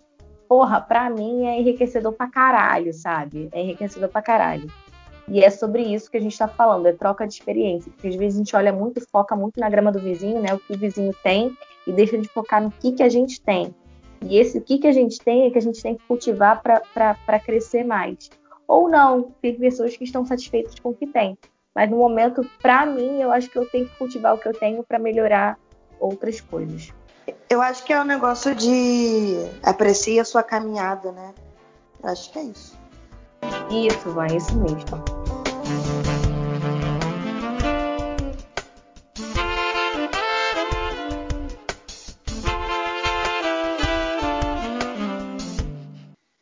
Porra, 0.48 0.80
pra 0.80 1.10
mim 1.10 1.46
é 1.46 1.60
enriquecedor 1.60 2.12
pra 2.12 2.28
caralho, 2.28 2.92
sabe? 2.92 3.48
É 3.52 3.60
enriquecedor 3.60 4.08
pra 4.08 4.22
caralho. 4.22 4.70
E 5.28 5.42
é 5.42 5.50
sobre 5.50 5.82
isso 5.82 6.10
que 6.10 6.16
a 6.16 6.20
gente 6.20 6.38
tá 6.38 6.46
falando, 6.46 6.86
é 6.86 6.92
troca 6.92 7.26
de 7.26 7.34
experiência. 7.34 7.90
Porque 7.92 8.08
às 8.08 8.14
vezes 8.14 8.36
a 8.36 8.38
gente 8.38 8.56
olha 8.56 8.72
muito, 8.72 9.04
foca 9.10 9.34
muito 9.34 9.58
na 9.58 9.68
grama 9.68 9.90
do 9.90 9.98
vizinho, 9.98 10.40
né? 10.40 10.54
O 10.54 10.58
que 10.58 10.72
o 10.72 10.78
vizinho 10.78 11.12
tem, 11.22 11.56
e 11.86 11.92
deixa 11.92 12.16
de 12.16 12.28
focar 12.28 12.62
no 12.62 12.70
que, 12.70 12.92
que 12.92 13.02
a 13.02 13.08
gente 13.08 13.40
tem. 13.40 13.74
E 14.22 14.38
esse 14.38 14.58
o 14.58 14.62
que, 14.62 14.78
que 14.78 14.86
a 14.86 14.92
gente 14.92 15.18
tem 15.18 15.46
é 15.46 15.50
que 15.50 15.58
a 15.58 15.62
gente 15.62 15.82
tem 15.82 15.96
que 15.96 16.04
cultivar 16.06 16.62
para 16.62 17.40
crescer 17.40 17.84
mais. 17.84 18.30
Ou 18.66 18.88
não, 18.88 19.32
tem 19.40 19.54
pessoas 19.54 19.96
que 19.96 20.04
estão 20.04 20.24
satisfeitas 20.24 20.78
com 20.80 20.90
o 20.90 20.94
que 20.94 21.06
tem. 21.06 21.36
Mas 21.76 21.90
no 21.90 21.98
momento, 21.98 22.42
para 22.62 22.86
mim, 22.86 23.20
eu 23.20 23.30
acho 23.30 23.50
que 23.50 23.58
eu 23.58 23.68
tenho 23.68 23.86
que 23.86 23.94
cultivar 23.98 24.34
o 24.34 24.38
que 24.38 24.48
eu 24.48 24.54
tenho 24.54 24.82
para 24.82 24.98
melhorar 24.98 25.58
outras 26.00 26.40
coisas. 26.40 26.90
Eu 27.50 27.60
acho 27.60 27.84
que 27.84 27.92
é 27.92 28.00
um 28.00 28.04
negócio 28.04 28.54
de 28.54 29.34
aprecie 29.62 30.18
a 30.18 30.24
sua 30.24 30.42
caminhada, 30.42 31.12
né? 31.12 31.34
Eu 32.02 32.08
acho 32.08 32.32
que 32.32 32.38
é 32.38 32.44
isso. 32.44 32.78
Isso, 33.70 34.10
vai, 34.12 34.30
é 34.30 34.36
isso 34.36 34.56
mesmo. 34.56 35.04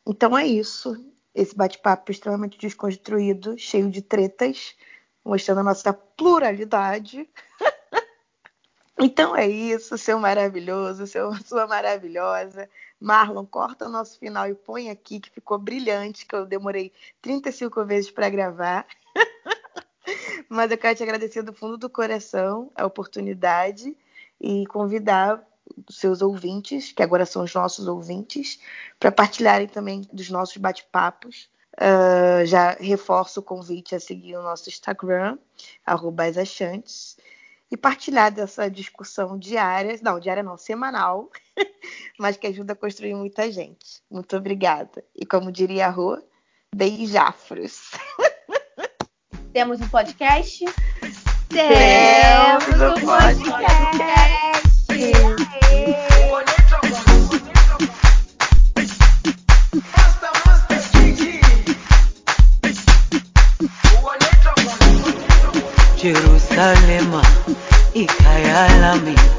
Então 0.06 0.38
é 0.38 0.46
isso. 0.46 0.96
Esse 1.34 1.56
bate-papo 1.56 2.12
extremamente 2.12 2.56
desconstruído, 2.56 3.58
cheio 3.58 3.90
de 3.90 4.00
tretas 4.00 4.76
mostrando 5.24 5.60
a 5.60 5.64
nossa 5.64 5.92
pluralidade. 5.92 7.28
então 8.98 9.34
é 9.34 9.48
isso, 9.48 9.96
seu 9.96 10.18
maravilhoso, 10.18 11.06
seu, 11.06 11.34
sua 11.44 11.66
maravilhosa. 11.66 12.68
Marlon, 13.00 13.44
corta 13.44 13.86
o 13.86 13.90
nosso 13.90 14.18
final 14.18 14.48
e 14.48 14.54
põe 14.54 14.90
aqui, 14.90 15.20
que 15.20 15.30
ficou 15.30 15.58
brilhante, 15.58 16.26
que 16.26 16.34
eu 16.34 16.46
demorei 16.46 16.92
35 17.20 17.84
vezes 17.84 18.10
para 18.10 18.28
gravar. 18.28 18.86
Mas 20.48 20.70
eu 20.70 20.78
quero 20.78 20.96
te 20.96 21.02
agradecer 21.02 21.42
do 21.42 21.52
fundo 21.52 21.76
do 21.76 21.90
coração 21.90 22.70
a 22.74 22.84
oportunidade 22.84 23.96
e 24.40 24.66
convidar 24.66 25.42
os 25.88 25.96
seus 25.96 26.20
ouvintes, 26.20 26.92
que 26.92 27.02
agora 27.02 27.24
são 27.24 27.42
os 27.42 27.54
nossos 27.54 27.86
ouvintes, 27.88 28.60
para 28.98 29.10
partilharem 29.10 29.66
também 29.66 30.02
dos 30.12 30.30
nossos 30.30 30.56
bate-papos 30.56 31.48
Uh, 31.74 32.46
já 32.46 32.70
reforço 32.72 33.40
o 33.40 33.42
convite 33.42 33.94
a 33.94 34.00
seguir 34.00 34.36
o 34.36 34.42
nosso 34.42 34.68
Instagram, 34.68 35.38
@achantes 36.40 37.16
e 37.70 37.76
partilhar 37.76 38.30
dessa 38.30 38.70
discussão 38.70 39.36
diária, 39.36 39.98
não, 40.00 40.20
diária 40.20 40.42
não, 40.42 40.56
semanal, 40.56 41.30
mas 42.18 42.36
que 42.36 42.46
ajuda 42.46 42.74
a 42.74 42.76
construir 42.76 43.14
muita 43.14 43.50
gente. 43.50 44.00
Muito 44.08 44.36
obrigada. 44.36 45.04
E 45.16 45.26
como 45.26 45.50
diria 45.50 45.88
a 45.88 45.90
Rô, 45.90 46.22
beijafros. 46.74 47.90
Temos 49.52 49.80
um 49.80 49.88
podcast? 49.88 50.64
Temos 51.48 52.80
um 52.80 53.06
podcast. 53.06 54.23
ikalema 66.64 67.22
ikayalami. 67.94 69.33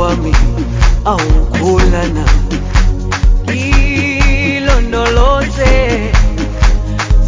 Buso 0.00 0.08
wami 0.08 0.32
awukholana 1.04 2.24
ilondoloze 4.46 5.72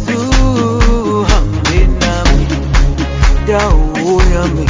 zuhambe 0.03 1.79
nami 2.01 2.45
dawo 3.47 4.21
yami 4.33 4.65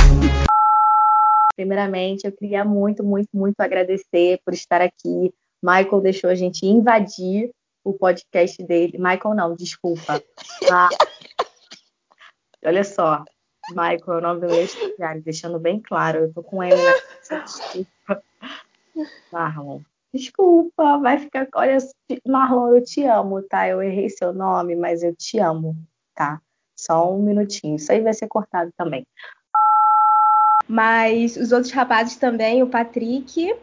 Primeiramente, 1.56 2.26
eu 2.26 2.32
queria 2.32 2.66
muito, 2.66 3.04
muito, 3.04 3.30
muito 3.34 3.62
agradecer 3.62 4.40
por 4.44 4.54
estar 4.56 4.82
aqui. 4.82 5.32
Michael 5.62 6.02
deixou 6.02 6.30
a 6.32 6.36
gente 6.36 6.66
invadir 6.66 7.52
o 7.86 7.94
podcast 7.94 8.62
dele. 8.64 8.98
Michael, 8.98 9.36
não, 9.36 9.56
desculpa. 9.56 10.22
Ah, 10.72 10.90
olha 12.66 12.84
só, 12.84 13.24
Michael 13.70 14.02
é 14.08 14.18
o 14.18 14.22
nome 14.22 14.42
do 14.42 14.48
meu 14.48 14.68
deixando 15.24 15.60
bem 15.60 15.80
claro. 15.80 16.20
Eu 16.20 16.34
tô 16.34 16.44
com 16.44 16.62
ele 16.64 16.76
na. 16.76 16.94
Marlon, 19.32 19.82
desculpa, 20.14 20.98
vai 21.00 21.18
ficar. 21.18 21.48
Olha, 21.56 21.78
Marlon, 22.28 22.76
eu 22.76 22.84
te 22.84 23.04
amo, 23.06 23.42
tá? 23.42 23.68
Eu 23.68 23.82
errei 23.82 24.10
seu 24.10 24.34
nome, 24.34 24.76
mas 24.76 25.04
eu 25.04 25.16
te 25.16 25.40
amo, 25.40 25.76
tá? 26.16 26.42
Só 26.76 27.14
um 27.14 27.24
minutinho. 27.24 27.76
Isso 27.76 27.92
aí 27.92 28.02
vai 28.02 28.14
ser 28.14 28.28
cortado 28.28 28.72
também. 28.78 29.06
Mas 30.68 31.36
os 31.36 31.52
outros 31.52 31.72
rapazes 31.72 32.16
também, 32.16 32.64
o 32.64 32.68
Patrick 32.68 33.54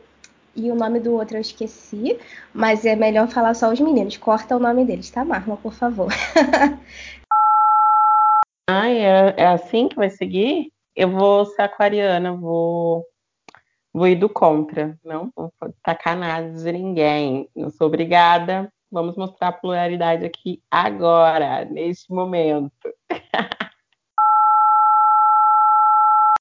e 0.54 0.70
o 0.70 0.74
nome 0.74 1.00
do 1.00 1.14
outro 1.14 1.36
eu 1.36 1.40
esqueci, 1.40 2.18
mas 2.52 2.84
é 2.84 2.96
melhor 2.96 3.28
falar 3.28 3.54
só 3.54 3.72
os 3.72 3.80
meninos. 3.80 4.16
Corta 4.16 4.56
o 4.56 4.60
nome 4.60 4.84
deles, 4.84 5.10
tá, 5.10 5.24
Marlon, 5.24 5.56
por 5.56 5.72
favor. 5.72 6.12
ah, 8.68 8.88
é, 8.88 9.34
é, 9.36 9.46
assim 9.46 9.88
que 9.88 9.96
vai 9.96 10.10
seguir? 10.10 10.70
Eu 10.94 11.10
vou 11.10 11.46
ser 11.46 11.62
aquariana, 11.62 12.36
vou, 12.36 13.04
vou 13.92 14.06
ir 14.06 14.16
do 14.16 14.28
contra. 14.28 14.98
Não 15.04 15.30
vou 15.34 15.52
tacar 15.82 16.16
nada 16.16 16.50
de 16.52 16.72
ninguém. 16.72 17.48
Não 17.54 17.70
sou 17.70 17.86
obrigada. 17.86 18.72
Vamos 18.90 19.16
mostrar 19.16 19.48
a 19.48 19.52
pluralidade 19.52 20.24
aqui 20.24 20.60
agora, 20.70 21.64
neste 21.64 22.12
momento. 22.12 22.72